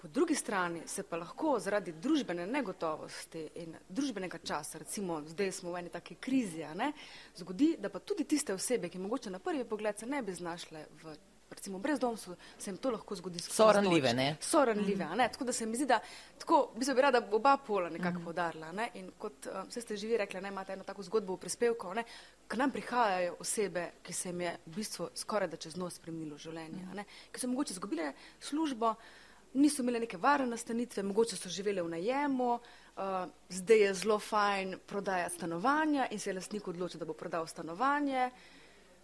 Po 0.00 0.08
drugi 0.08 0.34
strani 0.34 0.82
se 0.86 1.02
pa 1.02 1.16
lahko 1.20 1.58
zaradi 1.60 1.92
družbene 1.92 2.46
negotovosti 2.46 3.42
in 3.60 3.74
družbenega 3.88 4.38
časa, 4.38 4.78
recimo 4.80 5.20
zdaj 5.28 5.52
smo 5.52 5.74
v 5.74 5.82
eni 5.82 5.92
taki 5.92 6.14
krizi, 6.16 6.64
ne, 6.74 6.92
zgodi, 7.36 7.74
da 7.78 7.90
pa 7.92 8.00
tudi 8.00 8.24
tiste 8.24 8.54
osebe, 8.56 8.88
ki 8.88 8.98
mogoče 8.98 9.30
na 9.30 9.38
prvi 9.38 9.64
pogled 9.64 9.98
se 9.98 10.06
ne 10.06 10.22
bi 10.22 10.32
znašle 10.32 10.86
v 11.02 11.16
recimo 11.50 11.78
brezdomstvu, 11.78 12.36
se 12.58 12.70
jim 12.70 12.76
to 12.76 12.90
lahko 12.90 13.14
zgodi. 13.14 13.38
So 13.38 13.72
ranljive, 13.72 14.14
ne? 14.14 14.36
So 14.40 14.64
ranljive, 14.64 15.04
mm 15.04 15.16
ne. 15.16 15.28
Tako 15.32 15.44
da 15.44 15.52
se 15.52 15.66
mi 15.66 15.76
zdi, 15.76 15.86
da 15.86 16.00
tako 16.38 16.70
bi 16.76 16.84
se 16.84 16.94
bi 16.94 17.00
rada 17.00 17.28
oba 17.32 17.56
pola 17.56 17.90
nekako 17.90 18.18
mm 18.18 18.24
podarila, 18.24 18.72
ne. 18.72 18.90
In 18.94 19.10
kot 19.18 19.46
um, 19.46 19.70
ste 19.70 19.96
že 19.96 20.06
vi 20.06 20.16
rekli, 20.16 20.40
ne, 20.40 20.48
imate 20.48 20.72
eno 20.72 20.84
tako 20.84 21.02
zgodbo 21.02 21.34
v 21.34 21.40
prispevku, 21.40 21.94
ne, 21.94 22.04
k 22.48 22.56
nam 22.56 22.70
prihajajo 22.70 23.36
osebe, 23.40 23.90
ki 24.02 24.12
se 24.12 24.28
jim 24.28 24.40
je 24.40 24.56
v 24.66 24.74
bistvu 24.76 25.10
skoraj 25.14 25.48
da 25.48 25.56
čez 25.56 25.76
nos 25.76 25.94
spremenilo 25.94 26.38
življenje, 26.38 26.84
mm 26.84 26.96
ne, 26.96 27.04
ki 27.32 27.40
so 27.40 27.48
mogoče 27.48 27.72
izgubile 27.72 28.12
službo, 28.40 28.94
niso 29.54 29.82
imeli 29.82 30.00
neke 30.00 30.16
varne 30.16 30.46
nastanitve, 30.46 31.02
mogoče 31.02 31.36
so 31.36 31.48
živeli 31.48 31.82
v 31.82 31.88
najemu, 31.88 32.52
uh, 32.54 33.02
zdaj 33.48 33.78
je 33.78 33.94
zelo 33.94 34.18
fajn 34.18 34.78
prodajati 34.86 35.34
stanovanja 35.34 36.08
in 36.10 36.18
se 36.18 36.30
je 36.30 36.34
lastnik 36.34 36.68
odločil, 36.68 36.98
da 36.98 37.04
bo 37.04 37.12
prodal 37.12 37.46
stanovanje. 37.46 38.30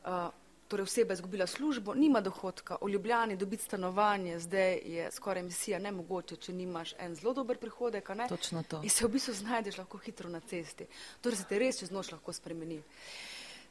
Uh, 0.05 0.29
torej 0.69 0.83
oseba 0.83 1.13
je 1.13 1.15
izgubila 1.15 1.47
službo, 1.47 1.95
nima 1.95 2.21
dohodka, 2.21 2.77
v 2.83 2.89
Ljubljani 2.91 3.37
dobiti 3.37 3.63
stanovanje, 3.63 4.39
zdaj 4.39 4.81
je 4.85 5.11
skoraj 5.13 5.43
misija 5.43 5.79
nemogoče, 5.79 6.37
če 6.37 6.53
nimaš 6.53 6.95
en 6.99 7.15
zelo 7.15 7.35
dober 7.35 7.59
prihodek, 7.59 8.09
ne? 8.09 8.29
Točno 8.29 8.63
to. 8.63 8.81
In 8.83 8.91
se 8.91 9.07
v 9.07 9.11
bistvu 9.11 9.35
znajdeš 9.35 9.79
lahko 9.79 9.99
hitro 9.99 10.29
na 10.29 10.41
cesti. 10.41 10.87
Torej 11.21 11.39
se 11.39 11.45
te 11.45 11.59
res 11.59 11.79
čez 11.79 11.91
noč 11.91 12.11
lahko 12.13 12.33
spremeni. 12.33 12.83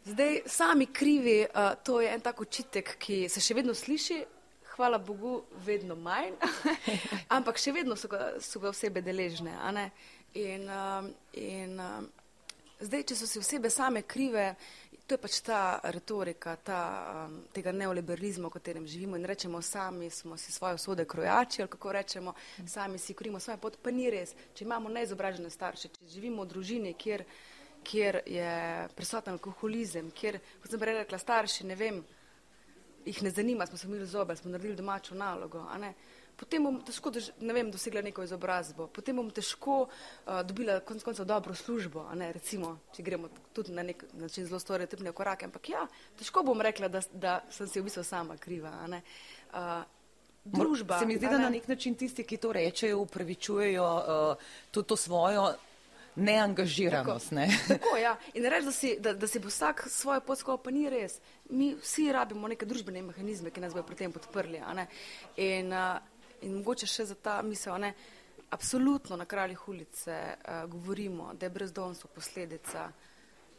Zdaj, 0.06 0.42
sami 0.46 0.86
krivi, 0.86 1.42
uh, 1.46 1.74
to 1.84 2.00
je 2.02 2.14
en 2.14 2.22
tak 2.22 2.42
očitek, 2.42 2.96
ki 3.00 3.26
se 3.30 3.42
še 3.42 3.58
vedno 3.58 3.74
sliši, 3.74 4.24
hvala 4.76 4.98
Bogu, 4.98 5.44
vedno 5.66 5.96
manj, 5.96 6.36
ampak 7.36 7.60
še 7.62 7.72
vedno 7.76 7.96
so 7.96 8.10
ga, 8.12 8.36
so 8.44 8.60
ga 8.60 8.70
osebe 8.70 9.02
deležne. 9.02 9.56
In, 10.36 10.68
um, 10.68 11.12
in 11.40 11.80
um, 11.80 12.10
zdaj, 12.82 13.06
če 13.08 13.16
so 13.16 13.30
si 13.30 13.40
osebe 13.40 13.72
same 13.72 14.04
krive, 14.04 14.54
to 15.06 15.16
je 15.16 15.22
pač 15.22 15.40
ta 15.46 15.80
retorika 15.94 16.56
ta, 16.66 16.80
um, 17.26 17.38
tega 17.54 17.72
neoliberalizma, 17.72 18.50
v 18.50 18.58
katerem 18.58 18.88
živimo 18.90 19.20
in 19.20 19.28
rečemo, 19.30 19.62
sami 19.62 20.10
smo 20.10 20.38
si 20.38 20.52
svoje 20.52 20.76
usode 20.76 21.06
krojači, 21.06 21.62
ali 21.62 21.72
kako 21.72 21.92
rečemo, 21.92 22.34
sami 22.68 22.98
si 22.98 23.14
krimo 23.14 23.40
svoje 23.40 23.62
pot, 23.62 23.78
pa 23.82 23.94
ni 23.94 24.10
res. 24.10 24.34
Če 24.58 24.66
imamo 24.66 24.90
neizobražene 24.90 25.54
starše, 25.54 25.94
če 25.94 26.10
živimo 26.18 26.44
v 26.44 26.52
družini, 26.52 26.94
kjer, 26.98 27.24
kjer 27.86 28.24
je 28.26 28.52
prisoten 28.98 29.38
alkoholizem, 29.38 30.10
kjer, 30.12 30.42
kot 30.60 30.74
sem 30.74 30.82
prej 30.82 31.04
rekla, 31.04 31.22
starši, 31.22 31.70
ne 31.70 31.80
vem, 31.80 32.02
jih 33.06 33.24
ne 33.24 33.30
zanima, 33.30 33.66
smo 33.66 33.78
se 33.78 33.88
umili 33.88 34.06
zobe, 34.06 34.36
smo 34.36 34.52
naredili 34.52 34.76
domačo 34.76 35.16
nalogo. 35.16 35.66
Potem 36.36 36.64
bom 36.64 36.82
težko, 36.84 37.14
ne 37.40 37.54
vem, 37.56 37.70
dosegla 37.72 38.02
neko 38.04 38.24
izobrazbo, 38.28 38.90
potem 38.92 39.16
bom 39.16 39.30
težko 39.32 39.86
uh, 39.86 40.42
dobila 40.44 40.82
konc 40.84 41.04
koncev 41.04 41.26
dobro 41.26 41.56
službo, 41.56 42.04
ne, 42.20 42.34
recimo, 42.36 42.74
če 42.96 43.06
gremo 43.08 43.30
tudi 43.56 43.72
na 43.72 43.86
nek 43.88 44.04
način 44.20 44.48
zelo 44.50 44.60
stereotipne 44.60 45.14
korake, 45.16 45.48
ampak 45.48 45.70
ja, 45.72 45.86
težko 46.20 46.44
bom 46.44 46.62
rekla, 46.62 46.90
da, 46.92 47.02
da 47.14 47.38
sem 47.50 47.70
si 47.72 47.80
v 47.80 47.88
bistvu 47.88 48.04
sama 48.04 48.36
kriva. 48.38 48.74
Uh, 48.84 49.86
družba. 50.44 51.00
Se 51.00 51.08
mi 51.08 51.16
zdi, 51.16 51.30
da 51.32 51.40
na 51.40 51.50
nek 51.50 51.68
način 51.72 51.96
tisti, 51.96 52.28
ki 52.28 52.38
to 52.38 52.52
rečejo, 52.54 53.00
upravičujejo 53.06 53.88
uh, 53.96 54.52
tudi 54.72 54.92
to 54.92 55.00
svojo 55.00 55.54
neangažiranost. 56.16 57.30
Tako, 57.30 57.36
ne? 57.36 57.48
tako 57.68 57.98
ja. 57.98 58.16
In 58.34 58.46
reči, 58.46 58.66
da 58.66 58.72
si, 58.72 58.98
da, 59.00 59.14
da 59.14 59.28
si 59.28 59.40
bo 59.40 59.48
vsak 59.48 59.86
svojo 59.90 60.22
pot 60.22 60.40
skopal, 60.40 60.64
pa 60.64 60.72
ni 60.72 60.90
res. 60.90 61.20
Mi 61.50 61.74
vsi 61.76 62.12
rabimo 62.12 62.48
neke 62.48 62.66
družbene 62.66 63.02
mehanizme, 63.02 63.52
ki 63.52 63.64
nas 63.64 63.74
bodo 63.74 63.86
pri 63.88 64.00
tem 64.04 64.14
podprli. 64.14 64.62
In, 65.38 65.74
uh, 65.74 65.98
in 66.42 66.60
mogoče 66.60 66.88
še 66.88 67.10
za 67.12 67.16
ta 67.16 67.42
misel, 67.42 67.78
ne? 67.82 67.96
absolutno 68.56 69.18
na 69.18 69.26
kraljih 69.26 69.68
ulice 69.68 70.16
uh, 70.16 70.64
govorimo, 70.70 71.34
da 71.34 71.46
je 71.46 71.50
brezdomstvo 71.50 72.10
posledica 72.16 72.88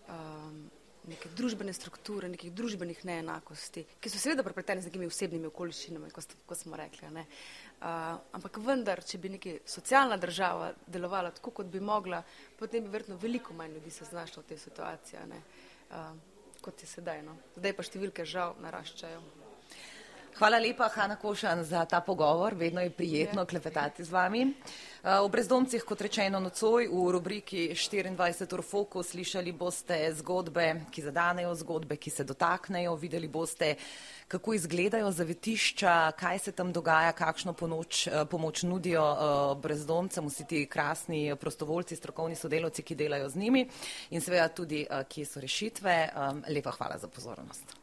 um, 0.09 0.71
neke 1.07 1.29
družbene 1.37 1.73
strukture, 1.73 2.31
nekih 2.31 2.53
družbenih 2.55 3.05
neenakosti, 3.05 3.85
ki 4.01 4.11
so 4.11 4.19
seveda 4.19 4.43
prepletene 4.47 4.83
z 4.83 4.89
nekimi 4.89 5.11
osebnimi 5.11 5.51
okoliščinami, 5.51 6.11
kot, 6.15 6.35
kot 6.47 6.59
smo 6.59 6.79
rekli. 6.79 7.11
Uh, 7.11 7.43
Uh, 7.77 8.17
ampak 8.33 8.57
vendar, 8.65 9.03
če 9.05 9.19
bi 9.21 9.29
neka 9.35 9.59
socialna 9.69 10.17
država 10.17 10.71
delovala 10.89 11.31
tako, 11.37 11.53
kot 11.59 11.69
bi 11.69 11.81
mogla, 11.81 12.23
potem 12.57 12.87
bi 12.87 12.89
verjetno 12.89 13.19
veliko 13.21 13.53
manj 13.55 13.75
ljudi 13.77 13.91
se 13.93 14.09
znašlo 14.09 14.43
v 14.43 14.49
tej 14.49 14.59
situaciji, 14.59 15.19
uh, 15.91 16.07
kot 16.65 16.81
je 16.81 16.89
sedaj. 16.89 17.21
No. 17.23 17.37
Zdaj 17.59 17.77
pa 17.77 17.85
številke 17.85 18.25
žal 18.25 18.57
naraščajo. 18.65 19.21
Hvala 20.37 20.59
lepa, 20.61 20.89
Hanna 20.93 21.17
Košan, 21.17 21.65
za 21.65 21.85
ta 21.85 22.01
pogovor. 22.01 22.55
Vedno 22.55 22.81
je 22.81 22.91
prijetno 22.91 23.41
ja. 23.41 23.47
klepetati 23.47 24.05
z 24.05 24.11
vami. 24.13 24.53
V 25.03 25.29
brezdomcih, 25.33 25.81
kot 25.83 26.01
rečeno, 26.05 26.41
nocoj 26.41 26.91
v 26.93 27.05
rubriki 27.15 27.71
24 27.73 28.53
ur 28.55 28.63
fokus 28.63 29.15
slišali 29.15 29.53
boste 29.53 29.97
zgodbe, 30.19 30.83
ki 30.93 31.03
zadanejo 31.03 31.55
zgodbe, 31.55 31.97
ki 31.97 32.11
se 32.11 32.25
dotaknejo, 32.25 32.93
videli 33.01 33.29
boste, 33.29 33.77
kako 34.29 34.55
izgledajo 34.55 35.09
zavetišča, 35.11 36.13
kaj 36.21 36.39
se 36.39 36.53
tam 36.53 36.73
dogaja, 36.73 37.17
kakšno 37.17 37.53
pomoč, 37.53 38.09
pomoč 38.31 38.63
nudijo 38.63 39.07
brezdomcem, 39.63 40.29
vsi 40.29 40.45
ti 40.45 40.67
krasni 40.67 41.33
prostovoljci, 41.41 41.97
strokovni 41.97 42.37
sodelovci, 42.37 42.83
ki 42.83 42.95
delajo 42.95 43.29
z 43.29 43.37
njimi 43.37 43.65
in 44.11 44.21
seveda 44.21 44.49
tudi, 44.49 44.85
kje 45.09 45.25
so 45.25 45.41
rešitve. 45.41 45.99
Lepa 46.49 46.77
hvala 46.77 46.99
za 46.99 47.09
pozornost. 47.09 47.77